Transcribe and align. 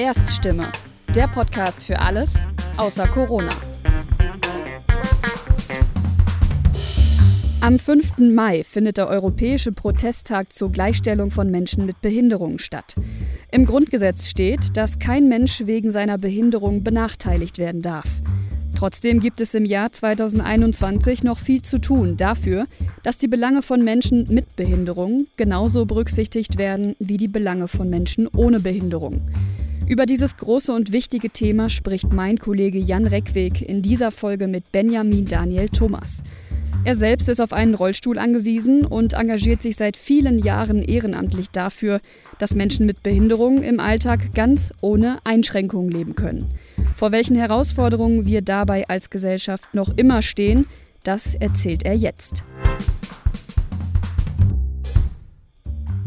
Erststimme, 0.00 0.70
der 1.12 1.26
Podcast 1.26 1.84
für 1.84 1.98
alles 1.98 2.32
außer 2.76 3.08
Corona. 3.08 3.50
Am 7.60 7.80
5. 7.80 8.18
Mai 8.18 8.62
findet 8.62 8.96
der 8.98 9.08
Europäische 9.08 9.72
Protesttag 9.72 10.52
zur 10.52 10.70
Gleichstellung 10.70 11.32
von 11.32 11.50
Menschen 11.50 11.84
mit 11.84 12.00
Behinderungen 12.00 12.60
statt. 12.60 12.94
Im 13.50 13.64
Grundgesetz 13.64 14.28
steht, 14.28 14.76
dass 14.76 15.00
kein 15.00 15.28
Mensch 15.28 15.66
wegen 15.66 15.90
seiner 15.90 16.16
Behinderung 16.16 16.84
benachteiligt 16.84 17.58
werden 17.58 17.82
darf. 17.82 18.06
Trotzdem 18.76 19.18
gibt 19.18 19.40
es 19.40 19.52
im 19.54 19.64
Jahr 19.64 19.92
2021 19.92 21.24
noch 21.24 21.40
viel 21.40 21.62
zu 21.62 21.80
tun 21.80 22.16
dafür, 22.16 22.66
dass 23.02 23.18
die 23.18 23.26
Belange 23.26 23.62
von 23.62 23.82
Menschen 23.82 24.32
mit 24.32 24.54
Behinderung 24.54 25.26
genauso 25.36 25.86
berücksichtigt 25.86 26.56
werden 26.56 26.94
wie 27.00 27.16
die 27.16 27.26
Belange 27.26 27.66
von 27.66 27.90
Menschen 27.90 28.28
ohne 28.28 28.60
Behinderung. 28.60 29.22
Über 29.88 30.04
dieses 30.04 30.36
große 30.36 30.70
und 30.70 30.92
wichtige 30.92 31.30
Thema 31.30 31.70
spricht 31.70 32.12
mein 32.12 32.38
Kollege 32.38 32.78
Jan 32.78 33.06
Reckweg 33.06 33.62
in 33.62 33.80
dieser 33.80 34.10
Folge 34.10 34.46
mit 34.46 34.70
Benjamin 34.70 35.24
Daniel 35.24 35.70
Thomas. 35.70 36.22
Er 36.84 36.94
selbst 36.94 37.26
ist 37.30 37.40
auf 37.40 37.54
einen 37.54 37.74
Rollstuhl 37.74 38.18
angewiesen 38.18 38.84
und 38.84 39.14
engagiert 39.14 39.62
sich 39.62 39.76
seit 39.76 39.96
vielen 39.96 40.40
Jahren 40.40 40.82
ehrenamtlich 40.82 41.48
dafür, 41.50 42.02
dass 42.38 42.54
Menschen 42.54 42.84
mit 42.84 43.02
Behinderung 43.02 43.62
im 43.62 43.80
Alltag 43.80 44.34
ganz 44.34 44.74
ohne 44.82 45.20
Einschränkungen 45.24 45.90
leben 45.90 46.14
können. 46.14 46.52
Vor 46.94 47.10
welchen 47.10 47.36
Herausforderungen 47.36 48.26
wir 48.26 48.42
dabei 48.42 48.86
als 48.88 49.08
Gesellschaft 49.08 49.74
noch 49.74 49.96
immer 49.96 50.20
stehen, 50.20 50.66
das 51.02 51.34
erzählt 51.34 51.86
er 51.86 51.94
jetzt. 51.94 52.44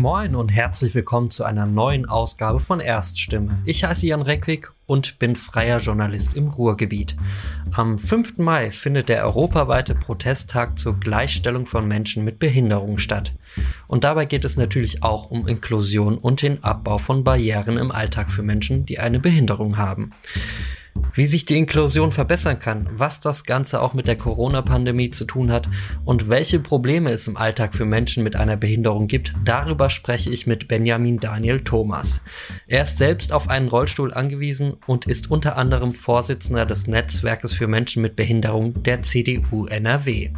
Moin 0.01 0.33
und 0.33 0.49
herzlich 0.49 0.95
willkommen 0.95 1.29
zu 1.29 1.43
einer 1.43 1.67
neuen 1.67 2.07
Ausgabe 2.07 2.59
von 2.59 2.79
Erststimme. 2.79 3.62
Ich 3.65 3.84
heiße 3.84 4.07
Jan 4.07 4.23
Reckwig 4.23 4.71
und 4.87 5.20
bin 5.20 5.35
freier 5.35 5.77
Journalist 5.77 6.34
im 6.34 6.48
Ruhrgebiet. 6.48 7.15
Am 7.73 7.99
5. 7.99 8.39
Mai 8.39 8.71
findet 8.71 9.09
der 9.09 9.23
europaweite 9.23 9.93
Protesttag 9.93 10.79
zur 10.79 10.99
Gleichstellung 10.99 11.67
von 11.67 11.87
Menschen 11.87 12.23
mit 12.23 12.39
Behinderung 12.39 12.98
statt. 12.98 13.35
Und 13.87 14.03
dabei 14.03 14.26
geht 14.26 14.43
es 14.43 14.57
natürlich 14.57 15.03
auch 15.03 15.29
um 15.29 15.48
Inklusion 15.48 16.17
und 16.17 16.41
den 16.41 16.63
Abbau 16.63 16.98
von 16.98 17.23
Barrieren 17.23 17.77
im 17.77 17.91
Alltag 17.91 18.31
für 18.31 18.41
Menschen, 18.41 18.87
die 18.87 18.98
eine 18.98 19.20
Behinderung 19.20 19.77
haben. 19.77 20.13
Wie 21.13 21.25
sich 21.25 21.45
die 21.45 21.57
Inklusion 21.57 22.11
verbessern 22.11 22.59
kann, 22.59 22.87
was 22.95 23.20
das 23.20 23.43
Ganze 23.43 23.81
auch 23.81 23.93
mit 23.93 24.07
der 24.07 24.17
Corona-Pandemie 24.17 25.09
zu 25.09 25.25
tun 25.25 25.51
hat 25.51 25.67
und 26.05 26.29
welche 26.29 26.59
Probleme 26.59 27.11
es 27.11 27.27
im 27.27 27.35
Alltag 27.35 27.73
für 27.73 27.85
Menschen 27.85 28.23
mit 28.23 28.37
einer 28.37 28.55
Behinderung 28.55 29.07
gibt, 29.07 29.33
darüber 29.43 29.89
spreche 29.89 30.29
ich 30.29 30.48
mit 30.48 30.70
Benjamin 30.70 31.17
Daniel 31.17 31.59
Thomas. 31.61 32.21
Er 32.67 32.83
ist 32.83 32.98
selbst 32.98 33.33
auf 33.33 33.49
einen 33.49 33.67
Rollstuhl 33.67 34.13
angewiesen 34.13 34.77
und 34.87 35.05
ist 35.05 35.29
unter 35.29 35.57
anderem 35.57 35.93
Vorsitzender 35.93 36.65
des 36.65 36.87
Netzwerkes 36.87 37.51
für 37.51 37.67
Menschen 37.67 38.01
mit 38.01 38.15
Behinderung 38.15 38.81
der 38.83 39.01
CDU 39.01 39.65
NRW. 39.65 40.29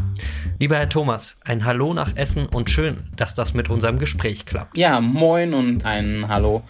Lieber 0.59 0.77
Herr 0.77 0.89
Thomas, 0.89 1.35
ein 1.45 1.65
Hallo 1.65 1.93
nach 1.93 2.15
Essen 2.15 2.47
und 2.47 2.69
schön, 2.69 2.97
dass 3.15 3.33
das 3.33 3.53
mit 3.53 3.69
unserem 3.69 3.99
Gespräch 3.99 4.45
klappt. 4.45 4.77
Ja, 4.77 4.99
moin 5.01 5.53
und 5.53 5.85
ein 5.85 6.27
Hallo 6.27 6.63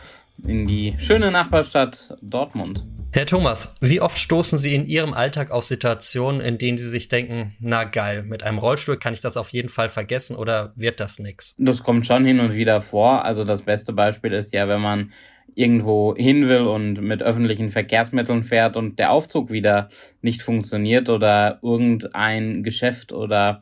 in 0.45 0.67
die 0.67 0.95
schöne 0.97 1.31
Nachbarstadt 1.31 2.17
Dortmund. 2.21 2.83
Herr 3.15 3.27
Thomas, 3.27 3.75
wie 3.79 4.01
oft 4.01 4.17
stoßen 4.17 4.57
Sie 4.57 4.73
in 4.73 4.87
Ihrem 4.87 5.13
Alltag 5.13 5.51
auf 5.51 5.65
Situationen, 5.65 6.41
in 6.41 6.57
denen 6.57 6.79
Sie 6.79 6.89
sich 6.89 7.09
denken, 7.09 7.55
na 7.59 7.83
geil, 7.83 8.23
mit 8.23 8.41
einem 8.41 8.57
Rollstuhl 8.57 8.97
kann 8.97 9.13
ich 9.13 9.21
das 9.21 9.37
auf 9.37 9.49
jeden 9.49 9.69
Fall 9.69 9.89
vergessen 9.89 10.35
oder 10.35 10.73
wird 10.75 10.99
das 10.99 11.19
nichts? 11.19 11.53
Das 11.59 11.83
kommt 11.83 12.07
schon 12.07 12.25
hin 12.25 12.39
und 12.39 12.55
wieder 12.55 12.81
vor. 12.81 13.23
Also 13.23 13.43
das 13.43 13.61
beste 13.61 13.93
Beispiel 13.93 14.33
ist 14.33 14.51
ja, 14.51 14.67
wenn 14.67 14.81
man 14.81 15.11
irgendwo 15.53 16.15
hin 16.15 16.47
will 16.47 16.61
und 16.61 17.01
mit 17.01 17.21
öffentlichen 17.21 17.69
Verkehrsmitteln 17.69 18.43
fährt 18.43 18.75
und 18.75 18.97
der 18.97 19.11
Aufzug 19.11 19.51
wieder 19.51 19.89
nicht 20.23 20.41
funktioniert 20.41 21.07
oder 21.07 21.59
irgendein 21.61 22.63
Geschäft 22.63 23.13
oder 23.13 23.61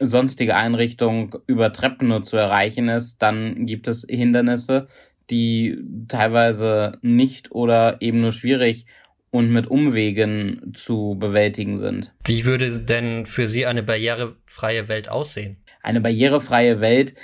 sonstige 0.00 0.54
Einrichtung 0.54 1.36
über 1.46 1.72
Treppen 1.72 2.08
nur 2.08 2.24
zu 2.24 2.36
erreichen 2.36 2.90
ist, 2.90 3.22
dann 3.22 3.64
gibt 3.64 3.88
es 3.88 4.04
Hindernisse, 4.06 4.88
die 5.30 5.78
teilweise 6.08 6.98
nicht 7.02 7.52
oder 7.52 8.00
eben 8.00 8.20
nur 8.20 8.32
schwierig 8.32 8.86
und 9.30 9.50
mit 9.50 9.66
Umwegen 9.66 10.74
zu 10.76 11.16
bewältigen 11.18 11.78
sind. 11.78 12.12
Wie 12.26 12.44
würde 12.44 12.78
denn 12.80 13.26
für 13.26 13.48
Sie 13.48 13.66
eine 13.66 13.82
barrierefreie 13.82 14.88
Welt 14.88 15.08
aussehen? 15.08 15.56
Eine 15.82 16.00
barrierefreie 16.00 16.80
Welt 16.80 17.14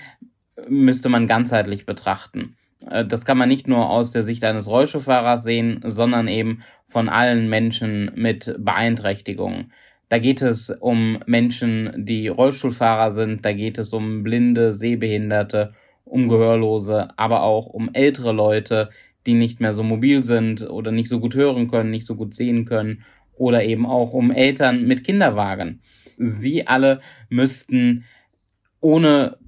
müsste 0.68 1.08
man 1.08 1.26
ganzheitlich 1.26 1.86
betrachten. 1.86 2.56
Äh, 2.90 3.04
das 3.04 3.24
kann 3.24 3.38
man 3.38 3.48
nicht 3.48 3.68
nur 3.68 3.90
aus 3.90 4.10
der 4.10 4.22
Sicht 4.22 4.42
eines 4.44 4.68
Rollstuhlfahrers 4.68 5.44
sehen, 5.44 5.80
sondern 5.84 6.28
eben 6.28 6.62
von 6.88 7.08
allen 7.08 7.48
Menschen 7.48 8.10
mit 8.14 8.54
Beeinträchtigungen. 8.58 9.72
Da 10.08 10.18
geht 10.18 10.40
es 10.40 10.70
um 10.70 11.18
Menschen, 11.26 11.92
die 12.06 12.28
Rollstuhlfahrer 12.28 13.12
sind, 13.12 13.44
da 13.44 13.52
geht 13.52 13.76
es 13.76 13.92
um 13.92 14.22
Blinde, 14.22 14.72
Sehbehinderte 14.72 15.74
um 16.08 16.28
Gehörlose, 16.28 17.08
aber 17.16 17.42
auch 17.42 17.66
um 17.66 17.90
ältere 17.92 18.32
Leute, 18.32 18.90
die 19.26 19.34
nicht 19.34 19.60
mehr 19.60 19.74
so 19.74 19.82
mobil 19.82 20.24
sind 20.24 20.68
oder 20.68 20.90
nicht 20.90 21.08
so 21.08 21.20
gut 21.20 21.34
hören 21.34 21.70
können, 21.70 21.90
nicht 21.90 22.06
so 22.06 22.14
gut 22.14 22.34
sehen 22.34 22.64
können 22.64 23.04
oder 23.34 23.64
eben 23.64 23.86
auch 23.86 24.12
um 24.12 24.30
Eltern 24.30 24.86
mit 24.86 25.04
Kinderwagen. 25.04 25.80
Sie 26.16 26.66
alle 26.66 27.00
müssten 27.28 28.04
ohne 28.80 29.38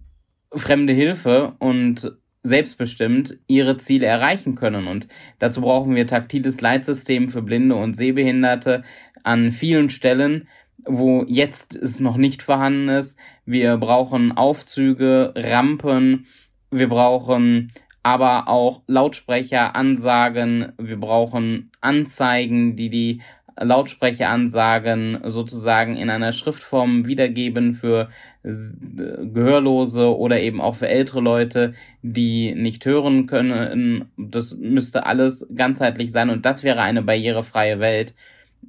fremde 0.54 0.92
Hilfe 0.92 1.54
und 1.58 2.12
selbstbestimmt 2.42 3.38
ihre 3.46 3.76
Ziele 3.76 4.06
erreichen 4.06 4.54
können. 4.54 4.86
Und 4.86 5.08
dazu 5.38 5.60
brauchen 5.60 5.94
wir 5.94 6.06
taktiles 6.06 6.60
Leitsystem 6.60 7.28
für 7.28 7.42
Blinde 7.42 7.76
und 7.76 7.94
Sehbehinderte 7.94 8.82
an 9.22 9.52
vielen 9.52 9.90
Stellen, 9.90 10.48
wo 10.86 11.24
jetzt 11.28 11.76
es 11.76 12.00
noch 12.00 12.16
nicht 12.16 12.42
vorhanden 12.42 12.88
ist. 12.88 13.18
Wir 13.44 13.76
brauchen 13.76 14.32
Aufzüge, 14.32 15.34
Rampen, 15.36 16.26
wir 16.70 16.88
brauchen 16.88 17.72
aber 18.02 18.48
auch 18.48 18.82
Lautsprecher, 18.86 19.76
Ansagen, 19.76 20.72
wir 20.78 20.98
brauchen 20.98 21.70
Anzeigen, 21.80 22.74
die 22.74 22.88
die 22.88 23.20
Lautsprecheransagen 23.56 25.20
sozusagen 25.24 25.96
in 25.96 26.08
einer 26.08 26.32
Schriftform 26.32 27.06
wiedergeben 27.06 27.74
für 27.74 28.08
Gehörlose 28.42 30.16
oder 30.16 30.40
eben 30.40 30.62
auch 30.62 30.76
für 30.76 30.88
ältere 30.88 31.20
Leute, 31.20 31.74
die 32.00 32.54
nicht 32.54 32.86
hören 32.86 33.26
können. 33.26 34.10
Das 34.16 34.56
müsste 34.56 35.04
alles 35.04 35.46
ganzheitlich 35.54 36.10
sein 36.10 36.30
und 36.30 36.46
das 36.46 36.62
wäre 36.62 36.80
eine 36.80 37.02
barrierefreie 37.02 37.80
Welt. 37.80 38.14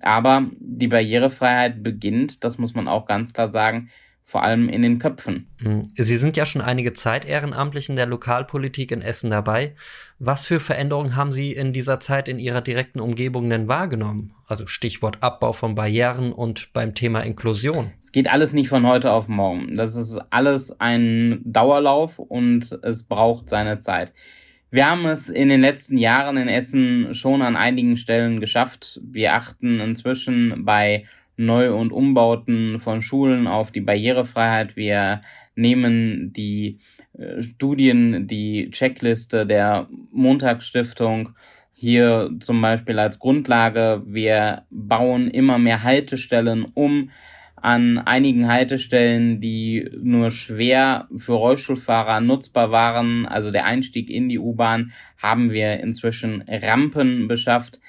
Aber 0.01 0.50
die 0.59 0.88
Barrierefreiheit 0.88 1.84
beginnt, 1.84 2.44
das 2.44 2.57
muss 2.57 2.73
man 2.73 2.88
auch 2.90 3.06
ganz 3.06 3.34
klar 3.34 3.50
sagen, 3.50 3.90
vor 4.31 4.44
allem 4.44 4.69
in 4.69 4.81
den 4.81 4.97
Köpfen. 4.97 5.47
Hm. 5.58 5.81
Sie 5.94 6.16
sind 6.16 6.38
ja 6.38 6.46
schon 6.46 6.62
einige 6.62 6.94
Zeit 6.94 7.25
ehrenamtlich 7.25 7.90
in 7.90 7.97
der 7.97 8.06
Lokalpolitik 8.06 8.92
in 8.92 9.02
Essen 9.02 9.30
dabei. 9.30 9.75
Was 10.19 10.47
für 10.47 10.62
Veränderungen 10.62 11.18
haben 11.18 11.34
Sie 11.34 11.52
in 11.52 11.74
dieser 11.74 12.00
Zeit 12.00 12.30
in 12.30 12.40
Ihrer 12.40 12.62
direkten 12.62 13.02
Umgebung 13.02 13.50
denn 13.50 13.68
wahrgenommen? 13.68 14.34
Also 14.47 14.68
Stichwort 14.68 15.18
Abbau 15.20 15.52
von 15.52 15.75
Barrieren 15.75 16.31
und 16.31 16.72
beim 16.72 16.96
Thema 16.96 17.20
Inklusion. 17.20 17.91
Es 18.02 18.14
geht 18.14 18.30
alles 18.30 18.53
nicht 18.53 18.70
von 18.70 18.88
heute 18.88 19.12
auf 19.12 19.28
morgen. 19.28 19.75
Das 19.75 19.97
ist 19.97 20.18
alles 20.30 20.80
ein 20.80 21.41
Dauerlauf 21.44 22.18
und 22.18 22.80
es 22.84 23.03
braucht 23.03 23.50
seine 23.50 23.80
Zeit. 23.80 24.14
Wir 24.70 24.90
haben 24.90 25.06
es 25.08 25.28
in 25.28 25.50
den 25.50 25.59
letzten 25.59 25.97
Jahren 25.97 26.38
in 26.38 26.47
Essen 26.47 27.14
schon 27.14 27.41
an 27.41 27.58
einigen 27.58 27.97
Stellen 27.97 28.40
geschafft. 28.40 29.02
Wir 29.03 29.34
achten 29.34 29.81
inzwischen 29.81 30.64
bei 30.64 31.03
Neu- 31.46 31.74
und 31.74 31.91
Umbauten 31.91 32.79
von 32.79 33.02
Schulen 33.02 33.47
auf 33.47 33.72
die 33.72 33.81
Barrierefreiheit. 33.81 34.75
Wir 34.75 35.22
nehmen 35.56 36.34
die 36.34 36.79
äh, 37.18 37.41
Studien, 37.41 38.28
die 38.28 38.70
Checkliste 38.72 39.46
der 39.46 39.88
Montagsstiftung 40.11 41.29
hier 41.73 42.29
zum 42.40 42.61
Beispiel 42.61 42.99
als 42.99 43.20
Grundlage. 43.20 44.03
Wir 44.05 44.64
bauen 44.70 45.29
immer 45.29 45.58
mehr 45.58 45.84
Haltestellen 45.84 46.66
um. 46.73 47.09
An 47.55 47.99
einigen 47.99 48.47
Haltestellen, 48.47 49.40
die 49.40 49.88
nur 50.02 50.32
schwer 50.32 51.08
für 51.17 51.34
Rollstuhlfahrer 51.34 52.20
nutzbar 52.20 52.72
waren, 52.72 53.28
also 53.28 53.52
der 53.52 53.66
Einstieg 53.66 54.09
in 54.09 54.29
die 54.29 54.40
U-Bahn, 54.40 54.93
haben 55.17 55.52
wir 55.52 55.79
inzwischen 55.79 56.43
Rampen 56.47 57.28
beschafft. 57.28 57.79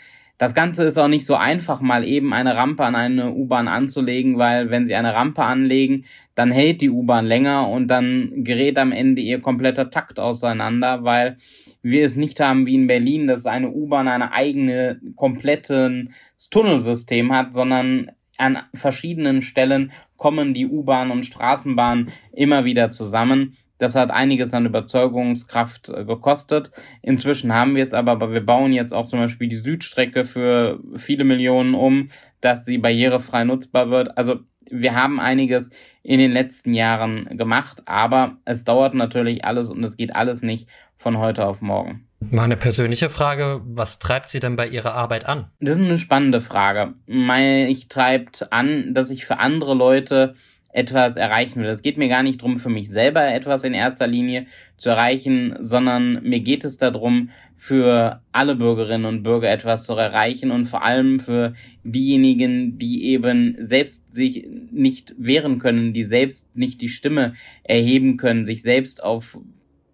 Das 0.43 0.55
Ganze 0.55 0.83
ist 0.83 0.99
auch 0.99 1.07
nicht 1.07 1.25
so 1.25 1.37
einfach, 1.37 1.81
mal 1.81 2.03
eben 2.05 2.35
eine 2.35 2.57
Rampe 2.57 2.85
an 2.85 2.97
eine 2.97 3.33
U-Bahn 3.33 3.69
anzulegen, 3.69 4.39
weil 4.39 4.71
wenn 4.71 4.87
Sie 4.87 4.97
eine 4.97 5.15
Rampe 5.15 5.45
anlegen, 5.45 6.05
dann 6.35 6.51
hält 6.51 6.81
die 6.81 6.91
U-Bahn 6.91 7.27
länger 7.27 7.69
und 7.69 7.87
dann 7.87 8.43
gerät 8.43 8.77
am 8.77 8.91
Ende 8.91 9.23
ihr 9.23 9.41
kompletter 9.41 9.89
Takt 9.89 10.19
auseinander, 10.19 11.05
weil 11.05 11.39
wir 11.81 12.05
es 12.05 12.17
nicht 12.17 12.41
haben 12.41 12.67
wie 12.67 12.75
in 12.75 12.89
Berlin, 12.89 13.29
dass 13.29 13.47
eine 13.47 13.71
U-Bahn 13.71 14.09
eine 14.09 14.33
eigene 14.33 15.01
komplettes 15.15 16.09
Tunnelsystem 16.51 17.33
hat, 17.33 17.55
sondern 17.55 18.11
an 18.37 18.65
verschiedenen 18.75 19.43
Stellen 19.43 19.93
kommen 20.17 20.55
die 20.55 20.67
U-Bahn 20.67 21.13
und 21.13 21.25
Straßenbahnen 21.25 22.11
immer 22.33 22.65
wieder 22.65 22.91
zusammen. 22.91 23.57
Das 23.83 23.97
hat 23.97 24.13
einiges 24.13 24.55
an 24.55 24.65
Überzeugungskraft 24.65 25.89
äh, 25.89 26.05
gekostet. 26.05 26.71
Inzwischen 27.03 27.53
haben 27.53 27.75
wir 27.75 27.83
es 27.83 27.93
aber, 27.93 28.13
aber 28.13 28.33
wir 28.33 28.47
bauen 28.47 28.73
jetzt 28.73 28.95
auch 28.95 29.07
zum 29.07 29.19
Beispiel 29.19 29.49
die 29.49 29.57
Südstrecke 29.57 30.25
für 30.25 30.79
viele 30.99 31.25
Millionen 31.25 31.75
um, 31.75 32.11
dass 32.41 32.65
sie 32.65 32.79
barrierefrei 32.79 33.43
nutzbar 33.43 33.91
wird. 33.91 34.17
Also 34.17 34.37
wir 34.71 34.95
haben 34.95 35.19
einiges 35.19 35.69
in 36.05 36.21
den 36.21 36.31
letzten 36.31 36.75
Jahren 36.75 37.37
gemacht, 37.37 37.83
aber 37.87 38.37
es 38.45 38.63
dauert 38.65 38.95
natürlich 38.95 39.45
alles 39.45 39.69
und 39.69 39.83
es 39.83 39.97
geht 39.97 40.15
alles 40.15 40.43
nicht 40.43 40.69
von 40.97 41.19
heute 41.19 41.45
auf 41.45 41.61
morgen. 41.61 42.07
Meine 42.31 42.57
persönliche 42.57 43.11
Frage, 43.11 43.63
was 43.65 43.99
treibt 43.99 44.29
Sie 44.29 44.39
denn 44.39 44.55
bei 44.55 44.69
Ihrer 44.69 44.95
Arbeit 44.95 45.27
an? 45.27 45.47
Das 45.59 45.77
ist 45.77 45.83
eine 45.85 45.99
spannende 45.99 46.41
Frage. 46.41 46.95
Ich 47.09 47.89
treibt 47.89 48.53
an, 48.53 48.95
dass 48.95 49.11
ich 49.11 49.27
für 49.27 49.41
andere 49.41 49.75
Leute 49.75 50.37
etwas 50.73 51.17
erreichen 51.17 51.61
will. 51.61 51.69
Es 51.69 51.83
geht 51.83 51.99
mir 51.99 52.09
gar 52.09 52.23
nicht 52.23 52.41
darum, 52.41 52.59
für 52.59 52.71
mich 52.71 52.91
selber 52.91 53.27
etwas 53.27 53.63
in 53.63 53.75
erster 53.75 54.07
Linie 54.07 54.47
zu 54.79 54.89
erreichen, 54.89 55.55
sondern 55.61 56.23
mir 56.23 56.41
geht 56.41 56.65
es 56.65 56.79
darum, 56.79 57.31
für 57.57 58.23
alle 58.33 58.57
Bürgerinnen 58.57 59.05
und 59.05 59.23
Bürger 59.23 59.49
etwas 59.49 59.85
zu 59.85 59.93
erreichen 59.93 60.51
und 60.51 60.67
vor 60.67 60.83
allem 60.83 61.21
für 61.21 61.55
diejenigen, 61.85 62.79
die 62.79 63.05
eben 63.05 63.57
selbst 63.61 64.13
sich 64.13 64.49
nicht 64.73 65.15
wehren 65.17 65.61
können, 65.61 65.93
die 65.93 66.03
selbst 66.03 66.57
nicht 66.57 66.81
die 66.81 66.89
Stimme 66.89 67.35
erheben 67.63 68.17
können, 68.17 68.47
sich 68.47 68.63
selbst 68.63 69.05
auf 69.05 69.39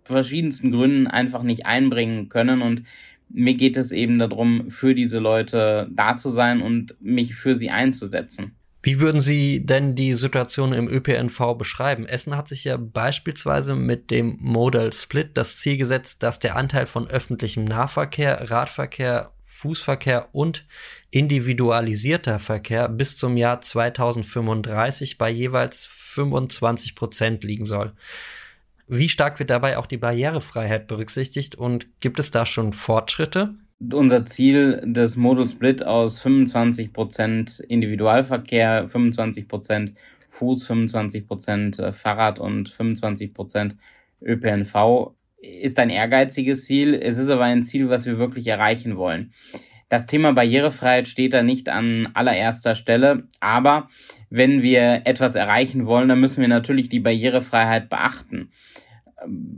verschiedensten 0.05 0.73
Gründen 0.73 1.07
einfach 1.07 1.43
nicht 1.43 1.67
einbringen 1.67 2.31
können 2.31 2.63
und 2.63 2.85
mir 3.29 3.55
geht 3.55 3.77
es 3.77 3.93
eben 3.93 4.19
darum, 4.19 4.71
für 4.71 4.95
diese 4.95 5.19
Leute 5.19 5.91
da 5.93 6.17
zu 6.17 6.31
sein 6.31 6.63
und 6.63 6.97
mich 7.01 7.35
für 7.35 7.55
sie 7.55 7.69
einzusetzen. 7.69 8.58
Wie 8.81 9.01
würden 9.01 9.21
Sie 9.21 9.67
denn 9.67 9.97
die 9.97 10.15
Situation 10.15 10.73
im 10.73 10.89
ÖPNV 10.89 11.57
beschreiben? 11.59 12.07
Essen 12.07 12.37
hat 12.37 12.47
sich 12.47 12.65
ja 12.65 12.77
beispielsweise 12.77 13.75
mit 13.75 14.11
dem 14.11 14.37
Modal 14.41 14.93
Split 14.93 15.37
das 15.37 15.57
Ziel 15.57 15.77
gesetzt, 15.77 16.23
dass 16.23 16.39
der 16.39 16.57
Anteil 16.57 16.87
von 16.87 17.09
öffentlichem 17.09 17.65
Nahverkehr, 17.65 18.51
Radverkehr, 18.51 19.33
Fußverkehr 19.43 20.29
und 20.33 20.67
individualisierter 21.11 22.39
Verkehr 22.39 22.89
bis 22.89 23.17
zum 23.17 23.37
Jahr 23.37 23.61
2035 23.61 25.19
bei 25.19 25.31
jeweils 25.31 25.91
25 25.97 26.95
Prozent 26.95 27.43
liegen 27.43 27.65
soll. 27.65 27.95
Wie 28.87 29.09
stark 29.09 29.39
wird 29.39 29.51
dabei 29.51 29.77
auch 29.77 29.87
die 29.87 29.97
Barrierefreiheit 29.97 30.87
berücksichtigt 30.87 31.57
und 31.57 31.89
gibt 32.01 32.21
es 32.21 32.31
da 32.31 32.47
schon 32.47 32.73
Fortschritte? 32.73 33.55
Unser 33.81 34.27
Ziel 34.27 34.83
des 34.85 35.17
Modal 35.17 35.47
Split 35.47 35.85
aus 35.85 36.21
25% 36.25 37.63
Individualverkehr, 37.63 38.89
25% 38.89 39.95
Fuß, 40.31 40.69
25% 40.69 41.83
äh, 41.83 41.93
Fahrrad 41.93 42.39
und 42.39 42.71
25% 42.71 43.73
ÖPNV 44.23 45.15
ist 45.41 45.79
ein 45.79 45.91
ehrgeiziges 45.91 46.65
Ziel. 46.65 46.95
Es 46.95 47.19
ist 47.19 47.29
aber 47.29 47.45
ein 47.45 47.63
Ziel, 47.63 47.89
was 47.89 48.07
wir 48.07 48.19
wirklich 48.19 48.47
erreichen 48.47 48.97
wollen. 48.97 49.33
Das 49.89 50.07
Thema 50.07 50.33
Barrierefreiheit 50.33 51.09
steht 51.09 51.33
da 51.33 51.43
nicht 51.43 51.69
an 51.69 52.09
allererster 52.13 52.75
Stelle, 52.75 53.29
aber 53.41 53.89
wenn 54.29 54.63
wir 54.63 55.03
etwas 55.05 55.35
erreichen 55.35 55.87
wollen, 55.87 56.09
dann 56.09 56.21
müssen 56.21 56.43
wir 56.43 56.49
natürlich 56.49 56.91
die 56.91 57.01
Barrierefreiheit 57.01 57.89
beachten. 57.89 58.51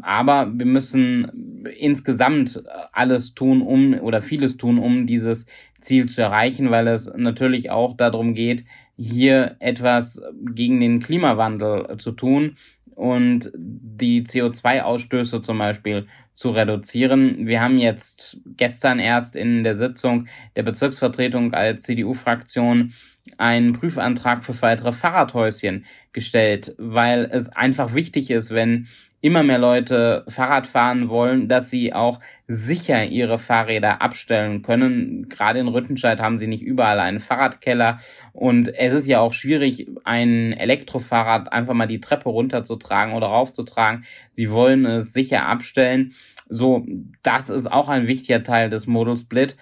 Aber 0.00 0.50
wir 0.54 0.66
müssen 0.66 1.64
insgesamt 1.78 2.62
alles 2.92 3.34
tun, 3.34 3.62
um 3.62 3.94
oder 3.94 4.22
vieles 4.22 4.56
tun, 4.56 4.78
um 4.78 5.06
dieses 5.06 5.46
Ziel 5.80 6.08
zu 6.08 6.22
erreichen, 6.22 6.70
weil 6.70 6.88
es 6.88 7.10
natürlich 7.14 7.70
auch 7.70 7.96
darum 7.96 8.34
geht, 8.34 8.64
hier 8.96 9.56
etwas 9.60 10.20
gegen 10.54 10.80
den 10.80 11.00
Klimawandel 11.00 11.96
zu 11.98 12.12
tun 12.12 12.56
und 12.94 13.50
die 13.54 14.24
CO2-Ausstöße 14.24 15.40
zum 15.40 15.58
Beispiel 15.58 16.06
zu 16.34 16.50
reduzieren. 16.50 17.46
Wir 17.46 17.62
haben 17.62 17.78
jetzt 17.78 18.38
gestern 18.56 18.98
erst 18.98 19.36
in 19.36 19.64
der 19.64 19.74
Sitzung 19.74 20.26
der 20.56 20.64
Bezirksvertretung 20.64 21.54
als 21.54 21.84
CDU-Fraktion 21.84 22.92
einen 23.38 23.72
Prüfantrag 23.72 24.44
für 24.44 24.60
weitere 24.60 24.92
Fahrradhäuschen 24.92 25.86
gestellt, 26.12 26.74
weil 26.78 27.28
es 27.30 27.48
einfach 27.48 27.94
wichtig 27.94 28.30
ist, 28.30 28.50
wenn 28.50 28.88
immer 29.20 29.42
mehr 29.42 29.58
Leute 29.58 30.24
Fahrrad 30.28 30.66
fahren 30.66 31.08
wollen, 31.08 31.48
dass 31.48 31.68
sie 31.68 31.92
auch 31.92 32.20
sicher 32.48 33.04
ihre 33.04 33.38
Fahrräder 33.38 34.00
abstellen 34.02 34.62
können. 34.62 35.28
Gerade 35.28 35.60
in 35.60 35.68
Rüttenscheid 35.68 36.20
haben 36.20 36.38
sie 36.38 36.46
nicht 36.46 36.62
überall 36.62 36.98
einen 37.00 37.20
Fahrradkeller 37.20 38.00
und 38.32 38.74
es 38.74 38.94
ist 38.94 39.06
ja 39.06 39.20
auch 39.20 39.32
schwierig, 39.32 39.88
ein 40.04 40.52
Elektrofahrrad 40.52 41.52
einfach 41.52 41.74
mal 41.74 41.86
die 41.86 42.00
Treppe 42.00 42.28
runterzutragen 42.30 43.14
oder 43.14 43.26
raufzutragen. 43.26 44.04
Sie 44.32 44.50
wollen 44.50 44.86
es 44.86 45.12
sicher 45.12 45.46
abstellen. 45.46 46.14
So, 46.48 46.84
das 47.22 47.48
ist 47.48 47.70
auch 47.70 47.88
ein 47.88 48.08
wichtiger 48.08 48.42
Teil 48.42 48.70
des 48.70 48.88
Model 48.88 49.16
Split 49.16 49.56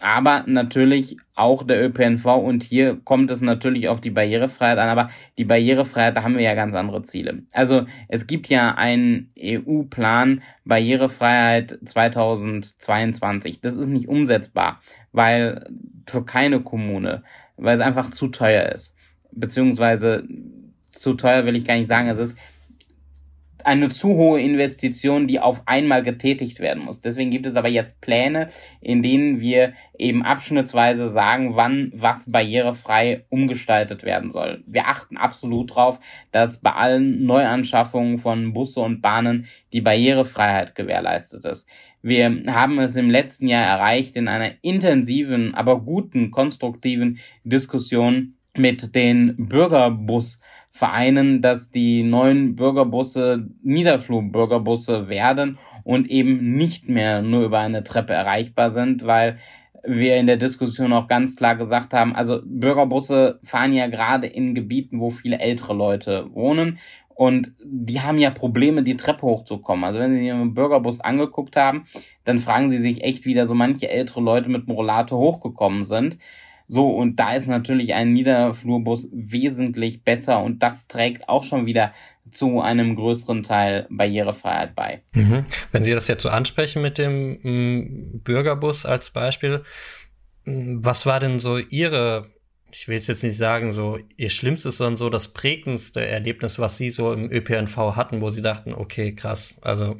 aber 0.00 0.44
natürlich 0.46 1.16
auch 1.34 1.62
der 1.62 1.82
ÖPNV 1.84 2.26
und 2.26 2.62
hier 2.62 3.00
kommt 3.04 3.30
es 3.30 3.40
natürlich 3.40 3.88
auf 3.88 4.00
die 4.00 4.10
Barrierefreiheit 4.10 4.78
an, 4.78 4.88
aber 4.88 5.10
die 5.38 5.44
Barrierefreiheit, 5.44 6.16
da 6.16 6.22
haben 6.22 6.36
wir 6.36 6.42
ja 6.42 6.54
ganz 6.54 6.74
andere 6.74 7.02
Ziele. 7.02 7.42
Also 7.52 7.86
es 8.08 8.26
gibt 8.26 8.48
ja 8.48 8.74
einen 8.74 9.30
EU-Plan 9.38 10.42
Barrierefreiheit 10.64 11.78
2022. 11.84 13.60
Das 13.60 13.76
ist 13.76 13.88
nicht 13.88 14.08
umsetzbar, 14.08 14.80
weil 15.12 15.66
für 16.06 16.24
keine 16.24 16.60
Kommune, 16.60 17.22
weil 17.56 17.76
es 17.76 17.84
einfach 17.84 18.10
zu 18.10 18.28
teuer 18.28 18.70
ist. 18.72 18.94
Beziehungsweise 19.32 20.26
zu 20.92 21.14
teuer 21.14 21.46
will 21.46 21.56
ich 21.56 21.64
gar 21.64 21.76
nicht 21.76 21.88
sagen, 21.88 22.08
es 22.08 22.18
ist 22.18 22.36
eine 23.66 23.88
zu 23.88 24.10
hohe 24.10 24.40
Investition, 24.40 25.26
die 25.26 25.40
auf 25.40 25.62
einmal 25.66 26.04
getätigt 26.04 26.60
werden 26.60 26.84
muss. 26.84 27.00
Deswegen 27.00 27.32
gibt 27.32 27.46
es 27.46 27.56
aber 27.56 27.68
jetzt 27.68 28.00
Pläne, 28.00 28.48
in 28.80 29.02
denen 29.02 29.40
wir 29.40 29.72
eben 29.98 30.22
abschnittsweise 30.22 31.08
sagen, 31.08 31.56
wann 31.56 31.90
was 31.92 32.30
barrierefrei 32.30 33.24
umgestaltet 33.28 34.04
werden 34.04 34.30
soll. 34.30 34.62
Wir 34.68 34.86
achten 34.86 35.16
absolut 35.16 35.72
darauf, 35.72 35.98
dass 36.30 36.60
bei 36.60 36.72
allen 36.72 37.26
Neuanschaffungen 37.26 38.18
von 38.18 38.52
Busse 38.52 38.80
und 38.80 39.02
Bahnen 39.02 39.46
die 39.72 39.80
Barrierefreiheit 39.80 40.76
gewährleistet 40.76 41.44
ist. 41.44 41.68
Wir 42.02 42.44
haben 42.46 42.78
es 42.78 42.94
im 42.94 43.10
letzten 43.10 43.48
Jahr 43.48 43.64
erreicht, 43.64 44.16
in 44.16 44.28
einer 44.28 44.52
intensiven, 44.62 45.56
aber 45.56 45.80
guten, 45.80 46.30
konstruktiven 46.30 47.18
Diskussion 47.42 48.34
mit 48.56 48.94
den 48.94 49.34
Bürgerbus 49.48 50.40
vereinen, 50.76 51.40
dass 51.40 51.70
die 51.70 52.02
neuen 52.02 52.54
Bürgerbusse 52.54 53.48
Niederflugbürgerbusse 53.62 55.08
werden 55.08 55.58
und 55.84 56.10
eben 56.10 56.54
nicht 56.56 56.88
mehr 56.88 57.22
nur 57.22 57.44
über 57.44 57.60
eine 57.60 57.82
Treppe 57.82 58.12
erreichbar 58.12 58.70
sind, 58.70 59.06
weil 59.06 59.38
wir 59.84 60.16
in 60.16 60.26
der 60.26 60.36
Diskussion 60.36 60.92
auch 60.92 61.08
ganz 61.08 61.36
klar 61.36 61.56
gesagt 61.56 61.94
haben, 61.94 62.14
also 62.14 62.40
Bürgerbusse 62.44 63.40
fahren 63.42 63.72
ja 63.72 63.86
gerade 63.86 64.26
in 64.26 64.54
Gebieten, 64.54 65.00
wo 65.00 65.10
viele 65.10 65.38
ältere 65.38 65.72
Leute 65.72 66.26
wohnen 66.34 66.78
und 67.16 67.52
die 67.64 68.02
haben 68.02 68.18
ja 68.18 68.28
Probleme, 68.28 68.82
die 68.82 68.98
Treppe 68.98 69.22
hochzukommen. 69.22 69.84
Also 69.86 69.98
wenn 69.98 70.12
Sie 70.12 70.20
sich 70.20 70.30
einen 70.30 70.52
Bürgerbus 70.52 71.00
angeguckt 71.00 71.56
haben, 71.56 71.86
dann 72.24 72.38
fragen 72.38 72.68
Sie 72.68 72.78
sich 72.78 73.02
echt, 73.02 73.24
wie 73.24 73.32
da 73.32 73.46
so 73.46 73.54
manche 73.54 73.88
ältere 73.88 74.20
Leute 74.20 74.50
mit 74.50 74.66
dem 74.66 74.74
Rollator 74.74 75.18
hochgekommen 75.18 75.82
sind. 75.82 76.18
So, 76.68 76.88
und 76.88 77.16
da 77.16 77.34
ist 77.34 77.46
natürlich 77.46 77.94
ein 77.94 78.12
Niederflurbus 78.12 79.08
wesentlich 79.12 80.02
besser 80.02 80.42
und 80.42 80.62
das 80.62 80.88
trägt 80.88 81.28
auch 81.28 81.44
schon 81.44 81.66
wieder 81.66 81.92
zu 82.32 82.60
einem 82.60 82.96
größeren 82.96 83.42
Teil 83.42 83.86
Barrierefreiheit 83.88 84.74
bei. 84.74 85.02
Mhm. 85.12 85.44
Wenn 85.70 85.84
Sie 85.84 85.92
das 85.92 86.08
jetzt 86.08 86.22
so 86.22 86.28
ansprechen 86.28 86.82
mit 86.82 86.98
dem 86.98 87.38
mm, 87.42 88.20
Bürgerbus 88.24 88.84
als 88.84 89.10
Beispiel, 89.10 89.62
mm, 90.44 90.78
was 90.80 91.06
war 91.06 91.20
denn 91.20 91.38
so 91.38 91.58
Ihre, 91.58 92.26
ich 92.72 92.88
will 92.88 92.96
jetzt 92.96 93.22
nicht 93.22 93.36
sagen, 93.36 93.72
so 93.72 93.98
Ihr 94.16 94.30
schlimmstes, 94.30 94.78
sondern 94.78 94.96
so 94.96 95.08
das 95.08 95.28
prägendste 95.28 96.04
Erlebnis, 96.04 96.58
was 96.58 96.76
Sie 96.78 96.90
so 96.90 97.12
im 97.12 97.30
ÖPNV 97.30 97.94
hatten, 97.94 98.20
wo 98.20 98.30
Sie 98.30 98.42
dachten, 98.42 98.72
okay, 98.72 99.14
krass, 99.14 99.56
also 99.60 99.96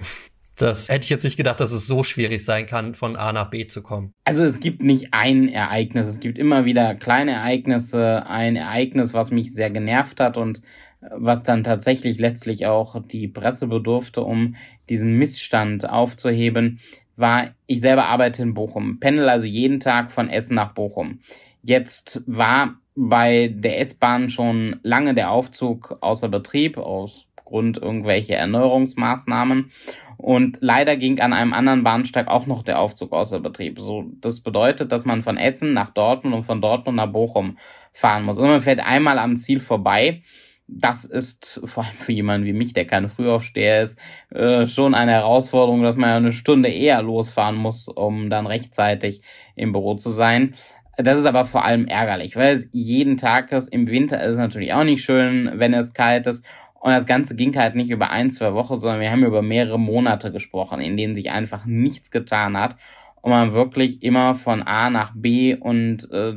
das 0.56 0.88
hätte 0.88 1.04
ich 1.04 1.10
jetzt 1.10 1.25
nicht 1.25 1.36
gedacht, 1.36 1.60
dass 1.60 1.72
es 1.72 1.86
so 1.86 2.02
schwierig 2.02 2.44
sein 2.44 2.66
kann, 2.66 2.94
von 2.94 3.16
A 3.16 3.32
nach 3.32 3.50
B 3.50 3.66
zu 3.66 3.82
kommen. 3.82 4.12
Also 4.25 4.44
es 4.44 4.58
gibt 4.58 4.82
nicht 4.82 5.08
ein 5.12 5.48
Ereignis, 5.48 6.06
es 6.06 6.20
gibt 6.20 6.38
immer 6.38 6.64
wieder 6.64 6.94
kleine 6.94 7.32
Ereignisse. 7.32 8.26
Ein 8.26 8.56
Ereignis, 8.56 9.12
was 9.12 9.30
mich 9.30 9.52
sehr 9.52 9.70
genervt 9.70 10.18
hat 10.18 10.36
und 10.36 10.58
äh, 11.02 11.08
was 11.12 11.42
dann 11.42 11.62
tatsächlich 11.62 12.18
letztlich 12.18 12.66
auch 12.66 13.02
die 13.06 13.28
Presse 13.28 13.66
bedurfte, 13.66 14.22
um 14.22 14.56
diesen 14.88 15.12
Missstand 15.18 15.88
aufzuheben, 15.88 16.80
war, 17.16 17.54
ich 17.66 17.80
selber 17.80 18.06
arbeite 18.06 18.42
in 18.42 18.54
Bochum, 18.54 19.00
pendel 19.00 19.28
also 19.28 19.46
jeden 19.46 19.80
Tag 19.80 20.12
von 20.12 20.28
Essen 20.28 20.54
nach 20.54 20.72
Bochum. 20.72 21.20
Jetzt 21.62 22.22
war 22.26 22.76
bei 22.94 23.52
der 23.54 23.80
S-Bahn 23.80 24.30
schon 24.30 24.76
lange 24.82 25.14
der 25.14 25.30
Aufzug 25.30 25.98
außer 26.00 26.28
Betrieb, 26.28 26.78
aus 26.78 27.26
Grund 27.44 27.76
irgendwelcher 27.76 28.36
Erneuerungsmaßnahmen. 28.36 29.70
Und 30.16 30.58
leider 30.61 30.96
ging 30.96 31.20
an 31.20 31.32
einem 31.32 31.52
anderen 31.52 31.85
Bahnsteig 31.85 32.28
auch 32.28 32.46
noch 32.46 32.62
der 32.62 32.80
Aufzug 32.80 33.12
außer 33.12 33.40
Betrieb. 33.40 33.78
So, 33.78 34.04
das 34.20 34.40
bedeutet, 34.40 34.92
dass 34.92 35.04
man 35.04 35.23
von 35.23 35.37
Essen 35.37 35.73
nach 35.73 35.90
Dortmund 35.90 36.35
und 36.35 36.44
von 36.44 36.61
Dortmund 36.61 36.96
nach 36.96 37.12
Bochum 37.12 37.58
fahren 37.92 38.25
muss. 38.25 38.38
Und 38.38 38.49
man 38.49 38.61
fährt 38.61 38.80
einmal 38.80 39.18
am 39.18 39.37
Ziel 39.37 39.61
vorbei. 39.61 40.23
das 40.68 41.04
ist 41.04 41.61
vor 41.64 41.85
allem 41.85 41.96
für 41.99 42.12
jemanden 42.12 42.46
wie 42.46 42.52
mich, 42.52 42.73
der 42.73 42.87
kein 42.87 43.08
Frühaufsteher 43.08 43.82
ist, 43.82 43.99
äh, 44.30 44.66
schon 44.66 44.94
eine 44.94 45.12
Herausforderung, 45.12 45.82
dass 45.82 45.94
man 45.94 46.11
eine 46.11 46.32
Stunde 46.32 46.68
eher 46.68 47.00
losfahren 47.02 47.54
muss, 47.54 47.87
um 47.87 48.30
dann 48.30 48.49
rechtzeitig 48.49 49.23
im 49.54 49.73
Büro 49.73 49.94
zu 49.94 50.11
sein. 50.11 50.54
Das 50.96 51.18
ist 51.18 51.26
aber 51.26 51.44
vor 51.44 51.64
allem 51.64 51.87
ärgerlich, 51.87 52.37
weil 52.37 52.56
es 52.56 52.68
jeden 52.73 53.18
Tag 53.18 53.52
ist. 53.52 53.68
Im 53.68 53.87
Winter 53.87 54.20
ist 54.23 54.32
es 54.32 54.38
natürlich 54.38 54.73
auch 54.73 54.85
nicht 54.85 55.04
schön, 55.04 55.50
wenn 55.54 55.75
es 55.75 55.92
kalt 55.92 56.26
ist. 56.26 56.44
Und 56.87 56.93
das 56.93 57.07
Ganze 57.07 57.35
ging 57.35 57.57
halt 57.57 57.75
nicht 57.75 57.90
über 57.90 58.11
ein, 58.11 58.31
zwei 58.31 58.55
Wochen, 58.55 58.76
sondern 58.76 59.00
wir 59.00 59.11
haben 59.11 59.25
über 59.25 59.43
mehrere 59.43 59.76
Monate 59.76 60.31
gesprochen, 60.31 60.81
in 60.81 60.97
denen 60.97 61.16
sich 61.16 61.33
einfach 61.33 61.64
nichts 61.64 62.12
getan 62.12 62.57
hat 62.57 62.76
und 63.23 63.33
man 63.33 63.55
wirklich 63.55 64.05
immer 64.05 64.37
von 64.37 64.62
A 64.62 64.88
nach 64.88 65.11
B 65.16 65.57
und 65.57 66.09
äh, 66.12 66.35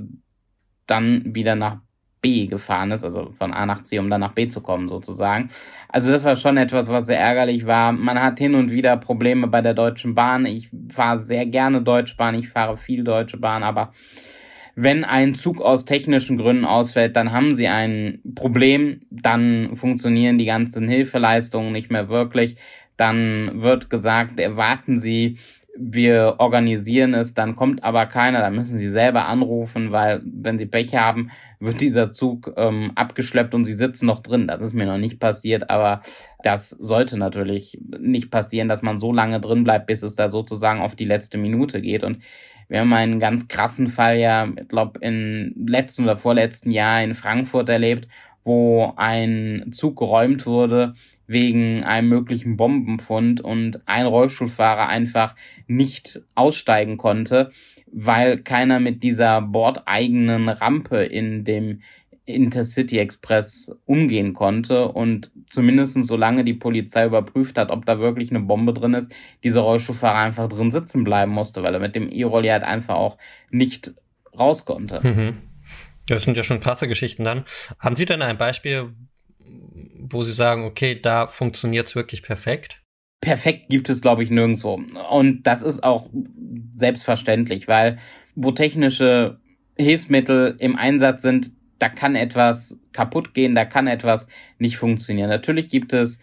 dann 0.88 1.36
wieder 1.36 1.56
nach 1.56 1.82
B 2.24 2.48
gefahren 2.48 2.89
ist, 2.89 3.03
also 3.03 3.29
von 3.29 3.53
A 3.53 3.68
nach 3.68 3.84
C, 3.84 4.00
um 4.00 4.10
dann 4.10 4.22
nach 4.22 4.34
B 4.34 4.48
zu 4.48 4.62
kommen 4.62 4.89
sozusagen. 4.89 5.51
Also 5.88 6.10
das 6.10 6.24
war 6.24 6.36
schon 6.36 6.58
etwas, 6.58 6.88
was 6.88 7.06
sehr 7.06 7.20
ärgerlich 7.20 7.68
war. 7.68 7.91
Man 7.91 8.20
hat 8.20 8.39
hin 8.39 8.56
und 8.56 8.72
wieder 8.72 8.98
Probleme 8.98 9.46
bei 9.46 9.62
der 9.62 9.75
Deutschen 9.75 10.15
Bahn. 10.15 10.48
Ich 10.48 10.72
fahre 10.89 11.20
sehr 11.20 11.46
gerne 11.46 11.84
Deutschbahn, 11.84 12.34
ich 12.34 12.50
fahre 12.50 12.75
viel 12.75 13.03
Deutsche 13.03 13.38
Bahn, 13.38 13.62
aber 13.62 13.94
wenn 14.81 15.03
ein 15.03 15.36
Zug 15.36 15.62
aus 15.62 15.86
technischen 15.86 16.38
Gründen 16.38 16.65
ausfällt, 16.65 17.15
dann 17.15 17.31
haben 17.31 17.55
sie 17.55 17.67
ein 17.67 18.21
Problem, 18.36 19.01
dann 19.09 19.75
funktionieren 19.75 20.38
die 20.38 20.45
ganzen 20.45 20.88
Hilfeleistungen 20.88 21.71
nicht 21.71 21.91
mehr 21.91 22.09
wirklich. 22.09 22.55
Dann 22.98 23.62
wird 23.62 23.89
gesagt, 23.89 24.39
erwarten 24.39 24.98
Sie 24.98 25.38
wir 25.81 26.36
organisieren 26.39 27.13
es, 27.13 27.33
dann 27.33 27.55
kommt 27.55 27.83
aber 27.83 28.05
keiner, 28.05 28.39
dann 28.39 28.55
müssen 28.55 28.77
sie 28.77 28.89
selber 28.89 29.27
anrufen, 29.27 29.91
weil 29.91 30.21
wenn 30.25 30.59
sie 30.59 30.65
Pech 30.65 30.95
haben, 30.95 31.31
wird 31.59 31.79
dieser 31.79 32.12
Zug 32.12 32.53
ähm, 32.57 32.91
abgeschleppt 32.95 33.53
und 33.53 33.63
sie 33.63 33.74
sitzen 33.74 34.05
noch 34.05 34.21
drin. 34.21 34.48
Das 34.48 34.62
ist 34.62 34.74
mir 34.74 34.86
noch 34.86 34.98
nicht 34.98 35.19
passiert, 35.19 35.69
aber 35.69 36.01
das 36.43 36.69
sollte 36.69 37.17
natürlich 37.17 37.79
nicht 37.98 38.29
passieren, 38.29 38.67
dass 38.67 38.81
man 38.81 39.00
so 39.00 39.13
lange 39.13 39.39
drin 39.39 39.63
bleibt, 39.63 39.88
bis 39.88 40.03
es 40.03 40.15
da 40.15 40.29
sozusagen 40.29 40.81
auf 40.81 40.95
die 40.95 41.05
letzte 41.05 41.38
Minute 41.38 41.81
geht. 41.81 42.03
Und 42.03 42.19
wir 42.69 42.79
haben 42.79 42.93
einen 42.93 43.19
ganz 43.19 43.47
krassen 43.47 43.88
Fall 43.88 44.17
ja, 44.17 44.47
ich 44.55 44.67
glaube, 44.67 44.99
im 45.01 45.53
letzten 45.67 46.03
oder 46.03 46.17
vorletzten 46.17 46.71
Jahr 46.71 47.03
in 47.03 47.15
Frankfurt 47.15 47.67
erlebt, 47.67 48.07
wo 48.43 48.93
ein 48.95 49.71
Zug 49.73 49.97
geräumt 49.97 50.45
wurde, 50.45 50.93
wegen 51.25 51.83
einem 51.83 52.09
möglichen 52.09 52.57
Bombenfund 52.57 53.41
und 53.41 53.88
ein 53.88 54.05
Rollstuhlfahrer 54.05 54.88
einfach 54.88 55.35
nicht 55.67 56.21
aussteigen 56.35 56.97
konnte, 56.97 57.51
weil 57.91 58.39
keiner 58.39 58.79
mit 58.79 59.03
dieser 59.03 59.41
bordeigenen 59.41 60.47
Rampe 60.47 61.03
in 61.03 61.43
dem 61.43 61.81
Intercity 62.33 62.98
Express 63.00 63.71
umgehen 63.86 64.33
konnte 64.33 64.88
und 64.88 65.31
zumindest 65.50 66.03
solange 66.05 66.43
die 66.43 66.53
Polizei 66.53 67.05
überprüft 67.05 67.57
hat, 67.57 67.69
ob 67.69 67.86
da 67.86 68.00
wirklich 68.00 68.29
eine 68.29 68.39
Bombe 68.39 68.74
drin 68.74 68.93
ist, 68.93 69.12
dieser 69.43 69.62
Rollstuhlfahrer 69.62 70.19
einfach 70.19 70.50
drin 70.50 70.71
sitzen 70.71 71.03
bleiben 71.03 71.31
musste, 71.31 71.63
weil 71.63 71.74
er 71.74 71.79
mit 71.79 71.95
dem 71.95 72.12
E-Rolli 72.12 72.50
halt 72.50 72.63
einfach 72.63 72.95
auch 72.95 73.17
nicht 73.50 73.93
raus 74.38 74.65
konnte. 74.65 75.01
Mhm. 75.03 75.38
Das 76.07 76.24
sind 76.24 76.38
ja 76.38 76.43
schon 76.43 76.59
krasse 76.59 76.88
Geschichten 76.88 77.24
dann. 77.24 77.45
Haben 77.79 77.95
Sie 77.95 78.05
denn 78.05 78.21
ein 78.21 78.38
Beispiel, 78.38 78.93
wo 79.95 80.24
Sie 80.24 80.33
sagen, 80.33 80.65
okay, 80.65 81.00
da 81.00 81.27
funktioniert 81.27 81.88
es 81.88 81.95
wirklich 81.95 82.24
perfekt? 82.24 82.81
Perfekt 83.21 83.69
gibt 83.69 83.89
es, 83.89 84.01
glaube 84.01 84.24
ich, 84.24 84.29
nirgendwo. 84.29 84.81
Und 85.12 85.43
das 85.43 85.62
ist 85.62 85.83
auch 85.83 86.09
selbstverständlich, 86.75 87.67
weil 87.67 88.00
wo 88.36 88.51
technische 88.51 89.39
Hilfsmittel 89.77 90.55
im 90.59 90.75
Einsatz 90.75 91.21
sind, 91.21 91.51
da 91.79 91.89
kann 91.89 92.15
etwas 92.15 92.77
kaputt 92.93 93.33
gehen, 93.33 93.55
da 93.55 93.65
kann 93.65 93.88
etwas 93.88 94.27
nicht 94.57 94.77
funktionieren. 94.77 95.29
Natürlich 95.29 95.69
gibt 95.69 95.93
es 95.93 96.19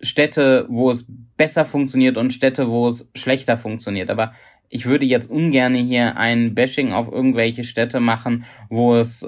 Städte, 0.00 0.66
wo 0.68 0.90
es 0.90 1.04
besser 1.36 1.66
funktioniert 1.66 2.16
und 2.16 2.32
Städte, 2.32 2.68
wo 2.68 2.88
es 2.88 3.08
schlechter 3.14 3.58
funktioniert. 3.58 4.10
Aber 4.10 4.32
ich 4.68 4.86
würde 4.86 5.04
jetzt 5.04 5.30
ungern 5.30 5.74
hier 5.74 6.16
ein 6.16 6.54
Bashing 6.54 6.92
auf 6.92 7.10
irgendwelche 7.12 7.64
Städte 7.64 8.00
machen, 8.00 8.44
wo 8.68 8.96
es 8.96 9.26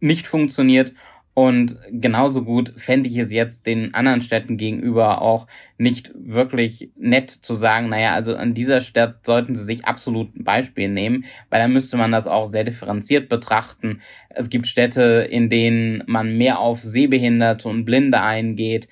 nicht 0.00 0.26
funktioniert 0.26 0.92
und 1.32 1.76
genauso 1.90 2.42
gut 2.44 2.72
fände 2.76 3.08
ich 3.08 3.16
es 3.16 3.32
jetzt 3.32 3.66
den 3.66 3.94
anderen 3.94 4.20
Städten 4.20 4.56
gegenüber 4.56 5.22
auch 5.22 5.46
nicht 5.78 6.10
wirklich 6.14 6.90
nett 6.96 7.30
zu 7.30 7.54
sagen, 7.54 7.88
naja, 7.88 8.14
also 8.14 8.34
an 8.34 8.52
dieser 8.52 8.80
Stadt 8.80 9.24
sollten 9.24 9.54
sie 9.54 9.64
sich 9.64 9.84
absolut 9.84 10.34
ein 10.34 10.44
Beispiel 10.44 10.88
nehmen, 10.88 11.24
weil 11.48 11.60
dann 11.62 11.72
müsste 11.72 11.96
man 11.96 12.10
das 12.10 12.26
auch 12.26 12.46
sehr 12.46 12.64
differenziert 12.64 13.28
betrachten. 13.28 14.00
Es 14.28 14.50
gibt 14.50 14.66
Städte, 14.66 15.26
in 15.30 15.48
denen 15.48 16.02
man 16.06 16.36
mehr 16.36 16.58
auf 16.58 16.82
Sehbehinderte 16.82 17.68
und 17.68 17.84
Blinde 17.84 18.20
eingeht 18.20 18.88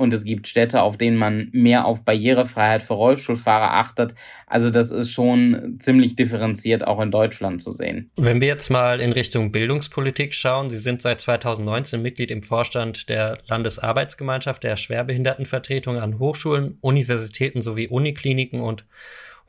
und 0.00 0.14
es 0.14 0.24
gibt 0.24 0.48
Städte, 0.48 0.80
auf 0.80 0.96
denen 0.96 1.18
man 1.18 1.50
mehr 1.52 1.84
auf 1.84 2.04
Barrierefreiheit 2.04 2.82
für 2.82 2.94
Rollstuhlfahrer 2.94 3.74
achtet. 3.74 4.14
Also 4.46 4.70
das 4.70 4.90
ist 4.90 5.10
schon 5.10 5.76
ziemlich 5.78 6.16
differenziert 6.16 6.86
auch 6.86 7.00
in 7.00 7.10
Deutschland 7.10 7.60
zu 7.60 7.70
sehen. 7.70 8.10
Wenn 8.16 8.40
wir 8.40 8.48
jetzt 8.48 8.70
mal 8.70 8.98
in 9.00 9.12
Richtung 9.12 9.52
Bildungspolitik 9.52 10.32
schauen, 10.32 10.70
Sie 10.70 10.78
sind 10.78 11.02
seit 11.02 11.20
2019 11.20 12.00
Mitglied 12.00 12.30
im 12.30 12.42
Vorstand 12.42 13.10
der 13.10 13.38
Landesarbeitsgemeinschaft 13.46 14.64
der 14.64 14.78
Schwerbehindertenvertretung 14.78 15.98
an 15.98 16.18
Hochschulen, 16.18 16.78
Universitäten 16.80 17.60
sowie 17.60 17.86
Unikliniken 17.88 18.62
und 18.62 18.86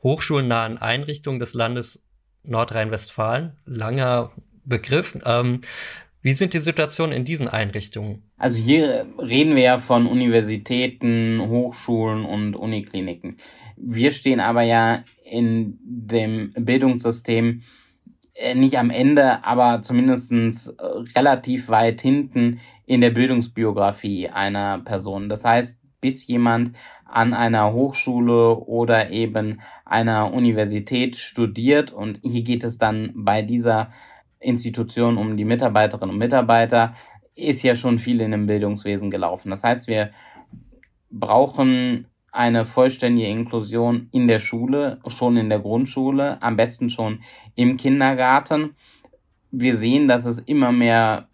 hochschulnahen 0.02 0.76
Einrichtungen 0.76 1.40
des 1.40 1.54
Landes 1.54 2.04
Nordrhein-Westfalen. 2.44 3.52
Langer 3.64 4.32
Begriff. 4.64 5.16
Ähm, 5.24 5.62
wie 6.22 6.32
sind 6.32 6.54
die 6.54 6.58
Situationen 6.58 7.16
in 7.16 7.24
diesen 7.24 7.48
Einrichtungen? 7.48 8.22
Also 8.38 8.56
hier 8.56 9.06
reden 9.18 9.56
wir 9.56 9.62
ja 9.62 9.78
von 9.78 10.06
Universitäten, 10.06 11.40
Hochschulen 11.48 12.24
und 12.24 12.54
Unikliniken. 12.54 13.36
Wir 13.76 14.12
stehen 14.12 14.40
aber 14.40 14.62
ja 14.62 15.04
in 15.24 15.78
dem 15.82 16.52
Bildungssystem 16.56 17.62
äh, 18.34 18.54
nicht 18.54 18.78
am 18.78 18.90
Ende, 18.90 19.44
aber 19.44 19.82
zumindestens 19.82 20.68
äh, 20.68 20.84
relativ 21.16 21.68
weit 21.68 22.00
hinten 22.00 22.60
in 22.86 23.00
der 23.00 23.10
Bildungsbiografie 23.10 24.28
einer 24.28 24.78
Person. 24.78 25.28
Das 25.28 25.44
heißt, 25.44 25.80
bis 26.00 26.26
jemand 26.26 26.72
an 27.04 27.34
einer 27.34 27.72
Hochschule 27.72 28.56
oder 28.56 29.10
eben 29.10 29.60
einer 29.84 30.32
Universität 30.32 31.16
studiert 31.16 31.92
und 31.92 32.20
hier 32.22 32.42
geht 32.42 32.64
es 32.64 32.78
dann 32.78 33.12
bei 33.14 33.42
dieser 33.42 33.92
Institution 34.42 35.16
um 35.16 35.36
die 35.36 35.44
Mitarbeiterinnen 35.44 36.10
und 36.10 36.18
Mitarbeiter, 36.18 36.94
ist 37.34 37.62
ja 37.62 37.74
schon 37.74 37.98
viel 37.98 38.20
in 38.20 38.30
dem 38.32 38.46
Bildungswesen 38.46 39.10
gelaufen. 39.10 39.50
Das 39.50 39.62
heißt, 39.62 39.86
wir 39.86 40.10
brauchen 41.10 42.06
eine 42.30 42.64
vollständige 42.64 43.28
Inklusion 43.28 44.08
in 44.10 44.26
der 44.26 44.38
Schule, 44.38 45.00
schon 45.06 45.36
in 45.36 45.50
der 45.50 45.60
Grundschule, 45.60 46.42
am 46.42 46.56
besten 46.56 46.90
schon 46.90 47.20
im 47.54 47.76
Kindergarten. 47.76 48.74
Wir 49.50 49.76
sehen, 49.76 50.08
dass 50.08 50.24
es 50.24 50.38
immer 50.38 50.72
mehr 50.72 51.28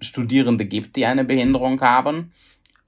Studierende 0.00 0.64
gibt, 0.64 0.96
die 0.96 1.04
eine 1.04 1.24
Behinderung 1.24 1.80
haben. 1.80 2.32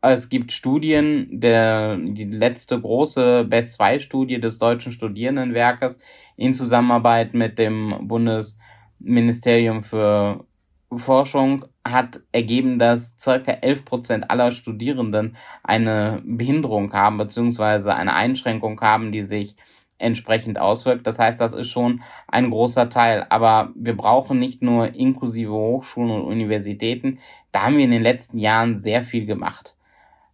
Es 0.01 0.31
gibt 0.31 0.53
Studien, 0.53 1.29
der, 1.31 1.99
die 1.99 2.25
letzte 2.25 2.81
große 2.81 3.45
BEST-2-Studie 3.45 4.41
des 4.41 4.59
Deutschen 4.59 4.93
Studierendenwerkes 4.93 5.99
in 6.37 6.55
Zusammenarbeit 6.55 7.35
mit 7.35 7.59
dem 7.59 8.09
Bundes 8.09 8.59
Ministerium 9.01 9.83
für 9.83 10.45
Forschung 10.97 11.65
hat 11.85 12.21
ergeben, 12.33 12.79
dass 12.79 13.17
circa 13.19 13.53
11 13.53 13.85
Prozent 13.85 14.31
aller 14.31 14.53
Studierenden 14.53 15.37
eine 15.63 16.21
Behinderung 16.25 16.93
haben, 16.93 17.17
beziehungsweise 17.19 17.95
eine 17.95 18.15
Einschränkung 18.15 18.81
haben, 18.81 19.13
die 19.13 19.23
sich 19.23 19.57
entsprechend 19.99 20.59
auswirkt. 20.59 21.07
Das 21.07 21.19
heißt, 21.19 21.41
das 21.41 21.53
ist 21.53 21.69
schon 21.69 22.03
ein 22.27 22.51
großer 22.51 22.89
Teil. 22.89 23.27
Aber 23.29 23.71
wir 23.75 23.97
brauchen 23.97 24.39
nicht 24.39 24.63
nur 24.63 24.95
inklusive 24.95 25.53
Hochschulen 25.53 26.11
und 26.11 26.23
Universitäten. 26.23 27.19
Da 27.53 27.63
haben 27.63 27.77
wir 27.77 27.85
in 27.85 27.91
den 27.91 28.03
letzten 28.03 28.39
Jahren 28.39 28.81
sehr 28.81 29.03
viel 29.03 29.27
gemacht. 29.27 29.77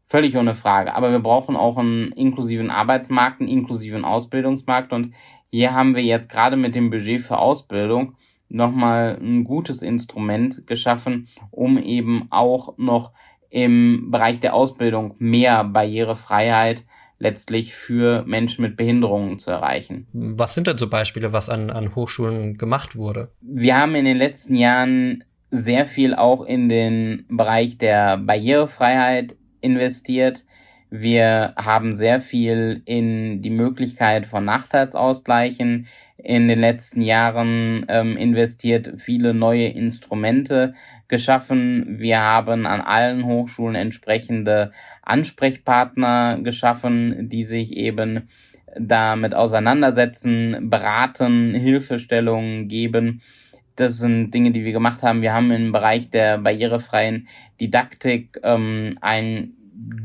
Völlig 0.08 0.36
ohne 0.36 0.54
Frage. 0.54 0.94
Aber 0.94 1.10
wir 1.10 1.18
brauchen 1.18 1.56
auch 1.56 1.76
einen 1.76 2.12
inklusiven 2.12 2.70
Arbeitsmarkt, 2.70 3.40
einen 3.40 3.48
inklusiven 3.48 4.04
Ausbildungsmarkt. 4.04 4.92
Und 4.92 5.14
hier 5.50 5.74
haben 5.74 5.96
wir 5.96 6.02
jetzt 6.02 6.30
gerade 6.30 6.56
mit 6.56 6.74
dem 6.74 6.90
Budget 6.90 7.22
für 7.22 7.38
Ausbildung 7.38 8.14
nochmal 8.48 9.18
ein 9.20 9.44
gutes 9.44 9.82
Instrument 9.82 10.66
geschaffen, 10.66 11.28
um 11.50 11.78
eben 11.78 12.26
auch 12.30 12.76
noch 12.78 13.12
im 13.50 14.10
Bereich 14.10 14.40
der 14.40 14.54
Ausbildung 14.54 15.14
mehr 15.18 15.64
Barrierefreiheit 15.64 16.84
letztlich 17.18 17.74
für 17.74 18.24
Menschen 18.26 18.62
mit 18.62 18.76
Behinderungen 18.76 19.38
zu 19.38 19.50
erreichen. 19.50 20.06
Was 20.12 20.54
sind 20.54 20.66
denn 20.66 20.78
so 20.78 20.88
Beispiele, 20.88 21.32
was 21.32 21.48
an, 21.48 21.70
an 21.70 21.94
Hochschulen 21.94 22.58
gemacht 22.58 22.96
wurde? 22.96 23.30
Wir 23.40 23.78
haben 23.78 23.94
in 23.94 24.04
den 24.04 24.18
letzten 24.18 24.54
Jahren 24.54 25.24
sehr 25.50 25.86
viel 25.86 26.14
auch 26.14 26.44
in 26.44 26.68
den 26.68 27.24
Bereich 27.28 27.78
der 27.78 28.18
Barrierefreiheit 28.18 29.36
investiert. 29.60 30.44
Wir 30.90 31.54
haben 31.56 31.94
sehr 31.94 32.20
viel 32.20 32.82
in 32.84 33.42
die 33.42 33.50
Möglichkeit 33.50 34.26
von 34.26 34.44
Nachteilsausgleichen 34.44 35.86
in 36.26 36.48
den 36.48 36.58
letzten 36.58 37.02
Jahren 37.02 37.86
ähm, 37.88 38.16
investiert, 38.16 38.94
viele 38.96 39.32
neue 39.32 39.68
Instrumente 39.68 40.74
geschaffen. 41.06 42.00
Wir 42.00 42.20
haben 42.20 42.66
an 42.66 42.80
allen 42.80 43.26
Hochschulen 43.26 43.76
entsprechende 43.76 44.72
Ansprechpartner 45.02 46.40
geschaffen, 46.42 47.28
die 47.28 47.44
sich 47.44 47.76
eben 47.76 48.28
damit 48.76 49.36
auseinandersetzen, 49.36 50.68
beraten, 50.68 51.54
Hilfestellungen 51.54 52.66
geben. 52.66 53.22
Das 53.76 53.98
sind 53.98 54.32
Dinge, 54.32 54.50
die 54.50 54.64
wir 54.64 54.72
gemacht 54.72 55.04
haben. 55.04 55.22
Wir 55.22 55.32
haben 55.32 55.52
im 55.52 55.70
Bereich 55.70 56.10
der 56.10 56.38
barrierefreien 56.38 57.28
Didaktik 57.60 58.40
ähm, 58.42 58.98
ein 59.00 59.52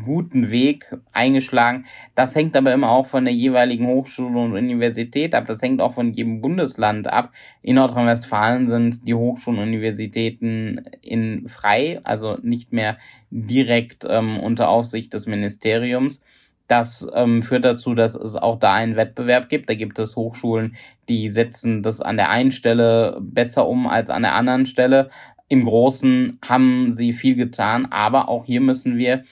guten 0.06 0.52
Weg 0.52 0.86
eingeschlagen. 1.12 1.86
Das 2.16 2.36
hängt 2.36 2.56
aber 2.56 2.74
immer 2.74 2.90
auch 2.90 3.08
von 3.08 3.26
der 3.26 3.34
jeweiligen 3.34 3.88
Hochschule 3.88 4.40
und 4.40 4.54
Universität 4.54 5.34
ab. 5.36 5.46
Das 5.48 5.62
hängt 5.62 5.82
auch 5.82 5.94
von 5.94 6.12
jedem 6.12 6.42
Bundesland 6.42 7.08
ab. 7.08 7.32
In 7.62 7.76
Nordrhein-Westfalen 7.76 8.68
sind 8.68 9.08
die 9.08 9.14
Hochschulen 9.14 9.60
und 9.60 9.68
Universitäten 9.68 10.86
in 11.02 11.48
frei, 11.48 12.00
also 12.04 12.38
nicht 12.42 12.74
mehr 12.74 12.98
direkt 13.30 14.06
ähm, 14.08 14.40
unter 14.40 14.70
Aufsicht 14.70 15.14
des 15.14 15.26
Ministeriums. 15.26 16.22
Das 16.68 17.06
ähm, 17.14 17.44
führt 17.44 17.66
dazu, 17.66 17.96
dass 17.96 18.16
es 18.16 18.36
auch 18.36 18.58
da 18.58 18.74
einen 18.74 18.96
Wettbewerb 18.96 19.50
gibt. 19.50 19.70
Da 19.70 19.76
gibt 19.76 20.00
es 20.00 20.16
Hochschulen, 20.16 20.78
die 21.10 21.30
setzen 21.30 21.84
das 21.84 22.00
an 22.00 22.16
der 22.16 22.30
einen 22.30 22.52
Stelle 22.52 23.18
besser 23.20 23.68
um 23.68 23.88
als 23.88 24.10
an 24.10 24.22
der 24.22 24.36
anderen 24.36 24.66
Stelle. 24.66 25.10
Im 25.50 25.66
Großen 25.66 26.40
haben 26.42 26.96
sie 26.96 27.12
viel 27.12 27.36
getan, 27.36 27.88
aber 27.92 28.30
auch 28.30 28.46
hier 28.46 28.62
müssen 28.62 28.98
wir 28.98 29.26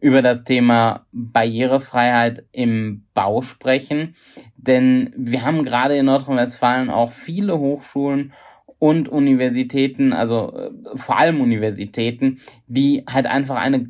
über 0.00 0.22
das 0.22 0.44
Thema 0.44 1.06
Barrierefreiheit 1.12 2.44
im 2.52 3.04
Bau 3.14 3.42
sprechen. 3.42 4.16
Denn 4.56 5.12
wir 5.16 5.44
haben 5.44 5.64
gerade 5.64 5.96
in 5.96 6.06
Nordrhein-Westfalen 6.06 6.90
auch 6.90 7.12
viele 7.12 7.58
Hochschulen 7.58 8.32
und 8.78 9.08
Universitäten, 9.08 10.12
also 10.12 10.52
äh, 10.54 10.70
vor 10.96 11.18
allem 11.18 11.40
Universitäten, 11.40 12.40
die 12.66 13.04
halt 13.08 13.26
einfach 13.26 13.56
eine 13.56 13.88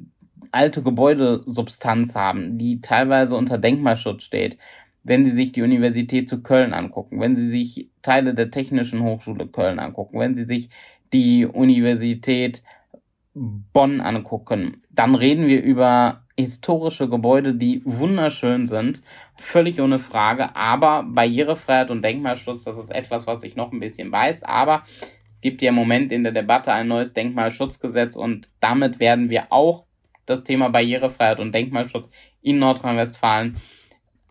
alte 0.53 0.83
Gebäudesubstanz 0.83 2.15
haben, 2.15 2.59
die 2.59 2.81
teilweise 2.81 3.37
unter 3.37 3.59
Denkmalschutz 3.59 4.23
steht. 4.23 4.57
Wenn 5.03 5.25
Sie 5.25 5.33
sich 5.33 5.53
die 5.53 5.63
Universität 5.63 6.29
zu 6.29 6.43
Köln 6.43 6.73
angucken, 6.73 7.21
wenn 7.21 7.37
Sie 7.37 7.49
sich 7.49 7.91
Teile 8.03 8.35
der 8.35 8.51
Technischen 8.51 9.03
Hochschule 9.03 9.49
Köln 9.49 9.79
angucken, 9.79 10.21
wenn 10.21 10.35
Sie 10.35 10.45
sich 10.45 10.71
die 11.13 11.45
Universität 11.45 12.63
Bonn 13.35 14.01
angucken, 14.01 14.83
dann 14.91 15.15
reden 15.15 15.47
wir 15.49 15.63
über 15.63 16.23
historische 16.37 17.09
Gebäude, 17.09 17.55
die 17.55 17.83
wunderschön 17.85 18.67
sind, 18.67 19.03
völlig 19.37 19.81
ohne 19.81 19.99
Frage, 19.99 20.55
aber 20.57 21.05
Barrierefreiheit 21.05 21.91
und 21.91 22.03
Denkmalschutz, 22.03 22.65
das 22.65 22.77
ist 22.77 22.91
etwas, 22.91 23.27
was 23.27 23.43
ich 23.43 23.57
noch 23.57 23.73
ein 23.73 23.81
bisschen 23.81 24.11
weiß, 24.11 24.45
aber 24.45 24.85
es 25.33 25.41
gibt 25.41 25.63
ja 25.63 25.71
im 25.71 25.75
Moment 25.75 26.13
in 26.13 26.23
der 26.23 26.33
Debatte 26.33 26.73
ein 26.73 26.89
neues 26.89 27.13
Denkmalschutzgesetz 27.13 28.17
und 28.17 28.49
damit 28.61 29.01
werden 29.01 29.31
wir 29.31 29.53
auch 29.53 29.85
das 30.27 30.45
Thema 30.45 30.71
Barrierefreiheit 30.71 31.39
und 31.39 31.55
Denkmalschutz 31.55 32.11
in 32.41 32.59
Nordrhein-Westfalen 32.59 33.57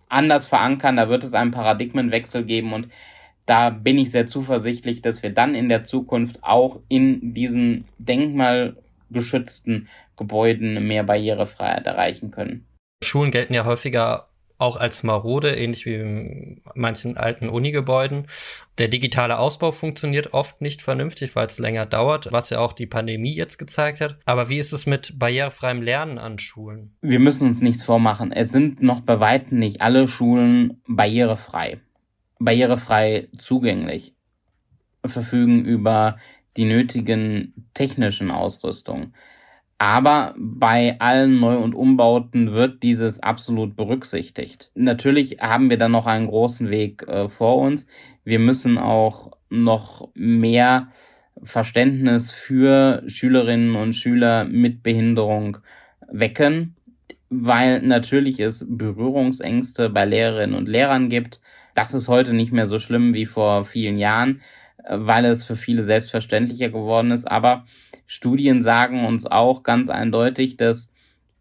anders 0.09 0.47
verankern. 0.47 0.95
Da 0.95 1.09
wird 1.09 1.23
es 1.23 1.33
einen 1.33 1.51
Paradigmenwechsel 1.51 2.45
geben 2.45 2.73
und 2.73 2.87
da 3.45 3.69
bin 3.69 3.97
ich 3.97 4.11
sehr 4.11 4.25
zuversichtlich, 4.25 5.01
dass 5.01 5.21
wir 5.21 5.31
dann 5.31 5.53
in 5.55 5.67
der 5.67 5.83
Zukunft 5.83 6.43
auch 6.43 6.79
in 6.87 7.33
diesen 7.33 7.85
Denkmal 7.97 8.77
geschützten 9.13 9.87
Gebäuden 10.17 10.87
mehr 10.87 11.03
Barrierefreiheit 11.03 11.85
erreichen 11.85 12.31
können. 12.31 12.65
Schulen 13.03 13.31
gelten 13.31 13.53
ja 13.53 13.65
häufiger 13.65 14.27
auch 14.63 14.77
als 14.77 15.03
marode, 15.03 15.55
ähnlich 15.55 15.85
wie 15.85 15.95
in 15.95 16.61
manchen 16.73 17.17
alten 17.17 17.49
Unigebäuden. 17.49 18.27
Der 18.77 18.87
digitale 18.87 19.37
Ausbau 19.37 19.71
funktioniert 19.71 20.33
oft 20.33 20.61
nicht 20.61 20.81
vernünftig, 20.81 21.35
weil 21.35 21.47
es 21.47 21.59
länger 21.59 21.85
dauert, 21.85 22.31
was 22.31 22.49
ja 22.49 22.59
auch 22.59 22.73
die 22.73 22.85
Pandemie 22.85 23.33
jetzt 23.33 23.57
gezeigt 23.57 23.99
hat. 23.99 24.17
Aber 24.25 24.49
wie 24.49 24.57
ist 24.57 24.71
es 24.71 24.85
mit 24.85 25.19
barrierefreiem 25.19 25.81
Lernen 25.81 26.17
an 26.17 26.39
Schulen? 26.39 26.95
Wir 27.01 27.19
müssen 27.19 27.47
uns 27.47 27.61
nichts 27.61 27.83
vormachen. 27.83 28.31
Es 28.31 28.51
sind 28.51 28.81
noch 28.81 29.01
bei 29.01 29.19
weitem 29.19 29.59
nicht 29.59 29.81
alle 29.81 30.07
Schulen 30.07 30.81
barrierefrei, 30.87 31.81
barrierefrei 32.39 33.27
zugänglich, 33.37 34.13
verfügen 35.05 35.65
über 35.65 36.17
die 36.57 36.65
nötigen 36.65 37.53
technischen 37.73 38.31
Ausrüstung. 38.31 39.13
Aber 39.77 40.33
bei 40.37 40.95
allen 40.99 41.39
Neu- 41.39 41.57
und 41.57 41.75
Umbauten 41.75 42.53
wird 42.53 42.83
dieses 42.83 43.19
absolut 43.21 43.75
berücksichtigt. 43.75 44.71
Natürlich 44.75 45.39
haben 45.41 45.69
wir 45.69 45.77
dann 45.77 45.91
noch 45.91 46.05
einen 46.05 46.27
großen 46.27 46.69
Weg 46.69 47.03
äh, 47.07 47.27
vor 47.27 47.57
uns. 47.57 47.87
Wir 48.23 48.39
müssen 48.39 48.77
auch 48.77 49.31
noch 49.49 50.09
mehr 50.13 50.87
Verständnis 51.43 52.31
für 52.31 53.03
Schülerinnen 53.07 53.75
und 53.75 53.93
Schüler 53.93 54.45
mit 54.45 54.83
Behinderung 54.83 55.57
wecken, 56.09 56.75
weil 57.29 57.81
natürlich 57.81 58.39
es 58.39 58.65
Berührungsängste 58.69 59.89
bei 59.89 60.05
Lehrerinnen 60.05 60.55
und 60.55 60.69
Lehrern 60.69 61.09
gibt. 61.09 61.41
Das 61.75 61.93
ist 61.93 62.07
heute 62.07 62.33
nicht 62.33 62.51
mehr 62.51 62.67
so 62.67 62.79
schlimm 62.79 63.13
wie 63.13 63.25
vor 63.25 63.65
vielen 63.65 63.97
Jahren 63.97 64.41
weil 64.89 65.25
es 65.25 65.43
für 65.43 65.55
viele 65.55 65.83
selbstverständlicher 65.83 66.69
geworden 66.69 67.11
ist. 67.11 67.29
Aber 67.29 67.65
Studien 68.07 68.61
sagen 68.61 69.05
uns 69.05 69.25
auch 69.25 69.63
ganz 69.63 69.89
eindeutig, 69.89 70.57
dass 70.57 70.91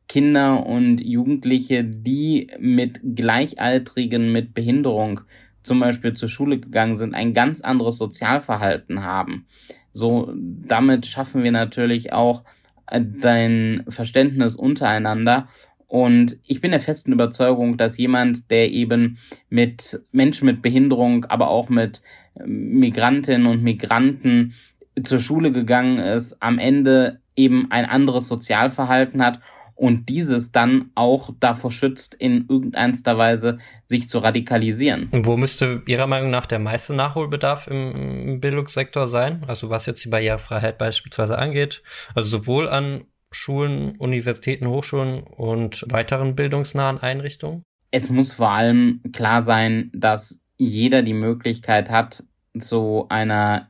Kinder 0.09 0.66
und 0.66 1.00
Jugendliche, 1.00 1.85
die 1.85 2.50
mit 2.59 3.00
Gleichaltrigen 3.02 4.33
mit 4.33 4.55
Behinderung 4.55 5.20
zum 5.62 5.81
Beispiel 5.81 6.12
zur 6.12 6.28
Schule 6.28 6.59
gegangen 6.59 6.96
sind, 6.96 7.14
ein 7.14 7.35
ganz 7.35 7.61
anderes 7.61 7.98
Sozialverhalten 7.98 9.05
haben. 9.05 9.46
So, 9.92 10.33
damit 10.35 11.07
schaffen 11.07 11.44
wir 11.44 11.52
natürlich 11.52 12.12
auch 12.12 12.42
dein 12.87 13.85
Verständnis 13.88 14.57
untereinander 14.57 15.48
und 15.92 16.38
ich 16.46 16.62
bin 16.62 16.70
der 16.70 16.81
festen 16.81 17.12
Überzeugung, 17.12 17.76
dass 17.76 17.98
jemand, 17.98 18.50
der 18.50 18.70
eben 18.72 19.18
mit 19.50 20.00
Menschen 20.11 20.46
mit 20.46 20.62
Behinderung, 20.62 21.26
aber 21.26 21.50
auch 21.50 21.68
mit 21.68 22.00
Migrantinnen 22.45 23.47
und 23.47 23.62
Migranten 23.62 24.55
zur 25.03 25.21
Schule 25.21 25.53
gegangen 25.53 25.99
ist, 25.99 26.37
am 26.42 26.59
Ende 26.59 27.21
eben 27.37 27.71
ein 27.71 27.85
anderes 27.85 28.29
Sozialverhalten 28.29 29.23
hat 29.25 29.40
und 29.75 30.09
dieses 30.09 30.53
dann 30.53 30.90
auch 30.95 31.31
davor 31.40 31.73
schützt, 31.73 32.14
in 32.14 32.47
irgendeiner 32.49 33.18
Weise 33.18 33.59
sich 33.87 34.09
zu 34.09 34.18
radikalisieren. 34.18 35.09
Und 35.11 35.27
wo 35.27 35.37
müsste 35.37 35.83
Ihrer 35.87 36.07
Meinung 36.07 36.31
nach 36.31 36.47
der 36.47 36.59
meiste 36.59 36.95
Nachholbedarf 36.95 37.66
im 37.66 38.40
Bildungssektor 38.40 39.09
sein? 39.09 39.45
Also 39.47 39.71
was 39.71 39.87
jetzt 39.87 40.05
die 40.05 40.11
Barrierefreiheit 40.11 40.79
beispielsweise 40.79 41.38
angeht, 41.38 41.83
also 42.14 42.29
sowohl 42.29 42.68
an 42.68 43.05
Schulen, 43.33 43.97
Universitäten, 43.97 44.68
Hochschulen 44.68 45.23
und 45.23 45.85
weiteren 45.88 46.37
bildungsnahen 46.37 46.99
Einrichtungen? 46.99 47.62
Es 47.90 48.09
muss 48.09 48.35
vor 48.35 48.51
allem 48.51 49.01
klar 49.12 49.42
sein, 49.42 49.90
dass 49.95 50.38
jeder 50.62 51.03
die 51.03 51.14
Möglichkeit 51.14 51.90
hat, 51.90 52.25
zu 52.59 53.07
einer 53.09 53.68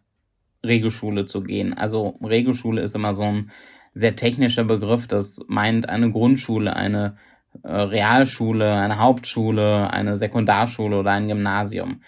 Regelschule 0.64 1.26
zu 1.26 1.42
gehen. 1.42 1.72
Also 1.74 2.18
Regelschule 2.22 2.82
ist 2.82 2.94
immer 2.94 3.14
so 3.14 3.24
ein 3.24 3.50
sehr 3.94 4.16
technischer 4.16 4.64
Begriff. 4.64 5.06
Das 5.06 5.40
meint 5.48 5.88
eine 5.88 6.10
Grundschule, 6.10 6.74
eine 6.74 7.16
äh, 7.62 7.68
Realschule, 7.68 8.74
eine 8.74 8.98
Hauptschule, 8.98 9.90
eine 9.90 10.16
Sekundarschule 10.16 10.98
oder 10.98 11.12
ein 11.12 11.28
Gymnasium. 11.28 12.02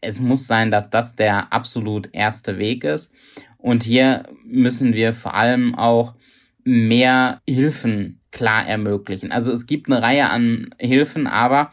Es 0.00 0.20
muss 0.20 0.46
sein, 0.46 0.70
dass 0.70 0.90
das 0.90 1.14
der 1.14 1.52
absolut 1.52 2.08
erste 2.12 2.58
Weg 2.58 2.84
ist. 2.84 3.12
Und 3.58 3.82
hier 3.82 4.24
müssen 4.44 4.94
wir 4.94 5.12
vor 5.12 5.34
allem 5.34 5.74
auch 5.74 6.14
mehr 6.64 7.42
Hilfen 7.46 8.20
klar 8.30 8.66
ermöglichen. 8.66 9.32
Also 9.32 9.52
es 9.52 9.66
gibt 9.66 9.90
eine 9.90 10.02
Reihe 10.02 10.30
an 10.30 10.74
Hilfen, 10.78 11.26
aber 11.26 11.72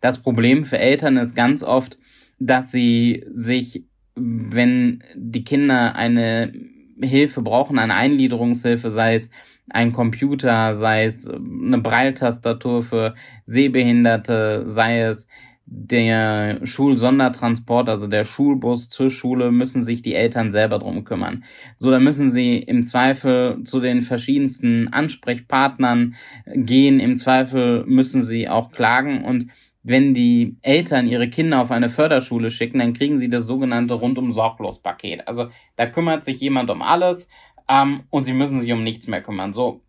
das 0.00 0.22
Problem 0.22 0.64
für 0.64 0.78
Eltern 0.78 1.16
ist 1.16 1.34
ganz 1.34 1.62
oft, 1.62 1.98
dass 2.38 2.70
sie 2.70 3.24
sich, 3.30 3.84
wenn 4.14 5.02
die 5.14 5.44
Kinder 5.44 5.94
eine 5.96 6.52
Hilfe 7.00 7.42
brauchen, 7.42 7.78
eine 7.78 7.94
Eingliederungshilfe, 7.94 8.90
sei 8.90 9.14
es 9.14 9.30
ein 9.70 9.92
Computer, 9.92 10.76
sei 10.76 11.04
es 11.04 11.28
eine 11.28 11.78
Breiltastatur 11.78 12.82
für 12.82 13.14
Sehbehinderte, 13.46 14.64
sei 14.66 15.02
es 15.02 15.28
der 15.70 16.60
Schulsondertransport, 16.64 17.90
also 17.90 18.06
der 18.06 18.24
Schulbus 18.24 18.88
zur 18.88 19.10
Schule, 19.10 19.52
müssen 19.52 19.84
sich 19.84 20.00
die 20.00 20.14
Eltern 20.14 20.50
selber 20.50 20.78
drum 20.78 21.04
kümmern. 21.04 21.44
So, 21.76 21.90
da 21.90 22.00
müssen 22.00 22.30
sie 22.30 22.56
im 22.56 22.84
Zweifel 22.84 23.62
zu 23.64 23.78
den 23.78 24.00
verschiedensten 24.00 24.88
Ansprechpartnern 24.88 26.14
gehen. 26.54 27.00
Im 27.00 27.18
Zweifel 27.18 27.84
müssen 27.86 28.22
sie 28.22 28.48
auch 28.48 28.72
klagen 28.72 29.24
und 29.24 29.50
wenn 29.88 30.14
die 30.14 30.56
Eltern 30.62 31.06
ihre 31.06 31.28
Kinder 31.28 31.60
auf 31.60 31.70
eine 31.70 31.88
Förderschule 31.88 32.50
schicken, 32.50 32.78
dann 32.78 32.92
kriegen 32.92 33.18
sie 33.18 33.28
das 33.28 33.46
sogenannte 33.46 33.94
rundum 33.94 34.32
sorglos 34.32 34.80
Paket. 34.80 35.26
Also 35.26 35.48
da 35.76 35.86
kümmert 35.86 36.24
sich 36.24 36.40
jemand 36.40 36.70
um 36.70 36.82
alles 36.82 37.28
ähm, 37.68 38.04
und 38.10 38.24
sie 38.24 38.34
müssen 38.34 38.60
sich 38.60 38.72
um 38.72 38.84
nichts 38.84 39.06
mehr 39.06 39.22
kümmern. 39.22 39.52
So, 39.52 39.80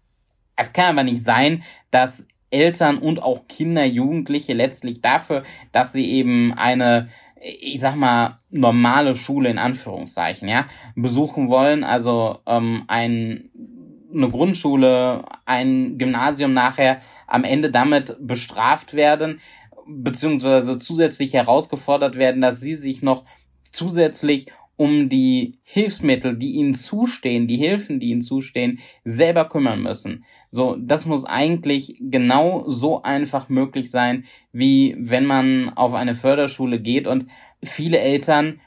es 0.55 0.73
kann 0.73 0.97
aber 0.97 1.03
nicht 1.03 1.23
sein, 1.23 1.63
dass 1.91 2.27
Eltern 2.49 2.97
und 2.97 3.21
auch 3.21 3.47
Kinder, 3.47 3.85
Jugendliche 3.85 4.53
letztlich 4.53 5.01
dafür, 5.01 5.43
dass 5.71 5.93
sie 5.93 6.09
eben 6.09 6.53
eine 6.53 7.09
ich 7.41 7.79
sag 7.79 7.95
mal, 7.95 8.39
normale 8.49 9.15
Schule 9.15 9.49
in 9.49 9.57
Anführungszeichen, 9.57 10.47
ja, 10.47 10.65
besuchen 10.95 11.49
wollen, 11.49 11.83
also 11.83 12.39
ähm, 12.45 12.83
ein, 12.87 13.49
eine 14.13 14.29
Grundschule, 14.29 15.23
ein 15.45 15.97
Gymnasium 15.97 16.53
nachher 16.53 16.99
am 17.27 17.43
Ende 17.43 17.71
damit 17.71 18.17
bestraft 18.19 18.93
werden, 18.93 19.39
beziehungsweise 19.89 20.79
zusätzlich 20.79 21.33
herausgefordert 21.33 22.15
werden, 22.15 22.41
dass 22.41 22.59
sie 22.59 22.75
sich 22.75 23.01
noch 23.01 23.25
zusätzlich 23.71 24.47
um 24.75 25.09
die 25.09 25.59
Hilfsmittel, 25.63 26.37
die 26.37 26.51
ihnen 26.53 26.75
zustehen, 26.75 27.47
die 27.47 27.57
Hilfen, 27.57 27.99
die 27.99 28.11
ihnen 28.11 28.21
zustehen, 28.21 28.79
selber 29.03 29.49
kümmern 29.49 29.81
müssen. 29.83 30.23
So, 30.51 30.77
das 30.79 31.05
muss 31.05 31.25
eigentlich 31.25 31.97
genau 31.99 32.63
so 32.69 33.03
einfach 33.03 33.49
möglich 33.49 33.91
sein, 33.91 34.23
wie 34.53 34.95
wenn 34.97 35.25
man 35.25 35.69
auf 35.69 35.93
eine 35.93 36.15
Förderschule 36.15 36.79
geht 36.79 37.07
und 37.07 37.25
viele 37.61 37.99
Eltern 37.99 38.61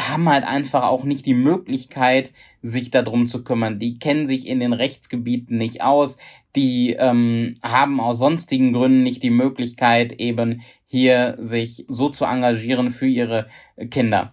haben 0.00 0.28
halt 0.28 0.44
einfach 0.44 0.84
auch 0.84 1.04
nicht 1.04 1.26
die 1.26 1.34
Möglichkeit, 1.34 2.32
sich 2.62 2.90
darum 2.90 3.26
zu 3.26 3.44
kümmern. 3.44 3.78
Die 3.78 3.98
kennen 3.98 4.26
sich 4.26 4.46
in 4.46 4.60
den 4.60 4.72
Rechtsgebieten 4.72 5.58
nicht 5.58 5.82
aus, 5.82 6.18
die 6.56 6.96
ähm, 6.98 7.58
haben 7.62 8.00
aus 8.00 8.18
sonstigen 8.18 8.72
Gründen 8.72 9.02
nicht 9.02 9.22
die 9.22 9.30
Möglichkeit, 9.30 10.12
eben 10.12 10.62
hier 10.86 11.36
sich 11.38 11.84
so 11.88 12.10
zu 12.10 12.24
engagieren 12.24 12.90
für 12.90 13.06
ihre 13.06 13.48
Kinder. 13.90 14.32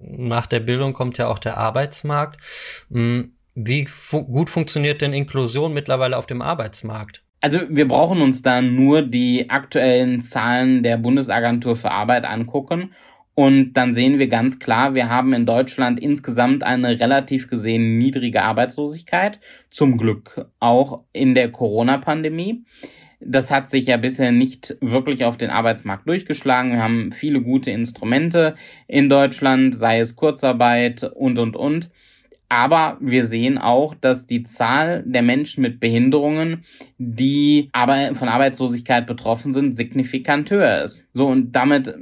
Nach 0.00 0.46
der 0.46 0.60
Bildung 0.60 0.92
kommt 0.92 1.16
ja 1.18 1.28
auch 1.28 1.38
der 1.38 1.58
Arbeitsmarkt. 1.58 2.40
Hm, 2.90 3.32
wie 3.54 3.86
fu 3.86 4.24
gut 4.24 4.50
funktioniert 4.50 5.00
denn 5.00 5.12
Inklusion 5.12 5.72
mittlerweile 5.72 6.16
auf 6.16 6.26
dem 6.26 6.42
Arbeitsmarkt? 6.42 7.22
Also 7.40 7.60
wir 7.68 7.86
brauchen 7.86 8.20
uns 8.20 8.42
da 8.42 8.60
nur 8.60 9.02
die 9.02 9.48
aktuellen 9.48 10.22
Zahlen 10.22 10.82
der 10.82 10.96
Bundesagentur 10.96 11.76
für 11.76 11.90
Arbeit 11.90 12.24
angucken 12.24 12.90
und 13.38 13.74
dann 13.74 13.94
sehen 13.94 14.18
wir 14.18 14.26
ganz 14.26 14.58
klar, 14.58 14.94
wir 14.94 15.08
haben 15.08 15.32
in 15.32 15.46
Deutschland 15.46 16.00
insgesamt 16.00 16.64
eine 16.64 16.98
relativ 16.98 17.46
gesehen 17.46 17.96
niedrige 17.96 18.42
Arbeitslosigkeit, 18.42 19.38
zum 19.70 19.96
Glück 19.96 20.46
auch 20.58 21.04
in 21.12 21.36
der 21.36 21.52
Corona-Pandemie. 21.52 22.64
Das 23.20 23.52
hat 23.52 23.70
sich 23.70 23.86
ja 23.86 23.96
bisher 23.96 24.32
nicht 24.32 24.76
wirklich 24.80 25.24
auf 25.24 25.36
den 25.36 25.50
Arbeitsmarkt 25.50 26.08
durchgeschlagen. 26.08 26.72
Wir 26.72 26.82
haben 26.82 27.12
viele 27.12 27.40
gute 27.40 27.70
Instrumente 27.70 28.56
in 28.88 29.08
Deutschland, 29.08 29.72
sei 29.72 30.00
es 30.00 30.16
Kurzarbeit 30.16 31.04
und, 31.04 31.38
und, 31.38 31.54
und. 31.54 31.90
Aber 32.50 32.96
wir 33.00 33.26
sehen 33.26 33.58
auch, 33.58 33.94
dass 33.94 34.26
die 34.26 34.42
Zahl 34.42 35.02
der 35.04 35.20
Menschen 35.22 35.60
mit 35.60 35.80
Behinderungen, 35.80 36.64
die 36.96 37.70
von 37.72 38.28
Arbeitslosigkeit 38.28 39.06
betroffen 39.06 39.52
sind, 39.52 39.76
signifikant 39.76 40.50
höher 40.50 40.82
ist. 40.82 41.06
So, 41.12 41.26
und 41.26 41.52
damit 41.52 41.94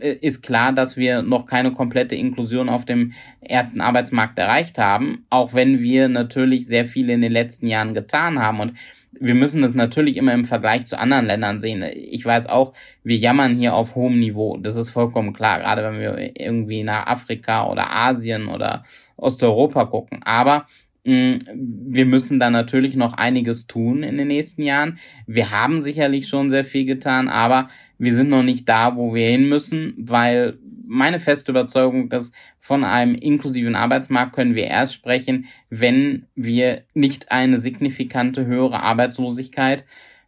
äh, 0.00 0.12
ist 0.20 0.42
klar, 0.42 0.72
dass 0.72 0.98
wir 0.98 1.22
noch 1.22 1.46
keine 1.46 1.72
komplette 1.72 2.16
Inklusion 2.16 2.68
auf 2.68 2.84
dem 2.84 3.14
ersten 3.40 3.80
Arbeitsmarkt 3.80 4.38
erreicht 4.38 4.76
haben, 4.76 5.24
auch 5.30 5.54
wenn 5.54 5.80
wir 5.80 6.08
natürlich 6.08 6.66
sehr 6.66 6.84
viel 6.84 7.08
in 7.08 7.22
den 7.22 7.32
letzten 7.32 7.66
Jahren 7.66 7.94
getan 7.94 8.38
haben. 8.38 8.60
Und 8.60 8.74
wir 9.20 9.34
müssen 9.34 9.62
das 9.62 9.74
natürlich 9.74 10.16
immer 10.16 10.32
im 10.32 10.44
Vergleich 10.44 10.86
zu 10.86 10.98
anderen 10.98 11.26
Ländern 11.26 11.60
sehen. 11.60 11.82
Ich 11.94 12.24
weiß 12.24 12.46
auch, 12.46 12.74
wir 13.02 13.16
jammern 13.16 13.56
hier 13.56 13.74
auf 13.74 13.94
hohem 13.94 14.18
Niveau. 14.18 14.56
Das 14.56 14.76
ist 14.76 14.90
vollkommen 14.90 15.32
klar, 15.32 15.60
gerade 15.60 15.82
wenn 15.82 16.00
wir 16.00 16.40
irgendwie 16.40 16.82
nach 16.82 17.06
Afrika 17.06 17.68
oder 17.68 17.90
Asien 17.94 18.48
oder 18.48 18.84
Osteuropa 19.16 19.84
gucken. 19.86 20.22
Aber 20.24 20.66
wir 21.04 22.06
müssen 22.06 22.38
da 22.40 22.48
natürlich 22.48 22.96
noch 22.96 23.12
einiges 23.12 23.66
tun 23.66 24.02
in 24.02 24.16
den 24.16 24.28
nächsten 24.28 24.62
Jahren. 24.62 24.98
Wir 25.26 25.50
haben 25.50 25.82
sicherlich 25.82 26.28
schon 26.28 26.48
sehr 26.48 26.64
viel 26.64 26.86
getan, 26.86 27.28
aber 27.28 27.68
wir 27.98 28.14
sind 28.14 28.30
noch 28.30 28.42
nicht 28.42 28.68
da, 28.68 28.96
wo 28.96 29.14
wir 29.14 29.28
hin 29.28 29.48
müssen, 29.48 29.94
weil 29.98 30.58
meine 30.86 31.20
feste 31.20 31.50
Überzeugung 31.50 32.10
ist, 32.10 32.34
von 32.58 32.84
einem 32.84 33.14
inklusiven 33.14 33.74
Arbeitsmarkt 33.74 34.34
können 34.34 34.54
wir 34.54 34.66
erst 34.66 34.94
sprechen, 34.94 35.46
wenn 35.68 36.26
wir 36.34 36.84
nicht 36.94 37.30
eine 37.30 37.58
signifikante 37.58 38.46
höhere 38.46 38.80
Arbeitslosigkeit 38.80 39.84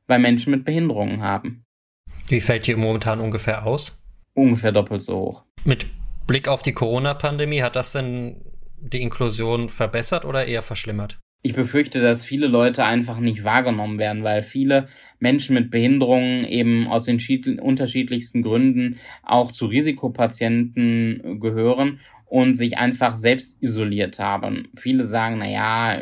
bei 0.07 0.19
Menschen 0.19 0.51
mit 0.51 0.65
Behinderungen 0.65 1.23
haben. 1.23 1.65
Wie 2.29 2.41
fällt 2.41 2.67
die 2.67 2.75
momentan 2.75 3.21
ungefähr 3.21 3.67
aus? 3.67 3.99
Ungefähr 4.35 4.73
doppelt 4.73 5.01
so 5.01 5.17
hoch. 5.17 5.43
Mit 5.65 5.87
Blick 6.27 6.49
auf 6.49 6.61
die 6.63 6.73
Corona-Pandemie, 6.73 7.63
hat 7.63 7.77
das 7.77 7.93
denn 7.93 8.43
die 8.81 9.03
Inklusion 9.03 9.69
verbessert 9.69 10.25
oder 10.25 10.47
eher 10.47 10.63
verschlimmert? 10.63 11.19
Ich 11.43 11.55
befürchte, 11.55 12.01
dass 12.01 12.25
viele 12.25 12.49
Leute 12.49 12.85
einfach 12.85 13.21
nicht 13.21 13.45
wahrgenommen 13.45 13.99
werden, 13.99 14.25
weil 14.25 14.43
viele 14.43 14.89
Menschen 15.21 15.55
mit 15.55 15.71
Behinderungen 15.71 16.45
eben 16.45 16.89
aus 16.89 17.05
den 17.05 17.21
unterschiedlichsten 17.61 18.43
Gründen 18.43 18.99
auch 19.23 19.53
zu 19.53 19.67
Risikopatienten 19.67 21.39
gehören 21.41 22.01
und 22.25 22.55
sich 22.55 22.79
einfach 22.79 23.15
selbst 23.15 23.63
isoliert 23.63 24.19
haben. 24.19 24.69
Viele 24.77 25.05
sagen, 25.05 25.39
na 25.39 25.49
ja, 25.49 26.01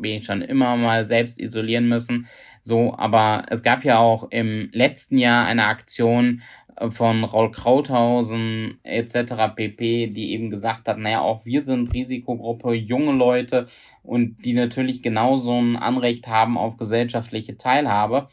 bin 0.00 0.16
ich 0.16 0.26
schon 0.26 0.42
immer 0.42 0.76
mal 0.76 1.04
selbst 1.04 1.40
isolieren 1.40 1.88
müssen. 1.88 2.26
So, 2.62 2.94
aber 2.98 3.46
es 3.48 3.62
gab 3.62 3.84
ja 3.84 3.98
auch 3.98 4.30
im 4.30 4.68
letzten 4.72 5.18
Jahr 5.18 5.46
eine 5.46 5.66
Aktion 5.66 6.42
von 6.90 7.24
Raul 7.24 7.50
Krauthausen 7.50 8.78
etc. 8.82 9.54
pp., 9.54 10.08
die 10.08 10.32
eben 10.32 10.50
gesagt 10.50 10.88
hat, 10.88 10.98
naja, 10.98 11.20
auch 11.20 11.44
wir 11.44 11.62
sind 11.62 11.92
Risikogruppe, 11.92 12.74
junge 12.74 13.12
Leute 13.12 13.66
und 14.02 14.44
die 14.44 14.52
natürlich 14.52 15.02
genauso 15.02 15.52
ein 15.52 15.76
Anrecht 15.76 16.28
haben 16.28 16.56
auf 16.56 16.76
gesellschaftliche 16.76 17.56
Teilhabe. 17.56 18.28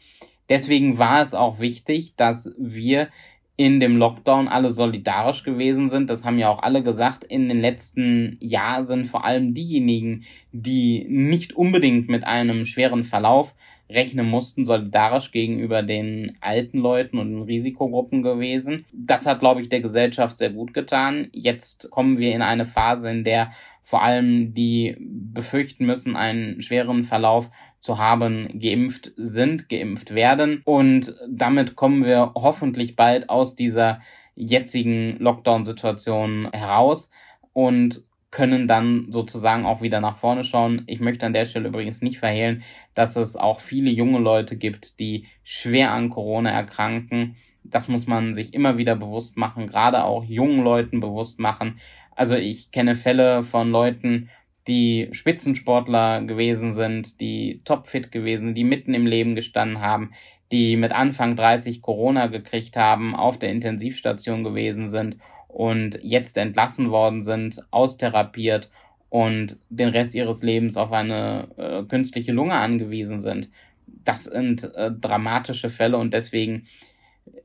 Deswegen 0.48 0.98
war 0.98 1.22
es 1.22 1.34
auch 1.34 1.58
wichtig, 1.58 2.14
dass 2.16 2.54
wir 2.58 3.08
in 3.56 3.80
dem 3.80 3.96
Lockdown 3.96 4.48
alle 4.48 4.70
solidarisch 4.70 5.42
gewesen 5.42 5.88
sind. 5.88 6.10
Das 6.10 6.24
haben 6.24 6.38
ja 6.38 6.50
auch 6.50 6.62
alle 6.62 6.82
gesagt. 6.82 7.24
In 7.24 7.48
den 7.48 7.60
letzten 7.60 8.36
Jahren 8.40 8.84
sind 8.84 9.06
vor 9.06 9.24
allem 9.24 9.54
diejenigen, 9.54 10.24
die 10.52 11.06
nicht 11.08 11.54
unbedingt 11.54 12.08
mit 12.08 12.24
einem 12.24 12.66
schweren 12.66 13.02
Verlauf 13.02 13.54
rechnen 13.88 14.28
mussten, 14.28 14.64
solidarisch 14.64 15.30
gegenüber 15.30 15.82
den 15.82 16.36
alten 16.40 16.78
Leuten 16.78 17.18
und 17.18 17.30
den 17.30 17.42
Risikogruppen 17.42 18.22
gewesen. 18.22 18.84
Das 18.92 19.26
hat, 19.26 19.40
glaube 19.40 19.60
ich, 19.60 19.68
der 19.68 19.80
Gesellschaft 19.80 20.38
sehr 20.38 20.50
gut 20.50 20.74
getan. 20.74 21.28
Jetzt 21.32 21.90
kommen 21.90 22.18
wir 22.18 22.34
in 22.34 22.42
eine 22.42 22.66
Phase, 22.66 23.10
in 23.10 23.24
der 23.24 23.52
vor 23.82 24.02
allem 24.02 24.52
die 24.52 24.96
befürchten 24.98 25.86
müssen, 25.86 26.16
einen 26.16 26.60
schweren 26.60 27.04
Verlauf 27.04 27.48
zu 27.80 27.98
haben, 27.98 28.48
geimpft 28.58 29.12
sind, 29.16 29.68
geimpft 29.68 30.12
werden. 30.12 30.60
Und 30.64 31.14
damit 31.28 31.76
kommen 31.76 32.04
wir 32.04 32.32
hoffentlich 32.34 32.96
bald 32.96 33.30
aus 33.30 33.54
dieser 33.54 34.00
jetzigen 34.34 35.16
Lockdown-Situation 35.18 36.50
heraus 36.52 37.10
und 37.52 38.02
können 38.36 38.68
dann 38.68 39.06
sozusagen 39.08 39.64
auch 39.64 39.80
wieder 39.80 40.02
nach 40.02 40.18
vorne 40.18 40.44
schauen. 40.44 40.82
Ich 40.88 41.00
möchte 41.00 41.24
an 41.24 41.32
der 41.32 41.46
Stelle 41.46 41.68
übrigens 41.68 42.02
nicht 42.02 42.18
verhehlen, 42.18 42.64
dass 42.92 43.16
es 43.16 43.34
auch 43.34 43.60
viele 43.60 43.88
junge 43.88 44.18
Leute 44.18 44.56
gibt, 44.56 45.00
die 45.00 45.24
schwer 45.42 45.92
an 45.92 46.10
Corona 46.10 46.50
erkranken. 46.50 47.36
Das 47.64 47.88
muss 47.88 48.06
man 48.06 48.34
sich 48.34 48.52
immer 48.52 48.76
wieder 48.76 48.94
bewusst 48.94 49.38
machen, 49.38 49.66
gerade 49.66 50.04
auch 50.04 50.22
jungen 50.22 50.62
Leuten 50.62 51.00
bewusst 51.00 51.40
machen. 51.40 51.80
Also 52.14 52.36
ich 52.36 52.70
kenne 52.72 52.94
Fälle 52.94 53.42
von 53.42 53.70
Leuten, 53.70 54.28
die 54.68 55.08
Spitzensportler 55.12 56.20
gewesen 56.20 56.74
sind, 56.74 57.22
die 57.22 57.62
topfit 57.64 58.12
gewesen, 58.12 58.54
die 58.54 58.64
mitten 58.64 58.92
im 58.92 59.06
Leben 59.06 59.34
gestanden 59.34 59.80
haben, 59.80 60.10
die 60.52 60.76
mit 60.76 60.92
Anfang 60.92 61.36
30 61.36 61.80
Corona 61.80 62.26
gekriegt 62.26 62.76
haben, 62.76 63.16
auf 63.16 63.38
der 63.38 63.48
Intensivstation 63.48 64.44
gewesen 64.44 64.90
sind 64.90 65.16
und 65.56 65.98
jetzt 66.02 66.36
entlassen 66.36 66.90
worden 66.90 67.24
sind, 67.24 67.62
austherapiert 67.70 68.68
und 69.08 69.56
den 69.70 69.88
Rest 69.88 70.14
ihres 70.14 70.42
Lebens 70.42 70.76
auf 70.76 70.92
eine 70.92 71.48
äh, 71.56 71.82
künstliche 71.84 72.32
Lunge 72.32 72.52
angewiesen 72.52 73.22
sind. 73.22 73.48
Das 73.86 74.24
sind 74.24 74.64
äh, 74.74 74.90
dramatische 74.90 75.70
Fälle 75.70 75.96
und 75.96 76.12
deswegen 76.12 76.66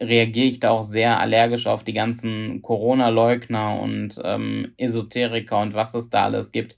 reagiere 0.01 0.47
ich 0.47 0.59
da 0.59 0.71
auch 0.71 0.83
sehr 0.83 1.21
allergisch 1.21 1.67
auf 1.67 1.85
die 1.85 1.93
ganzen 1.93 2.61
Corona-Leugner 2.61 3.79
und 3.79 4.19
ähm, 4.25 4.73
Esoteriker 4.75 5.61
und 5.61 5.73
was 5.73 5.93
es 5.93 6.09
da 6.09 6.25
alles 6.25 6.51
gibt, 6.51 6.75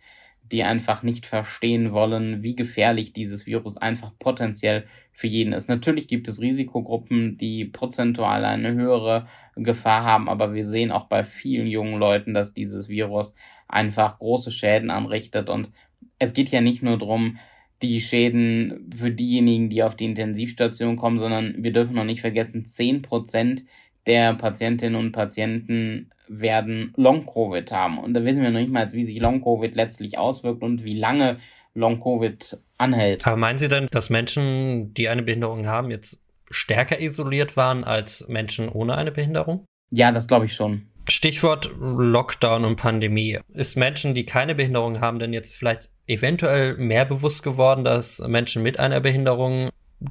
die 0.53 0.63
einfach 0.63 1.01
nicht 1.01 1.25
verstehen 1.25 1.93
wollen, 1.93 2.43
wie 2.43 2.55
gefährlich 2.55 3.11
dieses 3.11 3.47
Virus 3.47 3.75
einfach 3.75 4.11
potenziell 4.19 4.85
für 5.11 5.25
jeden 5.25 5.51
ist. 5.51 5.67
Natürlich 5.67 6.07
gibt 6.07 6.27
es 6.27 6.39
Risikogruppen, 6.39 7.39
die 7.39 7.65
prozentual 7.65 8.45
eine 8.45 8.73
höhere 8.73 9.27
Gefahr 9.55 10.03
haben, 10.03 10.29
aber 10.29 10.53
wir 10.53 10.63
sehen 10.63 10.91
auch 10.91 11.05
bei 11.05 11.23
vielen 11.23 11.65
jungen 11.65 11.97
Leuten, 11.97 12.35
dass 12.35 12.53
dieses 12.53 12.87
Virus 12.87 13.33
einfach 13.67 14.19
große 14.19 14.51
Schäden 14.51 14.91
anrichtet. 14.91 15.49
Und 15.49 15.71
es 16.19 16.33
geht 16.33 16.49
ja 16.49 16.61
nicht 16.61 16.83
nur 16.83 16.99
darum, 16.99 17.39
die 17.81 17.99
Schäden 17.99 18.91
für 18.95 19.09
diejenigen, 19.09 19.71
die 19.71 19.81
auf 19.81 19.95
die 19.95 20.05
Intensivstation 20.05 20.97
kommen, 20.97 21.17
sondern 21.17 21.63
wir 21.63 21.73
dürfen 21.73 21.95
noch 21.95 22.05
nicht 22.05 22.21
vergessen, 22.21 22.67
zehn 22.67 23.01
Prozent 23.01 23.65
der 24.07 24.33
Patientinnen 24.33 24.95
und 24.95 25.11
Patienten 25.11 26.11
werden 26.27 26.93
Long-Covid 26.95 27.71
haben. 27.71 27.99
Und 27.99 28.13
da 28.13 28.23
wissen 28.23 28.41
wir 28.41 28.49
noch 28.49 28.59
nicht 28.59 28.71
mal, 28.71 28.91
wie 28.93 29.05
sich 29.05 29.19
Long-Covid 29.19 29.75
letztlich 29.75 30.17
auswirkt 30.17 30.63
und 30.63 30.83
wie 30.83 30.97
lange 30.97 31.37
Long-Covid 31.73 32.57
anhält. 32.77 33.25
Aber 33.25 33.37
meinen 33.37 33.57
Sie 33.57 33.67
denn, 33.67 33.87
dass 33.91 34.09
Menschen, 34.09 34.93
die 34.93 35.09
eine 35.09 35.23
Behinderung 35.23 35.67
haben, 35.67 35.91
jetzt 35.91 36.21
stärker 36.49 36.99
isoliert 36.99 37.57
waren 37.57 37.83
als 37.83 38.27
Menschen 38.27 38.69
ohne 38.69 38.95
eine 38.97 39.11
Behinderung? 39.11 39.65
Ja, 39.91 40.11
das 40.11 40.27
glaube 40.27 40.45
ich 40.45 40.53
schon. 40.53 40.87
Stichwort 41.09 41.69
Lockdown 41.79 42.63
und 42.63 42.77
Pandemie. 42.77 43.39
Ist 43.53 43.75
Menschen, 43.75 44.13
die 44.13 44.25
keine 44.25 44.55
Behinderung 44.55 45.01
haben, 45.01 45.19
denn 45.19 45.33
jetzt 45.33 45.57
vielleicht 45.57 45.89
eventuell 46.07 46.77
mehr 46.77 47.05
bewusst 47.05 47.43
geworden, 47.43 47.83
dass 47.83 48.19
Menschen 48.25 48.63
mit 48.63 48.79
einer 48.79 49.01
Behinderung 49.01 49.69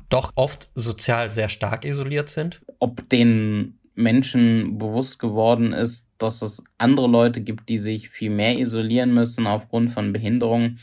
doch 0.08 0.32
oft 0.34 0.70
sozial 0.74 1.30
sehr 1.30 1.48
stark 1.48 1.84
isoliert 1.84 2.28
sind? 2.28 2.60
Ob 2.78 3.08
den 3.08 3.78
Menschen 3.94 4.78
bewusst 4.78 5.18
geworden 5.18 5.72
ist, 5.72 6.10
dass 6.18 6.42
es 6.42 6.62
andere 6.78 7.08
Leute 7.08 7.40
gibt, 7.40 7.68
die 7.68 7.78
sich 7.78 8.08
viel 8.10 8.30
mehr 8.30 8.58
isolieren 8.58 9.12
müssen 9.14 9.46
aufgrund 9.46 9.92
von 9.92 10.12
Behinderungen, 10.12 10.78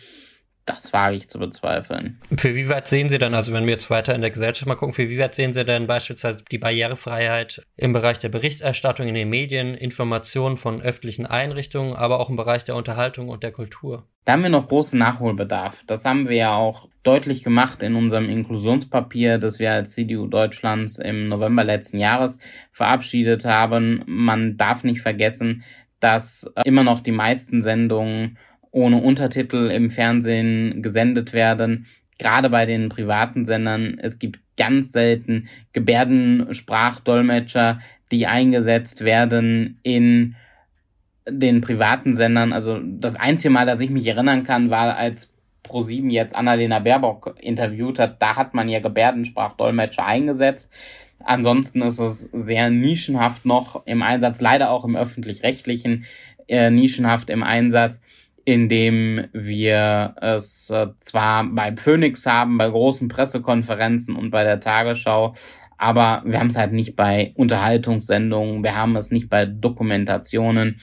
das 0.69 0.93
wage 0.93 1.15
ich 1.15 1.29
zu 1.29 1.39
bezweifeln. 1.39 2.19
Für 2.37 2.55
wie 2.55 2.69
weit 2.69 2.87
sehen 2.87 3.09
Sie 3.09 3.17
denn, 3.17 3.33
also 3.33 3.53
wenn 3.53 3.65
wir 3.65 3.71
jetzt 3.71 3.89
weiter 3.89 4.13
in 4.13 4.21
der 4.21 4.29
Gesellschaft 4.29 4.67
mal 4.67 4.75
gucken, 4.75 4.93
für 4.93 5.09
wie 5.09 5.19
weit 5.19 5.33
sehen 5.35 5.53
Sie 5.53 5.65
denn 5.65 5.87
beispielsweise 5.87 6.43
die 6.51 6.57
Barrierefreiheit 6.57 7.63
im 7.75 7.93
Bereich 7.93 8.19
der 8.19 8.29
Berichterstattung 8.29 9.07
in 9.07 9.15
den 9.15 9.29
Medien, 9.29 9.73
Informationen 9.73 10.57
von 10.57 10.81
öffentlichen 10.81 11.25
Einrichtungen, 11.25 11.95
aber 11.95 12.19
auch 12.19 12.29
im 12.29 12.35
Bereich 12.35 12.63
der 12.63 12.75
Unterhaltung 12.75 13.29
und 13.29 13.43
der 13.43 13.51
Kultur? 13.51 14.05
Da 14.25 14.33
haben 14.33 14.43
wir 14.43 14.49
noch 14.49 14.67
großen 14.67 14.99
Nachholbedarf. 14.99 15.83
Das 15.87 16.05
haben 16.05 16.29
wir 16.29 16.35
ja 16.35 16.55
auch 16.55 16.87
deutlich 17.01 17.43
gemacht 17.43 17.81
in 17.81 17.95
unserem 17.95 18.29
Inklusionspapier, 18.29 19.39
das 19.39 19.57
wir 19.57 19.71
als 19.71 19.93
CDU 19.93 20.27
Deutschlands 20.27 20.99
im 20.99 21.29
November 21.29 21.63
letzten 21.63 21.97
Jahres 21.97 22.37
verabschiedet 22.71 23.45
haben. 23.45 24.03
Man 24.05 24.57
darf 24.57 24.83
nicht 24.83 25.01
vergessen, 25.01 25.63
dass 25.99 26.49
immer 26.63 26.83
noch 26.83 27.01
die 27.01 27.11
meisten 27.11 27.61
Sendungen 27.61 28.37
ohne 28.71 29.01
Untertitel 29.01 29.71
im 29.71 29.89
Fernsehen 29.89 30.81
gesendet 30.81 31.33
werden. 31.33 31.87
Gerade 32.17 32.49
bei 32.49 32.65
den 32.65 32.89
privaten 32.89 33.45
Sendern. 33.45 33.97
Es 34.01 34.19
gibt 34.19 34.39
ganz 34.57 34.91
selten 34.91 35.47
Gebärdensprachdolmetscher, 35.73 37.79
die 38.11 38.27
eingesetzt 38.27 39.05
werden 39.05 39.79
in 39.83 40.35
den 41.27 41.61
privaten 41.61 42.15
Sendern. 42.15 42.53
Also 42.53 42.79
das 42.83 43.15
einzige 43.15 43.51
Mal, 43.51 43.65
dass 43.65 43.79
ich 43.79 43.89
mich 43.89 44.05
erinnern 44.05 44.43
kann, 44.43 44.69
war 44.69 44.97
als 44.97 45.31
Pro7 45.65 46.09
jetzt 46.09 46.35
Annalena 46.35 46.79
Baerbock 46.79 47.35
interviewt 47.39 47.99
hat. 47.99 48.21
Da 48.21 48.35
hat 48.35 48.53
man 48.53 48.69
ja 48.69 48.79
Gebärdensprachdolmetscher 48.79 50.05
eingesetzt. 50.05 50.69
Ansonsten 51.23 51.81
ist 51.81 51.99
es 51.99 52.21
sehr 52.31 52.69
nischenhaft 52.69 53.45
noch 53.45 53.85
im 53.85 54.01
Einsatz, 54.01 54.41
leider 54.41 54.71
auch 54.71 54.85
im 54.85 54.95
öffentlich-rechtlichen 54.95 56.05
äh, 56.47 56.71
nischenhaft 56.71 57.29
im 57.29 57.43
Einsatz 57.43 58.01
indem 58.45 59.25
wir 59.33 60.15
es 60.21 60.69
äh, 60.69 60.87
zwar 60.99 61.43
bei 61.43 61.75
Phoenix 61.75 62.25
haben, 62.25 62.57
bei 62.57 62.69
großen 62.69 63.07
Pressekonferenzen 63.07 64.15
und 64.15 64.31
bei 64.31 64.43
der 64.43 64.59
Tagesschau, 64.59 65.35
aber 65.77 66.23
wir 66.25 66.39
haben 66.39 66.47
es 66.47 66.57
halt 66.57 66.73
nicht 66.73 66.95
bei 66.95 67.31
Unterhaltungssendungen, 67.35 68.63
wir 68.63 68.75
haben 68.75 68.95
es 68.95 69.11
nicht 69.11 69.29
bei 69.29 69.45
Dokumentationen, 69.45 70.81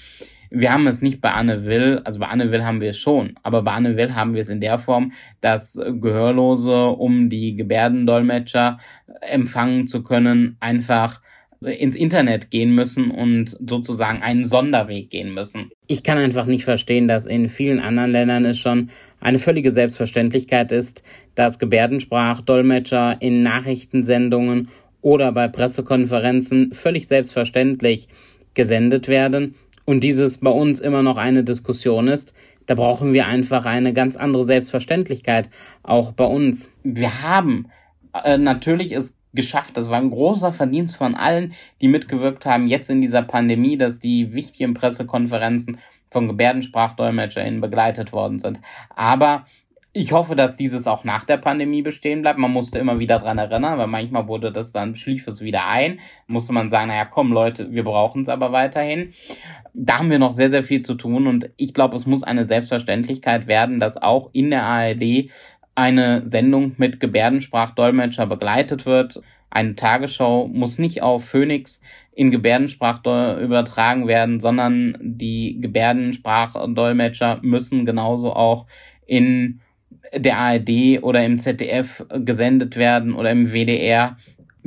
wir 0.50 0.72
haben 0.72 0.86
es 0.86 1.02
nicht 1.02 1.20
bei 1.20 1.32
Anne 1.32 1.64
Will, 1.64 2.00
also 2.04 2.20
bei 2.20 2.28
Anne 2.28 2.50
Will 2.50 2.64
haben 2.64 2.80
wir 2.80 2.90
es 2.90 2.98
schon, 2.98 3.34
aber 3.42 3.62
bei 3.62 3.72
Anne 3.72 3.96
Will 3.96 4.14
haben 4.14 4.34
wir 4.34 4.40
es 4.40 4.48
in 4.48 4.60
der 4.60 4.78
Form, 4.78 5.12
dass 5.40 5.74
Gehörlose, 5.74 6.86
um 6.86 7.28
die 7.28 7.56
Gebärdendolmetscher 7.56 8.78
empfangen 9.20 9.86
zu 9.86 10.02
können, 10.02 10.56
einfach 10.60 11.20
ins 11.60 11.96
Internet 11.96 12.50
gehen 12.50 12.74
müssen 12.74 13.10
und 13.10 13.56
sozusagen 13.66 14.22
einen 14.22 14.46
Sonderweg 14.46 15.10
gehen 15.10 15.34
müssen. 15.34 15.70
Ich 15.86 16.02
kann 16.02 16.18
einfach 16.18 16.46
nicht 16.46 16.64
verstehen, 16.64 17.08
dass 17.08 17.26
in 17.26 17.48
vielen 17.48 17.80
anderen 17.80 18.12
Ländern 18.12 18.44
es 18.44 18.58
schon 18.58 18.90
eine 19.20 19.38
völlige 19.38 19.70
Selbstverständlichkeit 19.70 20.72
ist, 20.72 21.02
dass 21.34 21.58
Gebärdensprachdolmetscher 21.58 23.16
in 23.20 23.42
Nachrichtensendungen 23.42 24.68
oder 25.00 25.32
bei 25.32 25.48
Pressekonferenzen 25.48 26.72
völlig 26.72 27.06
selbstverständlich 27.06 28.08
gesendet 28.54 29.08
werden 29.08 29.54
und 29.84 30.00
dieses 30.00 30.38
bei 30.38 30.50
uns 30.50 30.80
immer 30.80 31.02
noch 31.02 31.16
eine 31.16 31.44
Diskussion 31.44 32.08
ist, 32.08 32.34
da 32.66 32.74
brauchen 32.74 33.12
wir 33.12 33.26
einfach 33.26 33.64
eine 33.64 33.92
ganz 33.92 34.16
andere 34.16 34.44
Selbstverständlichkeit, 34.44 35.48
auch 35.84 36.12
bei 36.12 36.24
uns. 36.24 36.68
Wir 36.82 37.22
haben 37.22 37.68
äh, 38.24 38.38
natürlich 38.38 38.92
ist 38.92 39.16
geschafft. 39.36 39.76
Das 39.76 39.88
war 39.88 39.98
ein 39.98 40.10
großer 40.10 40.52
Verdienst 40.52 40.96
von 40.96 41.14
allen, 41.14 41.54
die 41.80 41.88
mitgewirkt 41.88 42.46
haben, 42.46 42.66
jetzt 42.66 42.90
in 42.90 43.00
dieser 43.00 43.22
Pandemie, 43.22 43.76
dass 43.76 44.00
die 44.00 44.32
wichtigen 44.32 44.74
Pressekonferenzen 44.74 45.78
von 46.10 46.26
GebärdensprachdolmetscherInnen 46.26 47.60
begleitet 47.60 48.12
worden 48.12 48.40
sind. 48.40 48.58
Aber 48.94 49.46
ich 49.98 50.12
hoffe, 50.12 50.36
dass 50.36 50.56
dieses 50.56 50.86
auch 50.86 51.04
nach 51.04 51.24
der 51.24 51.38
Pandemie 51.38 51.80
bestehen 51.80 52.20
bleibt. 52.20 52.38
Man 52.38 52.52
musste 52.52 52.78
immer 52.78 52.98
wieder 52.98 53.18
dran 53.18 53.38
erinnern, 53.38 53.78
weil 53.78 53.86
manchmal 53.86 54.28
wurde 54.28 54.52
das 54.52 54.70
dann, 54.70 54.94
schlief 54.94 55.26
es 55.26 55.40
wieder 55.40 55.66
ein. 55.66 56.00
Musste 56.26 56.52
man 56.52 56.68
sagen, 56.68 56.88
naja, 56.88 57.06
komm 57.06 57.32
Leute, 57.32 57.72
wir 57.72 57.82
brauchen 57.82 58.20
es 58.20 58.28
aber 58.28 58.52
weiterhin. 58.52 59.14
Da 59.72 59.98
haben 59.98 60.10
wir 60.10 60.18
noch 60.18 60.32
sehr, 60.32 60.50
sehr 60.50 60.64
viel 60.64 60.82
zu 60.82 60.96
tun 60.96 61.26
und 61.26 61.48
ich 61.56 61.72
glaube, 61.72 61.96
es 61.96 62.04
muss 62.04 62.22
eine 62.22 62.44
Selbstverständlichkeit 62.44 63.46
werden, 63.46 63.80
dass 63.80 63.96
auch 63.96 64.28
in 64.34 64.50
der 64.50 64.64
ARD 64.64 65.30
eine 65.76 66.24
Sendung 66.28 66.72
mit 66.78 66.98
Gebärdensprachdolmetscher 66.98 68.26
begleitet 68.26 68.86
wird. 68.86 69.20
Eine 69.50 69.76
Tagesschau 69.76 70.48
muss 70.48 70.78
nicht 70.78 71.02
auf 71.02 71.26
Phoenix 71.26 71.80
in 72.12 72.30
Gebärdensprach 72.30 73.00
übertragen 73.40 74.08
werden, 74.08 74.40
sondern 74.40 74.96
die 75.00 75.60
Gebärdensprachdolmetscher 75.60 77.40
müssen 77.42 77.86
genauso 77.86 78.32
auch 78.32 78.66
in 79.06 79.60
der 80.14 80.38
ARD 80.38 81.02
oder 81.02 81.24
im 81.24 81.38
ZDF 81.38 82.04
gesendet 82.24 82.76
werden 82.76 83.14
oder 83.14 83.30
im 83.30 83.52
WDR 83.52 84.16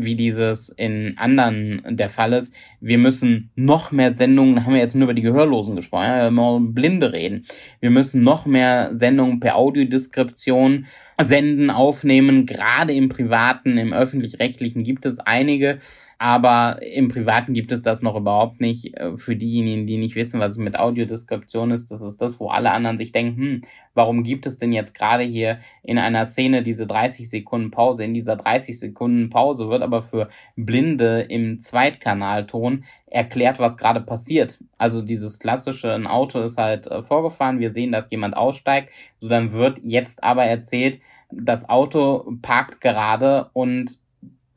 wie 0.03 0.15
dieses 0.15 0.69
in 0.69 1.17
anderen 1.17 1.81
der 1.89 2.09
Fall 2.09 2.33
ist. 2.33 2.53
Wir 2.79 2.97
müssen 2.97 3.51
noch 3.55 3.91
mehr 3.91 4.15
Sendungen, 4.15 4.65
haben 4.65 4.73
wir 4.73 4.79
jetzt 4.79 4.95
nur 4.95 5.05
über 5.05 5.13
die 5.13 5.21
Gehörlosen 5.21 5.75
gesprochen, 5.75 6.05
ja, 6.05 6.23
wir 6.23 6.31
müssen 6.31 6.73
Blinde 6.73 7.13
reden. 7.13 7.45
Wir 7.79 7.89
müssen 7.89 8.23
noch 8.23 8.45
mehr 8.45 8.91
Sendungen 8.93 9.39
per 9.39 9.55
Audiodeskription 9.55 10.85
senden, 11.21 11.69
aufnehmen. 11.69 12.45
Gerade 12.45 12.93
im 12.93 13.09
Privaten, 13.09 13.77
im 13.77 13.93
Öffentlich-Rechtlichen 13.93 14.83
gibt 14.83 15.05
es 15.05 15.19
einige, 15.19 15.79
aber 16.21 16.81
im 16.83 17.07
Privaten 17.07 17.53
gibt 17.53 17.71
es 17.71 17.81
das 17.81 18.01
noch 18.01 18.17
überhaupt 18.17 18.59
nicht. 18.59 18.97
Äh, 18.97 19.17
für 19.17 19.37
diejenigen, 19.37 19.87
die 19.87 19.97
nicht 19.97 20.15
wissen, 20.15 20.41
was 20.41 20.57
mit 20.57 20.77
Audiodeskription 20.77 21.71
ist, 21.71 21.89
das 21.91 22.01
ist 22.01 22.21
das, 22.21 22.41
wo 22.41 22.49
alle 22.49 22.71
anderen 22.71 22.97
sich 22.97 23.13
denken, 23.13 23.37
hm, 23.37 23.61
warum 23.93 24.23
gibt 24.23 24.45
es 24.45 24.57
denn 24.57 24.73
jetzt 24.73 24.93
gerade 24.93 25.23
hier 25.23 25.59
in 25.81 25.97
einer 25.97 26.25
Szene 26.25 26.61
diese 26.61 26.85
30 26.85 27.29
Sekunden 27.29 27.71
Pause? 27.71 28.03
In 28.03 28.13
dieser 28.13 28.35
30 28.35 28.77
Sekunden 28.77 29.29
Pause 29.29 29.69
wird 29.69 29.81
aber 29.81 30.03
für 30.03 30.27
Blinde 30.57 31.21
im 31.21 31.61
Zweitkanalton 31.61 32.83
erklärt, 33.07 33.59
was 33.59 33.77
gerade 33.77 34.01
passiert. 34.01 34.59
Also 34.77 35.01
dieses 35.01 35.39
klassische, 35.39 35.93
ein 35.93 36.05
Auto 36.05 36.41
ist 36.41 36.57
halt 36.57 36.87
äh, 36.87 37.01
vorgefahren, 37.01 37.59
wir 37.59 37.71
sehen, 37.71 37.93
dass 37.93 38.11
jemand 38.11 38.35
aussteigt, 38.35 38.89
so 39.21 39.29
dann 39.29 39.53
wird 39.53 39.79
jetzt 39.83 40.21
aber 40.21 40.43
erzählt, 40.43 40.99
das 41.31 41.69
Auto 41.69 42.33
parkt 42.41 42.81
gerade 42.81 43.49
und 43.53 43.97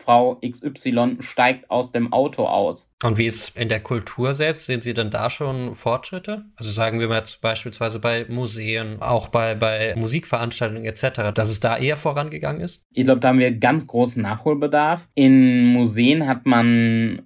Frau 0.02 0.40
XY 0.44 1.18
steigt 1.20 1.70
aus 1.70 1.92
dem 1.92 2.12
Auto 2.12 2.46
aus. 2.46 2.90
Und 3.02 3.18
wie 3.18 3.26
ist 3.26 3.56
in 3.56 3.68
der 3.68 3.80
Kultur 3.80 4.34
selbst? 4.34 4.66
Sehen 4.66 4.80
Sie 4.80 4.94
denn 4.94 5.10
da 5.10 5.30
schon 5.30 5.74
Fortschritte? 5.74 6.44
Also 6.56 6.70
sagen 6.70 7.00
wir 7.00 7.08
mal 7.08 7.18
jetzt 7.18 7.40
beispielsweise 7.40 7.98
bei 7.98 8.26
Museen, 8.28 9.00
auch 9.00 9.28
bei, 9.28 9.54
bei 9.54 9.94
Musikveranstaltungen 9.96 10.84
etc., 10.84 11.32
dass 11.34 11.48
es 11.48 11.60
da 11.60 11.76
eher 11.76 11.96
vorangegangen 11.96 12.60
ist? 12.60 12.82
Ich 12.92 13.04
glaube, 13.04 13.20
da 13.20 13.28
haben 13.28 13.38
wir 13.38 13.52
ganz 13.52 13.86
großen 13.86 14.22
Nachholbedarf. 14.22 15.06
In 15.14 15.66
Museen 15.66 16.26
hat 16.26 16.46
man 16.46 17.22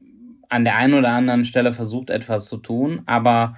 an 0.49 0.65
der 0.65 0.77
einen 0.77 0.95
oder 0.95 1.11
anderen 1.11 1.45
Stelle 1.45 1.73
versucht, 1.73 2.11
etwas 2.11 2.47
zu 2.47 2.59
tun, 2.59 3.03
aber 3.07 3.57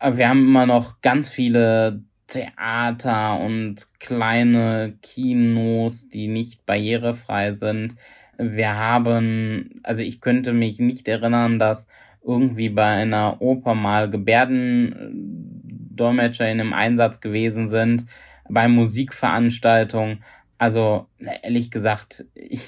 wir 0.00 0.28
haben 0.28 0.46
immer 0.46 0.66
noch 0.66 1.00
ganz 1.00 1.30
viele 1.30 2.02
Theater 2.28 3.40
und 3.40 3.86
kleine 3.98 4.98
Kinos, 5.02 6.08
die 6.08 6.28
nicht 6.28 6.66
barrierefrei 6.66 7.54
sind. 7.54 7.96
Wir 8.38 8.76
haben, 8.76 9.80
also 9.82 10.02
ich 10.02 10.20
könnte 10.20 10.52
mich 10.52 10.78
nicht 10.78 11.08
erinnern, 11.08 11.58
dass 11.58 11.88
irgendwie 12.24 12.68
bei 12.68 12.86
einer 12.86 13.42
Oper 13.42 13.74
mal 13.74 14.08
Gebärdendolmetscher 14.10 16.48
in 16.50 16.60
einem 16.60 16.72
Einsatz 16.72 17.20
gewesen 17.20 17.66
sind, 17.66 18.06
bei 18.48 18.68
Musikveranstaltungen. 18.68 20.22
Also 20.56 21.08
ehrlich 21.42 21.70
gesagt, 21.70 22.24
ich 22.34 22.62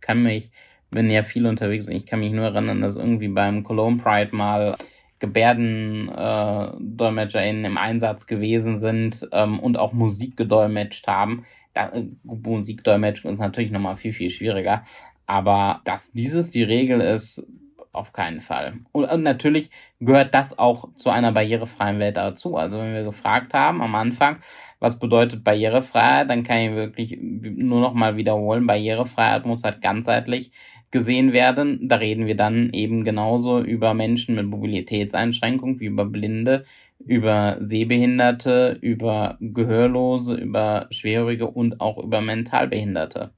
kann 0.00 0.22
mich, 0.22 0.52
bin 0.90 1.10
ja 1.10 1.22
viel 1.22 1.46
unterwegs 1.46 1.88
und 1.88 1.94
ich 1.94 2.06
kann 2.06 2.20
mich 2.20 2.32
nur 2.32 2.44
erinnern, 2.44 2.82
dass 2.82 2.96
irgendwie 2.96 3.28
beim 3.28 3.64
Cologne 3.64 3.98
Pride 3.98 4.36
mal 4.36 4.76
GebärdendolmetscherInnen 5.20 7.64
im 7.64 7.78
Einsatz 7.78 8.26
gewesen 8.26 8.76
sind 8.76 9.26
ähm, 9.32 9.58
und 9.58 9.78
auch 9.78 9.94
Musik 9.94 10.36
gedolmetscht 10.36 11.06
haben. 11.06 11.46
Da, 11.72 11.88
äh, 11.88 12.04
Musikdolmetschen 12.24 13.32
ist 13.32 13.38
natürlich 13.38 13.70
nochmal 13.70 13.96
viel, 13.96 14.12
viel 14.12 14.30
schwieriger. 14.30 14.84
Aber 15.26 15.80
dass 15.84 16.12
dieses 16.12 16.50
die 16.50 16.62
Regel 16.62 17.00
ist, 17.00 17.46
auf 17.94 18.12
keinen 18.12 18.40
Fall. 18.40 18.74
Und, 18.92 19.22
natürlich 19.22 19.70
gehört 20.00 20.34
das 20.34 20.58
auch 20.58 20.88
zu 20.96 21.10
einer 21.10 21.32
barrierefreien 21.32 21.98
Welt 21.98 22.16
dazu. 22.16 22.56
Also 22.56 22.78
wenn 22.78 22.92
wir 22.92 23.04
gefragt 23.04 23.54
haben 23.54 23.80
am 23.80 23.94
Anfang, 23.94 24.38
was 24.80 24.98
bedeutet 24.98 25.44
Barrierefreiheit, 25.44 26.28
dann 26.28 26.42
kann 26.42 26.58
ich 26.58 26.72
wirklich 26.72 27.18
nur 27.20 27.80
noch 27.80 27.94
mal 27.94 28.16
wiederholen, 28.16 28.66
Barrierefreiheit 28.66 29.46
muss 29.46 29.62
halt 29.62 29.80
ganzheitlich 29.80 30.50
gesehen 30.90 31.32
werden. 31.32 31.88
Da 31.88 31.96
reden 31.96 32.26
wir 32.26 32.36
dann 32.36 32.72
eben 32.72 33.04
genauso 33.04 33.60
über 33.60 33.94
Menschen 33.94 34.34
mit 34.34 34.46
Mobilitätseinschränkungen 34.46 35.80
wie 35.80 35.86
über 35.86 36.04
Blinde, 36.04 36.64
über 36.98 37.58
Sehbehinderte, 37.60 38.78
über 38.80 39.36
Gehörlose, 39.40 40.34
über 40.34 40.86
Schwerhörige 40.90 41.46
und 41.46 41.80
auch 41.80 41.98
über 41.98 42.20
Mentalbehinderte. 42.20 43.30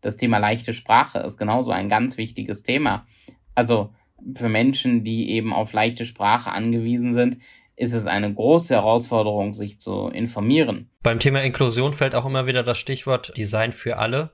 Das 0.00 0.16
Thema 0.16 0.38
leichte 0.38 0.72
Sprache 0.72 1.18
ist 1.18 1.36
genauso 1.36 1.70
ein 1.70 1.88
ganz 1.88 2.16
wichtiges 2.16 2.62
Thema. 2.62 3.06
Also 3.54 3.92
für 4.36 4.48
Menschen, 4.48 5.04
die 5.04 5.30
eben 5.30 5.52
auf 5.52 5.72
leichte 5.72 6.04
Sprache 6.04 6.50
angewiesen 6.50 7.12
sind, 7.12 7.38
ist 7.76 7.92
es 7.92 8.06
eine 8.06 8.32
große 8.32 8.74
Herausforderung, 8.74 9.54
sich 9.54 9.78
zu 9.78 10.08
informieren. 10.08 10.90
Beim 11.02 11.20
Thema 11.20 11.42
Inklusion 11.42 11.92
fällt 11.92 12.14
auch 12.14 12.26
immer 12.26 12.46
wieder 12.46 12.64
das 12.64 12.78
Stichwort 12.78 13.32
Design 13.36 13.72
für 13.72 13.98
alle. 13.98 14.32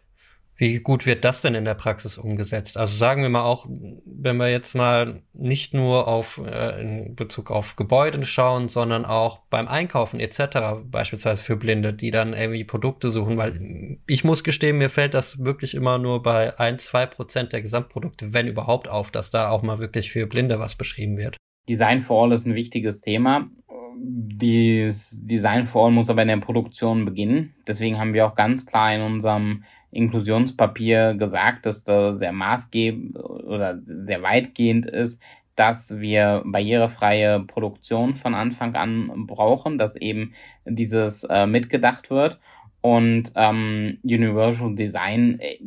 Wie 0.57 0.79
gut 0.79 1.05
wird 1.05 1.25
das 1.25 1.43
denn 1.43 1.55
in 1.55 1.64
der 1.64 1.75
Praxis 1.75 2.17
umgesetzt? 2.17 2.79
Also 2.79 2.95
sagen 2.97 3.23
wir 3.23 3.29
mal 3.29 3.43
auch, 3.45 3.67
wenn 3.69 4.37
wir 4.37 4.51
jetzt 4.51 4.75
mal 4.75 5.23
nicht 5.33 5.75
nur 5.75 6.07
auf 6.07 6.40
äh, 6.45 6.81
in 6.81 7.17
Bezug 7.17 7.51
auf 7.51 7.75
Gebäude 7.75 8.25
schauen, 8.25 8.69
sondern 8.69 9.05
auch 9.05 9.40
beim 9.51 9.67
Einkaufen 9.67 10.21
etc., 10.21 10.85
beispielsweise 10.85 11.43
für 11.43 11.57
Blinde, 11.57 11.93
die 11.93 12.12
dann 12.12 12.35
irgendwie 12.35 12.64
Produkte 12.64 13.11
suchen, 13.11 13.37
weil 13.37 13.99
ich 14.07 14.23
muss 14.23 14.45
gestehen, 14.45 14.79
mir 14.79 14.90
fällt 14.90 15.14
das 15.14 15.40
wirklich 15.40 15.75
immer 15.75 15.99
nur 15.99 16.23
bei 16.23 16.59
ein, 16.61 16.79
zwei 16.79 17.07
Prozent 17.07 17.53
der 17.53 17.62
Gesamtprodukte, 17.62 18.33
wenn 18.33 18.47
überhaupt, 18.47 18.88
auf, 18.88 19.11
dass 19.11 19.31
da 19.31 19.51
auch 19.51 19.62
mal 19.62 19.81
wirklich 19.81 20.12
für 20.12 20.27
Blinde 20.27 20.61
was 20.61 20.77
beschrieben 20.77 21.17
wird. 21.17 21.37
Design 21.69 22.01
for 22.01 22.25
All 22.25 22.33
ist 22.33 22.47
ein 22.47 22.55
wichtiges 22.55 23.01
Thema. 23.01 23.49
Das 23.97 25.19
Design 25.23 25.67
for 25.67 25.87
All 25.87 25.93
muss 25.93 26.11
aber 26.11 26.23
in 26.23 26.29
der 26.29 26.37
Produktion 26.37 27.05
beginnen. 27.05 27.55
Deswegen 27.67 27.99
haben 27.99 28.12
wir 28.12 28.27
auch 28.27 28.35
ganz 28.35 28.67
klar 28.67 28.95
in 28.95 29.01
unserem 29.01 29.64
Inklusionspapier 29.95 31.15
gesagt, 31.15 31.67
dass 31.67 31.85
da 31.85 32.13
sehr 32.13 32.33
maßgebend 32.33 33.17
oder 33.17 33.81
sehr 33.85 34.23
weitgehend 34.23 34.87
ist, 34.87 35.21
dass 35.57 35.99
wir 35.99 36.43
barrierefreie 36.45 37.41
Produktion 37.41 38.17
von 38.17 38.35
Anfang 38.35 38.75
an 38.75 39.27
brauchen, 39.27 39.79
dass 39.79 39.97
eben 39.97 40.35
dieses 40.65 41.25
äh, 41.25 41.47
mitgedacht 41.47 42.11
wird 42.11 42.41
und 42.81 43.33
ähm, 43.37 43.99
Universal 44.03 44.75
Design 44.75 45.39
äh, 45.41 45.59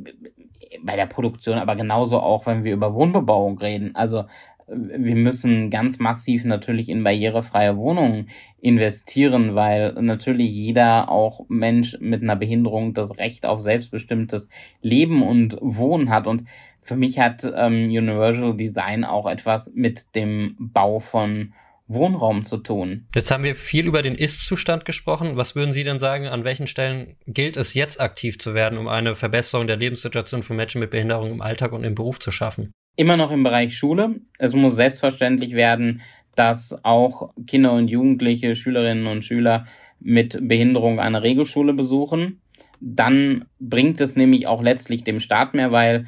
bei 0.83 0.95
der 0.95 1.05
Produktion, 1.05 1.57
aber 1.57 1.75
genauso 1.75 2.19
auch, 2.19 2.45
wenn 2.45 2.63
wir 2.63 2.73
über 2.73 2.93
Wohnbebauung 2.93 3.57
reden. 3.57 3.95
Also 3.95 4.25
wir 4.67 5.15
müssen 5.15 5.69
ganz 5.69 5.97
massiv 5.97 6.43
natürlich 6.43 6.89
in 6.89 7.03
barrierefreie 7.03 7.77
Wohnungen 7.77 8.29
investieren, 8.59 9.55
weil 9.55 9.93
natürlich 9.93 10.51
jeder 10.51 11.09
auch 11.09 11.45
Mensch 11.47 11.97
mit 11.99 12.21
einer 12.21 12.35
Behinderung 12.35 12.93
das 12.93 13.17
Recht 13.17 13.45
auf 13.45 13.61
selbstbestimmtes 13.61 14.49
Leben 14.81 15.23
und 15.23 15.57
Wohnen 15.61 16.09
hat. 16.09 16.27
Und 16.27 16.43
für 16.81 16.97
mich 16.97 17.17
hat 17.17 17.43
ähm, 17.55 17.85
Universal 17.85 18.57
Design 18.57 19.05
auch 19.05 19.25
etwas 19.25 19.71
mit 19.73 20.15
dem 20.15 20.55
Bau 20.59 20.99
von 20.99 21.53
Wohnraum 21.87 22.43
zu 22.43 22.57
tun. 22.57 23.07
Jetzt 23.15 23.31
haben 23.31 23.45
wir 23.45 23.55
viel 23.55 23.87
über 23.87 24.01
den 24.01 24.15
Ist-Zustand 24.15 24.83
gesprochen. 24.83 25.37
Was 25.37 25.55
würden 25.55 25.71
Sie 25.71 25.85
denn 25.85 25.99
sagen, 25.99 26.27
an 26.27 26.43
welchen 26.43 26.67
Stellen 26.67 27.15
gilt 27.25 27.55
es 27.55 27.73
jetzt 27.73 28.01
aktiv 28.01 28.37
zu 28.39 28.53
werden, 28.53 28.77
um 28.77 28.89
eine 28.89 29.15
Verbesserung 29.15 29.67
der 29.67 29.77
Lebenssituation 29.77 30.43
von 30.43 30.57
Menschen 30.57 30.81
mit 30.81 30.89
Behinderung 30.89 31.31
im 31.31 31.41
Alltag 31.41 31.71
und 31.71 31.85
im 31.85 31.95
Beruf 31.95 32.19
zu 32.19 32.31
schaffen? 32.31 32.73
Immer 32.97 33.15
noch 33.15 33.31
im 33.31 33.43
Bereich 33.43 33.77
Schule. 33.77 34.15
Es 34.37 34.53
muss 34.53 34.75
selbstverständlich 34.75 35.53
werden, 35.53 36.01
dass 36.35 36.77
auch 36.83 37.31
Kinder 37.45 37.71
und 37.71 37.87
Jugendliche, 37.87 38.55
Schülerinnen 38.55 39.07
und 39.07 39.23
Schüler 39.23 39.65
mit 39.99 40.37
Behinderung 40.41 40.99
eine 40.99 41.23
Regelschule 41.23 41.73
besuchen. 41.73 42.41
Dann 42.79 43.45
bringt 43.59 44.01
es 44.01 44.15
nämlich 44.15 44.45
auch 44.45 44.61
letztlich 44.61 45.03
dem 45.03 45.19
Staat 45.19 45.53
mehr, 45.53 45.71
weil 45.71 46.07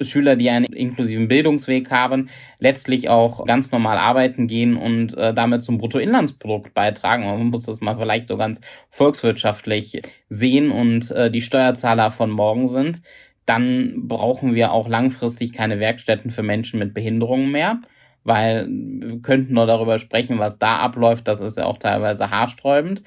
Schüler, 0.00 0.36
die 0.36 0.48
einen 0.50 0.72
inklusiven 0.72 1.26
Bildungsweg 1.26 1.90
haben, 1.90 2.28
letztlich 2.60 3.08
auch 3.08 3.44
ganz 3.46 3.72
normal 3.72 3.98
arbeiten 3.98 4.46
gehen 4.46 4.76
und 4.76 5.16
äh, 5.16 5.34
damit 5.34 5.64
zum 5.64 5.78
Bruttoinlandsprodukt 5.78 6.72
beitragen. 6.72 7.24
Man 7.24 7.50
muss 7.50 7.64
das 7.64 7.80
mal 7.80 7.96
vielleicht 7.96 8.28
so 8.28 8.36
ganz 8.36 8.60
volkswirtschaftlich 8.90 10.02
sehen 10.28 10.70
und 10.70 11.10
äh, 11.10 11.30
die 11.30 11.42
Steuerzahler 11.42 12.12
von 12.12 12.30
morgen 12.30 12.68
sind 12.68 13.02
dann 13.48 14.08
brauchen 14.08 14.54
wir 14.54 14.72
auch 14.72 14.88
langfristig 14.88 15.54
keine 15.54 15.80
Werkstätten 15.80 16.30
für 16.30 16.42
Menschen 16.42 16.78
mit 16.78 16.92
Behinderungen 16.92 17.50
mehr, 17.50 17.80
weil 18.22 18.68
wir 18.68 19.22
könnten 19.22 19.54
nur 19.54 19.64
darüber 19.66 19.98
sprechen, 19.98 20.38
was 20.38 20.58
da 20.58 20.76
abläuft. 20.76 21.26
Das 21.26 21.40
ist 21.40 21.56
ja 21.56 21.64
auch 21.64 21.78
teilweise 21.78 22.30
haarsträubend. 22.30 23.02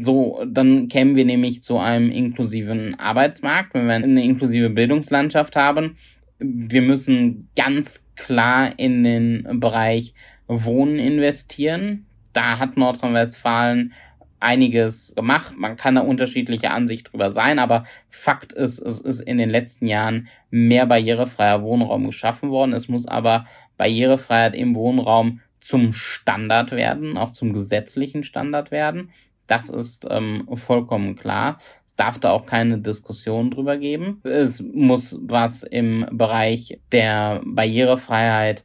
So, 0.00 0.44
dann 0.46 0.88
kämen 0.88 1.14
wir 1.14 1.24
nämlich 1.24 1.62
zu 1.62 1.78
einem 1.78 2.10
inklusiven 2.10 2.98
Arbeitsmarkt, 2.98 3.74
wenn 3.74 3.86
wir 3.86 3.94
eine 3.94 4.24
inklusive 4.24 4.70
Bildungslandschaft 4.70 5.54
haben. 5.54 5.98
Wir 6.38 6.82
müssen 6.82 7.48
ganz 7.56 8.04
klar 8.16 8.76
in 8.76 9.04
den 9.04 9.60
Bereich 9.60 10.14
Wohnen 10.48 10.98
investieren. 10.98 12.06
Da 12.32 12.58
hat 12.58 12.76
Nordrhein-Westfalen 12.76 13.92
einiges 14.44 15.14
gemacht. 15.14 15.54
Man 15.56 15.76
kann 15.76 15.96
da 15.96 16.02
unterschiedliche 16.02 16.70
Ansicht 16.70 17.12
drüber 17.12 17.32
sein, 17.32 17.58
aber 17.58 17.84
Fakt 18.10 18.52
ist, 18.52 18.78
es 18.78 19.00
ist 19.00 19.20
in 19.20 19.38
den 19.38 19.50
letzten 19.50 19.86
Jahren 19.86 20.28
mehr 20.50 20.86
barrierefreier 20.86 21.62
Wohnraum 21.62 22.06
geschaffen 22.06 22.50
worden. 22.50 22.74
Es 22.74 22.88
muss 22.88 23.08
aber 23.08 23.46
Barrierefreiheit 23.76 24.54
im 24.54 24.74
Wohnraum 24.74 25.40
zum 25.60 25.92
Standard 25.94 26.72
werden, 26.72 27.16
auch 27.16 27.32
zum 27.32 27.52
gesetzlichen 27.52 28.22
Standard 28.22 28.70
werden. 28.70 29.10
Das 29.46 29.68
ist 29.68 30.06
ähm, 30.10 30.46
vollkommen 30.54 31.16
klar. 31.16 31.58
Es 31.86 31.96
darf 31.96 32.18
da 32.18 32.30
auch 32.30 32.46
keine 32.46 32.78
Diskussion 32.78 33.50
drüber 33.50 33.78
geben. 33.78 34.20
Es 34.24 34.60
muss 34.60 35.18
was 35.22 35.62
im 35.62 36.06
Bereich 36.12 36.78
der 36.92 37.40
Barrierefreiheit 37.44 38.64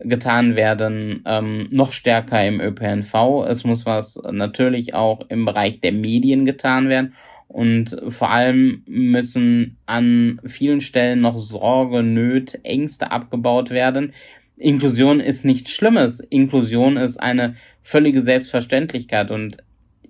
getan 0.00 0.56
werden, 0.56 1.22
ähm, 1.26 1.68
noch 1.70 1.92
stärker 1.92 2.44
im 2.46 2.60
ÖPNV. 2.60 3.44
Es 3.48 3.64
muss 3.64 3.86
was 3.86 4.20
natürlich 4.30 4.94
auch 4.94 5.28
im 5.28 5.44
Bereich 5.44 5.80
der 5.80 5.92
Medien 5.92 6.44
getan 6.44 6.88
werden. 6.88 7.14
Und 7.46 7.96
vor 8.08 8.30
allem 8.30 8.82
müssen 8.86 9.76
an 9.86 10.40
vielen 10.46 10.80
Stellen 10.80 11.20
noch 11.20 11.38
Sorge, 11.38 12.02
Nöte, 12.02 12.64
Ängste 12.64 13.12
abgebaut 13.12 13.70
werden. 13.70 14.12
Inklusion 14.56 15.20
ist 15.20 15.44
nichts 15.44 15.70
Schlimmes. 15.70 16.20
Inklusion 16.20 16.96
ist 16.96 17.18
eine 17.18 17.56
völlige 17.82 18.22
Selbstverständlichkeit. 18.22 19.30
Und 19.30 19.58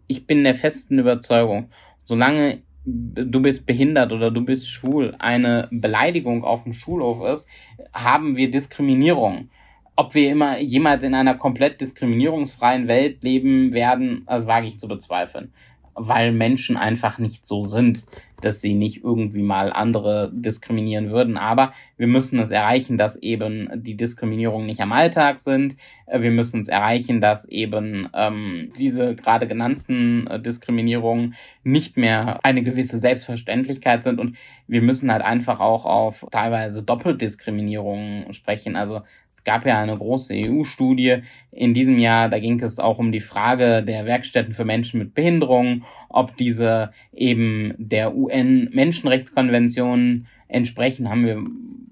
ich 0.06 0.26
bin 0.26 0.44
der 0.44 0.54
festen 0.54 0.98
Überzeugung, 0.98 1.68
solange 2.04 2.62
du 2.86 3.40
bist 3.40 3.66
behindert 3.66 4.12
oder 4.12 4.30
du 4.30 4.44
bist 4.44 4.68
schwul 4.68 5.14
eine 5.18 5.68
Beleidigung 5.70 6.44
auf 6.44 6.64
dem 6.64 6.74
Schulhof 6.74 7.26
ist, 7.32 7.46
haben 7.92 8.36
wir 8.36 8.50
Diskriminierung 8.50 9.48
ob 9.96 10.14
wir 10.14 10.30
immer 10.30 10.60
jemals 10.60 11.02
in 11.02 11.14
einer 11.14 11.34
komplett 11.34 11.80
diskriminierungsfreien 11.80 12.88
Welt 12.88 13.22
leben 13.22 13.72
werden, 13.72 14.24
das 14.26 14.46
wage 14.46 14.66
ich 14.66 14.78
zu 14.78 14.88
bezweifeln. 14.88 15.52
Weil 15.94 16.32
Menschen 16.32 16.76
einfach 16.76 17.18
nicht 17.18 17.46
so 17.46 17.66
sind, 17.66 18.04
dass 18.40 18.60
sie 18.60 18.74
nicht 18.74 19.02
irgendwie 19.02 19.42
mal 19.42 19.72
andere 19.72 20.30
diskriminieren 20.34 21.10
würden. 21.10 21.36
Aber 21.36 21.72
wir 21.96 22.06
müssen 22.06 22.38
es 22.38 22.50
erreichen, 22.50 22.98
dass 22.98 23.16
eben 23.16 23.70
die 23.76 23.96
Diskriminierungen 23.96 24.66
nicht 24.66 24.80
am 24.80 24.92
Alltag 24.92 25.38
sind. 25.38 25.76
Wir 26.06 26.30
müssen 26.30 26.60
es 26.60 26.68
erreichen, 26.68 27.20
dass 27.20 27.46
eben 27.46 28.08
ähm, 28.12 28.72
diese 28.78 29.14
gerade 29.14 29.46
genannten 29.46 30.26
äh, 30.26 30.40
Diskriminierungen 30.40 31.34
nicht 31.62 31.96
mehr 31.96 32.44
eine 32.44 32.62
gewisse 32.62 32.98
Selbstverständlichkeit 32.98 34.04
sind. 34.04 34.20
Und 34.20 34.36
wir 34.66 34.82
müssen 34.82 35.10
halt 35.10 35.22
einfach 35.22 35.60
auch 35.60 35.86
auf 35.86 36.26
teilweise 36.30 36.82
Doppeldiskriminierungen 36.82 38.32
sprechen. 38.32 38.76
Also 38.76 39.02
gab 39.44 39.66
ja 39.66 39.80
eine 39.80 39.96
große 39.96 40.34
EU-Studie 40.34 41.22
in 41.50 41.74
diesem 41.74 41.98
Jahr, 41.98 42.28
da 42.28 42.38
ging 42.38 42.60
es 42.60 42.78
auch 42.78 42.98
um 42.98 43.10
die 43.12 43.20
Frage 43.20 43.82
der 43.82 44.04
Werkstätten 44.06 44.54
für 44.54 44.64
Menschen 44.64 44.98
mit 44.98 45.14
Behinderungen, 45.14 45.84
ob 46.08 46.36
diese 46.36 46.92
eben 47.12 47.74
der 47.78 48.16
UN-Menschenrechtskonvention 48.16 50.26
entsprechen, 50.48 51.10
haben 51.10 51.26
wir 51.26 51.42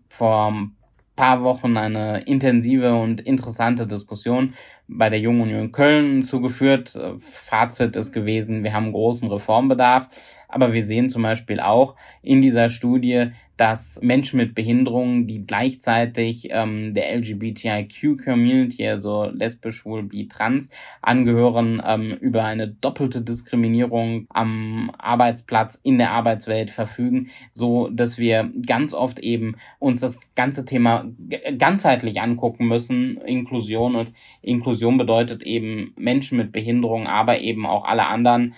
vor 0.09 0.53
ein 0.53 0.77
paar 1.17 1.43
Wochen 1.43 1.77
eine 1.77 2.23
intensive 2.23 2.95
und 2.95 3.21
interessante 3.21 3.87
Diskussion 3.87 4.55
bei 4.89 5.11
der 5.11 5.21
Jungen 5.21 5.43
Union 5.43 5.73
Köln 5.73 6.23
zugeführt. 6.23 6.99
Fazit 7.19 7.97
ist 7.97 8.13
gewesen, 8.13 8.65
wir 8.65 8.73
haben 8.73 8.93
großen 8.93 9.31
Reformbedarf, 9.31 10.09
aber 10.49 10.73
wir 10.73 10.87
sehen 10.87 11.11
zum 11.11 11.23
Beispiel 11.23 11.61
auch 11.61 11.97
in 12.23 12.41
dieser 12.41 12.71
Studie, 12.71 13.33
dass 13.63 14.03
Menschen 14.03 14.39
mit 14.39 14.57
Behinderungen, 14.57 15.29
die 15.29 15.47
gleichzeitig 15.47 16.49
ähm, 16.51 16.95
der 16.95 17.15
LGBTIQ-Community, 17.17 18.89
also 18.89 19.27
lesbisch, 19.27 19.77
schwul, 19.77 20.03
bi, 20.03 20.27
trans, 20.27 20.69
angehören, 21.01 21.81
ähm, 21.87 22.11
über 22.21 22.43
eine 22.43 22.67
doppelte 22.67 23.21
Diskriminierung 23.21 24.27
am 24.31 24.91
Arbeitsplatz, 24.99 25.79
in 25.85 25.99
der 25.99 26.11
Arbeitswelt 26.11 26.73
verfügen, 26.73 27.29
so 27.53 27.89
dass 27.89 28.19
wir 28.19 28.51
ganz 28.67 28.95
oft 28.95 29.21
eben 29.21 29.55
uns 29.79 30.01
das 30.01 30.19
ganze 30.35 30.65
Thema 30.65 31.05
ganzheitlich 31.57 32.21
angucken 32.21 32.67
müssen, 32.67 33.19
Inklusion 33.19 33.95
und 33.95 34.13
Inklusion 34.41 34.99
bedeutet 34.99 35.45
eben 35.45 35.95
Menschen 35.97 36.37
mit 36.37 36.51
Behinderung, 36.51 37.07
aber 37.07 37.39
eben 37.39 37.65
auch 37.67 37.85
alle 37.85 38.09
anderen 38.09 38.55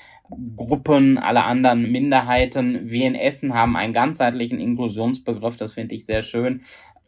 Gruppen, 0.57 1.19
alle 1.19 1.45
anderen 1.45 1.91
Minderheiten. 1.91 2.91
Wir 2.91 3.07
in 3.07 3.15
Essen 3.15 3.55
haben 3.55 3.77
einen 3.77 3.93
ganzheitlichen 3.93 4.59
Inklusionsbegriff, 4.59 5.57
das 5.57 5.75
finde 5.75 5.95
ich 5.95 6.07
sehr 6.07 6.23
schön, 6.23 6.63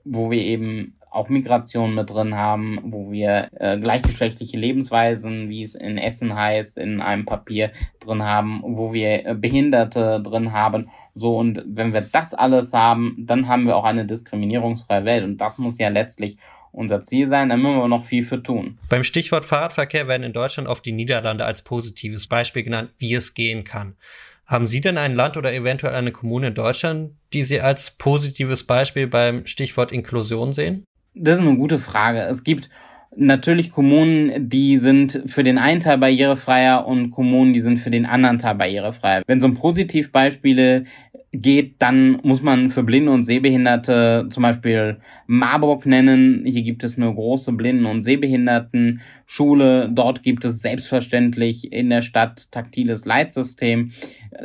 wo 0.05 0.31
wir 0.31 0.43
eben 0.43 0.97
auch 1.11 1.31
Migration 1.31 1.95
mit 1.95 2.11
drin 2.11 2.35
haben, 2.35 2.79
wo 2.85 3.11
wir 3.11 3.49
äh, 3.59 3.79
gleichgeschlechtliche 3.79 4.59
Lebensweisen, 4.59 5.49
wie 5.49 5.63
es 5.63 5.75
in 5.75 5.97
Essen 5.97 6.37
heißt, 6.37 6.77
in 6.77 7.01
einem 7.01 7.25
Papier 7.25 7.73
drin 8.01 8.23
haben, 8.23 8.63
wo 8.63 8.93
wir 8.93 9.27
äh, 9.27 9.35
Behinderte 9.35 10.21
drin 10.23 10.53
haben. 10.53 10.91
So, 11.15 11.39
und 11.39 11.65
wenn 11.67 11.95
wir 11.95 12.03
das 12.03 12.35
alles 12.35 12.73
haben, 12.75 13.17
dann 13.19 13.49
haben 13.49 13.67
wir 13.67 13.77
auch 13.77 13.85
eine 13.85 14.05
diskriminierungsfreie 14.05 15.07
Welt. 15.07 15.25
Und 15.25 15.41
das 15.41 15.57
muss 15.57 15.79
ja 15.79 15.89
letztlich 15.89 16.37
unser 16.77 17.03
Ziel 17.03 17.27
sein, 17.27 17.49
da 17.49 17.57
müssen 17.57 17.79
wir 17.79 17.89
noch 17.89 18.05
viel 18.05 18.23
für 18.23 18.43
tun. 18.43 18.79
Beim 18.91 19.03
Stichwort 19.03 19.47
Fahrradverkehr 19.47 20.09
werden 20.09 20.23
in 20.23 20.33
Deutschland 20.33 20.69
oft 20.69 20.85
die 20.85 20.93
Niederlande 20.93 21.45
als 21.45 21.63
positives 21.63 22.29
Beispiel 22.29 22.63
genannt, 22.63 22.91
wie 22.99 23.15
es 23.15 23.35
gehen 23.35 23.65
kann. 23.65 23.97
Haben 24.45 24.67
Sie 24.67 24.81
denn 24.81 24.99
ein 24.99 25.15
Land 25.15 25.37
oder 25.37 25.53
eventuell 25.53 25.95
eine 25.95 26.13
Kommune 26.13 26.49
in 26.49 26.55
Deutschland, 26.55 27.13
die 27.33 27.43
Sie 27.43 27.61
als 27.61 27.93
positives 27.93 28.63
Beispiel 28.65 29.07
beim 29.07 29.47
Stichwort 29.47 29.91
Inklusion 29.91 30.53
sehen? 30.53 30.85
Das 31.15 31.37
ist 31.39 31.43
eine 31.43 31.57
gute 31.57 31.79
Frage. 31.79 32.21
Es 32.21 32.45
gibt 32.45 32.69
natürlich 33.17 33.73
Kommunen, 33.73 34.49
die 34.49 34.79
sind 34.79 35.23
für 35.27 35.43
den 35.43 35.59
einen 35.59 35.81
Teil 35.81 35.99
barrierefreier 35.99 36.87
und 36.87 37.11
Kommunen, 37.11 37.53
die 37.53 37.61
sind 37.61 37.79
für 37.79 37.91
den 37.91 38.07
anderen 38.07 38.39
Teil 38.39 38.55
barrierefreier. 38.55 39.23
Wenn 39.27 39.41
so 39.41 39.47
ein 39.47 39.55
Positivbeispiele 39.55 40.85
geht, 41.33 41.77
dann 41.81 42.19
muss 42.23 42.43
man 42.43 42.71
für 42.71 42.83
Blinde 42.83 43.11
und 43.11 43.25
Sehbehinderte 43.25 44.29
zum 44.31 44.43
Beispiel 44.43 44.99
Marburg 45.27 45.87
nennen. 45.87 46.45
Hier 46.47 46.63
gibt 46.63 46.85
es 46.85 46.97
eine 46.97 47.13
große 47.13 47.53
Blinden- 47.53 47.87
und 47.87 48.03
Sehbehindertenschule. 48.03 49.91
Dort 49.93 50.23
gibt 50.23 50.45
es 50.45 50.61
selbstverständlich 50.61 51.73
in 51.73 51.91
der 51.91 52.03
Stadt 52.03 52.51
taktiles 52.53 53.05
Leitsystem. 53.05 53.93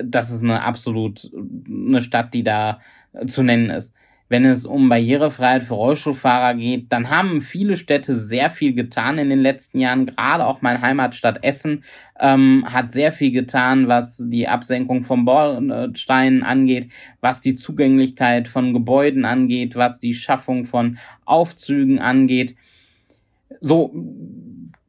Das 0.03 0.31
ist 0.31 0.43
eine 0.43 0.63
absolut 0.63 1.31
eine 1.67 2.01
Stadt, 2.01 2.33
die 2.33 2.43
da 2.43 2.79
zu 3.27 3.43
nennen 3.43 3.69
ist 3.69 3.93
wenn 4.31 4.45
es 4.45 4.65
um 4.65 4.87
Barrierefreiheit 4.87 5.63
für 5.63 5.73
Rollstuhlfahrer 5.73 6.53
geht, 6.53 6.85
dann 6.89 7.09
haben 7.09 7.41
viele 7.41 7.75
Städte 7.75 8.15
sehr 8.15 8.49
viel 8.49 8.73
getan 8.73 9.17
in 9.17 9.29
den 9.29 9.41
letzten 9.41 9.77
Jahren. 9.77 10.05
Gerade 10.05 10.45
auch 10.45 10.61
meine 10.61 10.79
Heimatstadt 10.79 11.43
Essen 11.43 11.83
ähm, 12.17 12.63
hat 12.65 12.93
sehr 12.93 13.11
viel 13.11 13.33
getan, 13.33 13.89
was 13.89 14.23
die 14.25 14.47
Absenkung 14.47 15.03
von 15.03 15.25
Bordsteinen 15.25 16.43
angeht, 16.43 16.93
was 17.19 17.41
die 17.41 17.55
Zugänglichkeit 17.55 18.47
von 18.47 18.71
Gebäuden 18.71 19.25
angeht, 19.25 19.75
was 19.75 19.99
die 19.99 20.13
Schaffung 20.13 20.63
von 20.63 20.97
Aufzügen 21.25 21.99
angeht. 21.99 22.55
So, 23.59 23.93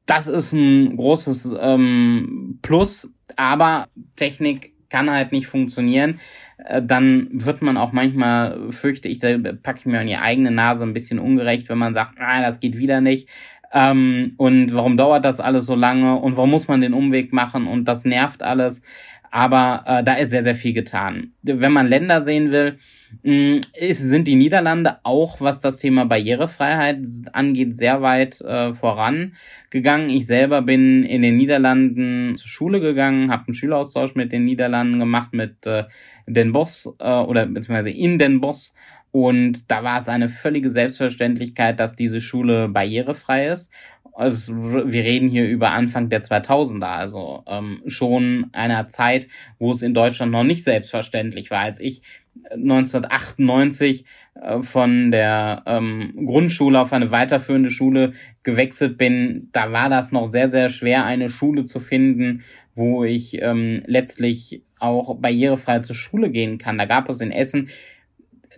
das 0.06 0.28
ist 0.28 0.52
ein 0.52 0.96
großes 0.96 1.52
ähm, 1.60 2.60
Plus, 2.62 3.10
aber 3.34 3.88
Technik 4.14 4.72
kann 4.92 5.10
halt 5.10 5.32
nicht 5.32 5.48
funktionieren. 5.48 6.20
Äh, 6.64 6.82
dann 6.82 7.28
wird 7.32 7.62
man 7.62 7.76
auch 7.76 7.92
manchmal, 7.92 8.70
fürchte 8.70 9.08
ich, 9.08 9.18
da 9.18 9.36
packe 9.62 9.80
ich 9.80 9.86
mir 9.86 10.00
an 10.00 10.06
die 10.06 10.16
eigene 10.16 10.50
Nase 10.50 10.84
ein 10.84 10.94
bisschen 10.94 11.18
ungerecht, 11.18 11.68
wenn 11.68 11.78
man 11.78 11.94
sagt, 11.94 12.18
ah, 12.18 12.40
das 12.40 12.60
geht 12.60 12.76
wieder 12.76 13.00
nicht. 13.00 13.28
Ähm, 13.72 14.34
und 14.36 14.74
warum 14.74 14.96
dauert 14.96 15.24
das 15.24 15.40
alles 15.40 15.66
so 15.66 15.74
lange 15.74 16.16
und 16.16 16.36
warum 16.36 16.50
muss 16.50 16.68
man 16.68 16.80
den 16.80 16.92
Umweg 16.94 17.32
machen 17.32 17.66
und 17.66 17.86
das 17.86 18.04
nervt 18.04 18.42
alles. 18.42 18.82
Aber 19.30 19.84
äh, 19.86 20.04
da 20.04 20.14
ist 20.14 20.30
sehr, 20.30 20.44
sehr 20.44 20.54
viel 20.54 20.74
getan. 20.74 21.32
Wenn 21.42 21.72
man 21.72 21.88
Länder 21.88 22.22
sehen 22.22 22.50
will, 22.52 22.78
mh, 23.22 23.60
ist, 23.74 24.00
sind 24.00 24.26
die 24.26 24.34
Niederlande 24.34 24.98
auch, 25.02 25.40
was 25.40 25.60
das 25.60 25.78
Thema 25.78 26.04
Barrierefreiheit 26.04 26.98
angeht, 27.32 27.76
sehr 27.76 28.02
weit 28.02 28.40
äh, 28.40 28.72
vorangegangen. 28.74 30.10
Ich 30.10 30.26
selber 30.26 30.62
bin 30.62 31.04
in 31.04 31.22
den 31.22 31.36
Niederlanden 31.36 32.36
zur 32.36 32.48
Schule 32.48 32.80
gegangen, 32.80 33.30
habe 33.30 33.48
einen 33.48 33.54
Schüleraustausch 33.54 34.14
mit 34.14 34.32
den 34.32 34.44
Niederlanden 34.44 34.98
gemacht, 34.98 35.32
mit 35.32 35.66
äh, 35.66 35.84
Den 36.26 36.52
Bosch 36.52 36.86
äh, 36.98 37.20
oder 37.20 37.46
beziehungsweise 37.46 37.90
in 37.90 38.18
Den 38.18 38.40
Bosch. 38.40 38.70
Und 39.10 39.70
da 39.70 39.84
war 39.84 40.00
es 40.00 40.08
eine 40.08 40.30
völlige 40.30 40.70
Selbstverständlichkeit, 40.70 41.78
dass 41.78 41.96
diese 41.96 42.22
Schule 42.22 42.68
barrierefrei 42.68 43.48
ist 43.48 43.70
also 44.12 44.54
wir 44.54 45.04
reden 45.04 45.28
hier 45.28 45.48
über 45.48 45.70
Anfang 45.70 46.08
der 46.10 46.22
2000er, 46.22 46.84
also 46.84 47.44
ähm, 47.46 47.82
schon 47.86 48.48
einer 48.52 48.88
Zeit, 48.88 49.28
wo 49.58 49.70
es 49.70 49.82
in 49.82 49.94
Deutschland 49.94 50.32
noch 50.32 50.44
nicht 50.44 50.64
selbstverständlich 50.64 51.50
war. 51.50 51.60
Als 51.60 51.80
ich 51.80 52.02
1998 52.50 54.04
äh, 54.34 54.62
von 54.62 55.10
der 55.10 55.62
ähm, 55.66 56.26
Grundschule 56.26 56.80
auf 56.80 56.92
eine 56.92 57.10
weiterführende 57.10 57.70
Schule 57.70 58.14
gewechselt 58.42 58.98
bin, 58.98 59.48
da 59.52 59.72
war 59.72 59.88
das 59.88 60.12
noch 60.12 60.30
sehr, 60.30 60.50
sehr 60.50 60.70
schwer, 60.70 61.04
eine 61.04 61.30
Schule 61.30 61.64
zu 61.64 61.80
finden, 61.80 62.42
wo 62.74 63.04
ich 63.04 63.40
ähm, 63.40 63.82
letztlich 63.86 64.62
auch 64.78 65.16
barrierefrei 65.16 65.80
zur 65.80 65.94
Schule 65.94 66.30
gehen 66.30 66.58
kann. 66.58 66.78
Da 66.78 66.86
gab 66.86 67.08
es 67.08 67.20
in 67.20 67.30
Essen 67.30 67.68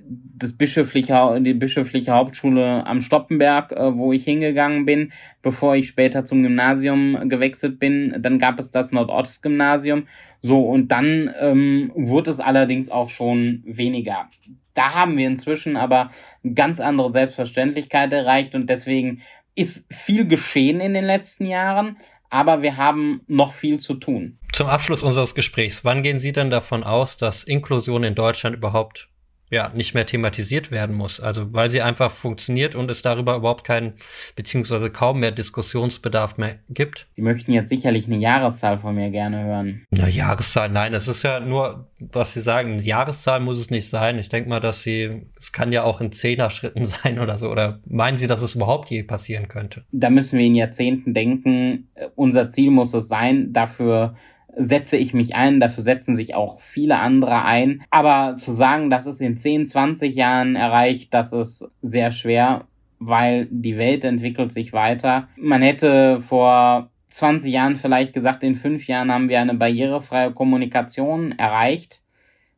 das 0.07 0.53
bischöfliche, 0.53 1.41
die 1.41 1.55
bischöfliche 1.55 2.13
Hauptschule 2.13 2.87
am 2.87 3.01
Stoppenberg, 3.01 3.73
äh, 3.73 3.97
wo 3.97 4.13
ich 4.13 4.25
hingegangen 4.25 4.85
bin, 4.85 5.13
bevor 5.43 5.77
ich 5.77 5.89
später 5.89 6.25
zum 6.25 6.43
Gymnasium 6.43 7.29
gewechselt 7.29 7.79
bin. 7.79 8.15
Dann 8.19 8.39
gab 8.39 8.59
es 8.59 8.71
das 8.71 8.93
Nordost-Gymnasium. 8.93 10.07
So, 10.43 10.61
und 10.63 10.89
dann 10.89 11.33
ähm, 11.41 11.93
wurde 11.95 12.31
es 12.31 12.41
allerdings 12.41 12.91
auch 12.91 13.09
schon 13.09 13.63
weniger. 13.65 14.29
Da 14.75 14.95
haben 14.95 15.17
wir 15.17 15.27
inzwischen 15.27 15.77
aber 15.77 16.11
ganz 16.55 16.81
andere 16.81 17.13
Selbstverständlichkeit 17.13 18.13
erreicht 18.13 18.55
und 18.55 18.69
deswegen 18.69 19.23
ist 19.55 19.87
viel 19.93 20.27
geschehen 20.27 20.81
in 20.81 20.95
den 20.95 21.05
letzten 21.05 21.47
Jahren, 21.47 21.97
aber 22.29 22.63
wir 22.63 22.77
haben 22.77 23.21
noch 23.29 23.55
viel 23.55 23.79
zu 23.79 23.95
tun. 23.95 24.39
Zum 24.53 24.67
Abschluss 24.67 25.05
unseres 25.05 25.37
Gesprächs, 25.37 25.85
wann 25.85 26.03
gehen 26.03 26.19
Sie 26.19 26.33
denn 26.33 26.51
davon 26.51 26.83
aus, 26.83 27.17
dass 27.17 27.45
Inklusion 27.45 28.03
in 28.03 28.17
Deutschland 28.17 28.57
überhaupt 28.57 29.09
ja, 29.55 29.71
nicht 29.73 29.95
mehr 29.95 30.05
thematisiert 30.05 30.71
werden 30.73 30.97
muss. 30.97 31.21
Also 31.21 31.53
weil 31.53 31.71
sie 31.71 31.81
einfach 31.81 32.11
funktioniert 32.11 32.75
und 32.75 32.91
es 32.91 33.03
darüber 33.03 33.37
überhaupt 33.37 33.65
keinen, 33.65 33.93
beziehungsweise 34.35 34.91
kaum 34.91 35.21
mehr 35.21 35.31
Diskussionsbedarf 35.31 36.37
mehr 36.37 36.57
gibt. 36.69 37.07
Sie 37.13 37.23
möchten 37.23 37.53
jetzt 37.53 37.69
sicherlich 37.69 38.07
eine 38.07 38.17
Jahreszahl 38.17 38.81
von 38.81 38.97
mir 38.97 39.11
gerne 39.11 39.45
hören. 39.45 39.87
Eine 39.97 40.11
Jahreszahl, 40.11 40.69
nein, 40.69 40.93
es 40.93 41.07
ist 41.07 41.23
ja 41.23 41.39
nur, 41.39 41.87
was 42.01 42.35
Sie 42.35 42.41
sagen, 42.41 42.73
eine 42.73 42.83
Jahreszahl 42.83 43.39
muss 43.39 43.59
es 43.59 43.71
nicht 43.71 43.89
sein. 43.89 44.19
Ich 44.19 44.29
denke 44.29 44.49
mal, 44.49 44.61
dass 44.61 44.83
Sie, 44.83 45.23
es 45.39 45.53
kann 45.53 45.71
ja 45.71 45.85
auch 45.85 46.01
in 46.01 46.11
Zehner-Schritten 46.11 46.85
sein 46.85 47.21
oder 47.21 47.39
so. 47.39 47.51
Oder 47.51 47.79
meinen 47.87 48.19
Sie, 48.19 48.27
dass 48.27 48.43
es 48.43 48.57
überhaupt 48.57 48.91
je 48.91 49.05
passieren 49.05 49.47
könnte? 49.47 49.85
Da 49.93 50.11
müssen 50.11 50.37
wir 50.37 50.45
in 50.45 50.57
Jahrzehnten 50.57 51.15
denken. 51.15 51.89
Unser 52.17 52.51
Ziel 52.51 52.73
muss 52.73 52.93
es 52.93 53.07
sein, 53.07 53.53
dafür 53.53 54.17
setze 54.57 54.97
ich 54.97 55.15
mich 55.15 55.35
ein, 55.35 55.61
dafür 55.61 55.83
setzen 55.83 56.17
sich 56.17 56.35
auch 56.35 56.61
viele 56.61 56.99
andere 56.99 57.45
ein. 57.45 57.83
Aber 57.91 58.37
zu 58.37 58.53
sagen, 58.53 58.91
dass 58.91 59.07
es 59.07 59.21
in 59.21 59.37
10, 59.37 59.67
20 59.67 60.15
Jahren 60.15 60.57
erreicht, 60.57 61.13
das 61.13 61.33
ist 61.33 61.69
sehr 61.83 62.13
schwer, 62.13 62.67
weil 62.99 63.47
die 63.51 63.77
Welt 63.77 64.05
entwickelt 64.05 64.53
sich 64.53 64.73
weiter. 64.73 65.29
Man 65.37 65.63
hätte 65.63 66.23
vor 66.23 66.91
20 67.11 67.53
Jahren 67.53 67.77
vielleicht 67.77 68.13
gesagt, 68.13 68.43
in 68.43 68.57
fünf 68.57 68.87
Jahren 68.87 69.13
haben 69.13 69.29
wir 69.29 69.41
eine 69.41 69.55
barrierefreie 69.55 70.33
Kommunikation 70.33 71.33
erreicht. 71.33 72.01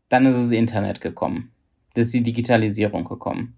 Dann 0.09 0.27
ist 0.27 0.39
das 0.39 0.51
Internet 0.51 1.01
gekommen. 1.01 1.51
Das 1.95 2.07
ist 2.07 2.15
die 2.15 2.23
Digitalisierung 2.23 3.05
gekommen. 3.05 3.57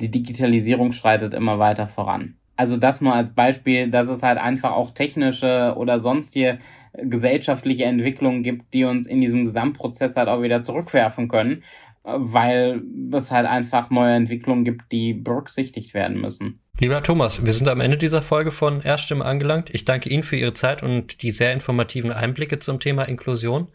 Die 0.00 0.10
Digitalisierung 0.10 0.92
schreitet 0.92 1.34
immer 1.34 1.58
weiter 1.58 1.88
voran. 1.88 2.36
Also 2.58 2.76
das 2.76 3.00
nur 3.00 3.14
als 3.14 3.30
Beispiel, 3.30 3.88
dass 3.88 4.08
es 4.08 4.24
halt 4.24 4.36
einfach 4.36 4.72
auch 4.72 4.90
technische 4.90 5.74
oder 5.76 6.00
sonstige 6.00 6.58
gesellschaftliche 6.92 7.84
Entwicklungen 7.84 8.42
gibt, 8.42 8.74
die 8.74 8.82
uns 8.82 9.06
in 9.06 9.20
diesem 9.20 9.44
Gesamtprozess 9.44 10.16
halt 10.16 10.28
auch 10.28 10.42
wieder 10.42 10.64
zurückwerfen 10.64 11.28
können, 11.28 11.62
weil 12.02 12.82
es 13.12 13.30
halt 13.30 13.46
einfach 13.46 13.90
neue 13.90 14.16
Entwicklungen 14.16 14.64
gibt, 14.64 14.90
die 14.90 15.14
berücksichtigt 15.14 15.94
werden 15.94 16.20
müssen. 16.20 16.60
Lieber 16.80 17.00
Thomas, 17.00 17.46
wir 17.46 17.52
sind 17.52 17.68
am 17.68 17.80
Ende 17.80 17.96
dieser 17.96 18.22
Folge 18.22 18.50
von 18.50 18.82
Erststimme 18.82 19.24
angelangt. 19.24 19.72
Ich 19.72 19.84
danke 19.84 20.10
Ihnen 20.10 20.24
für 20.24 20.34
Ihre 20.34 20.52
Zeit 20.52 20.82
und 20.82 21.22
die 21.22 21.30
sehr 21.30 21.52
informativen 21.52 22.10
Einblicke 22.10 22.58
zum 22.58 22.80
Thema 22.80 23.04
Inklusion. 23.04 23.68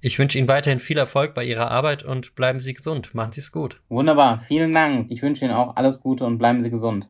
Ich 0.00 0.18
wünsche 0.18 0.38
Ihnen 0.38 0.48
weiterhin 0.48 0.80
viel 0.80 0.98
Erfolg 0.98 1.34
bei 1.34 1.44
Ihrer 1.44 1.70
Arbeit 1.70 2.02
und 2.02 2.34
bleiben 2.34 2.58
Sie 2.58 2.74
gesund. 2.74 3.14
Machen 3.14 3.30
Sie 3.30 3.40
es 3.40 3.52
gut. 3.52 3.80
Wunderbar, 3.88 4.40
vielen 4.40 4.72
Dank. 4.72 5.06
Ich 5.10 5.22
wünsche 5.22 5.44
Ihnen 5.44 5.54
auch 5.54 5.76
alles 5.76 6.00
Gute 6.00 6.24
und 6.24 6.38
bleiben 6.38 6.60
Sie 6.60 6.70
gesund. 6.70 7.08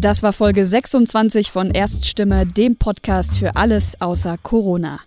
Das 0.00 0.22
war 0.22 0.32
Folge 0.32 0.64
26 0.64 1.50
von 1.50 1.72
Erststimme, 1.72 2.46
dem 2.46 2.76
Podcast 2.76 3.36
für 3.36 3.56
alles 3.56 4.00
außer 4.00 4.38
Corona. 4.42 5.00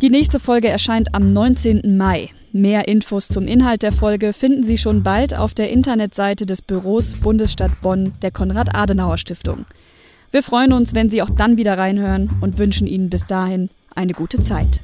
Die 0.00 0.10
nächste 0.10 0.38
Folge 0.38 0.68
erscheint 0.68 1.12
am 1.12 1.32
19. 1.32 1.96
Mai. 1.96 2.30
Mehr 2.52 2.86
Infos 2.86 3.26
zum 3.26 3.48
Inhalt 3.48 3.82
der 3.82 3.90
Folge 3.90 4.32
finden 4.32 4.62
Sie 4.62 4.78
schon 4.78 5.02
bald 5.02 5.34
auf 5.34 5.54
der 5.54 5.70
Internetseite 5.70 6.46
des 6.46 6.62
Büros 6.62 7.14
Bundesstadt 7.14 7.80
Bonn 7.80 8.12
der 8.22 8.30
Konrad-Adenauer-Stiftung. 8.30 9.64
Wir 10.30 10.44
freuen 10.44 10.72
uns, 10.72 10.94
wenn 10.94 11.10
Sie 11.10 11.20
auch 11.20 11.30
dann 11.30 11.56
wieder 11.56 11.76
reinhören 11.76 12.30
und 12.40 12.58
wünschen 12.58 12.86
Ihnen 12.86 13.10
bis 13.10 13.26
dahin 13.26 13.70
eine 13.96 14.12
gute 14.12 14.44
Zeit. 14.44 14.78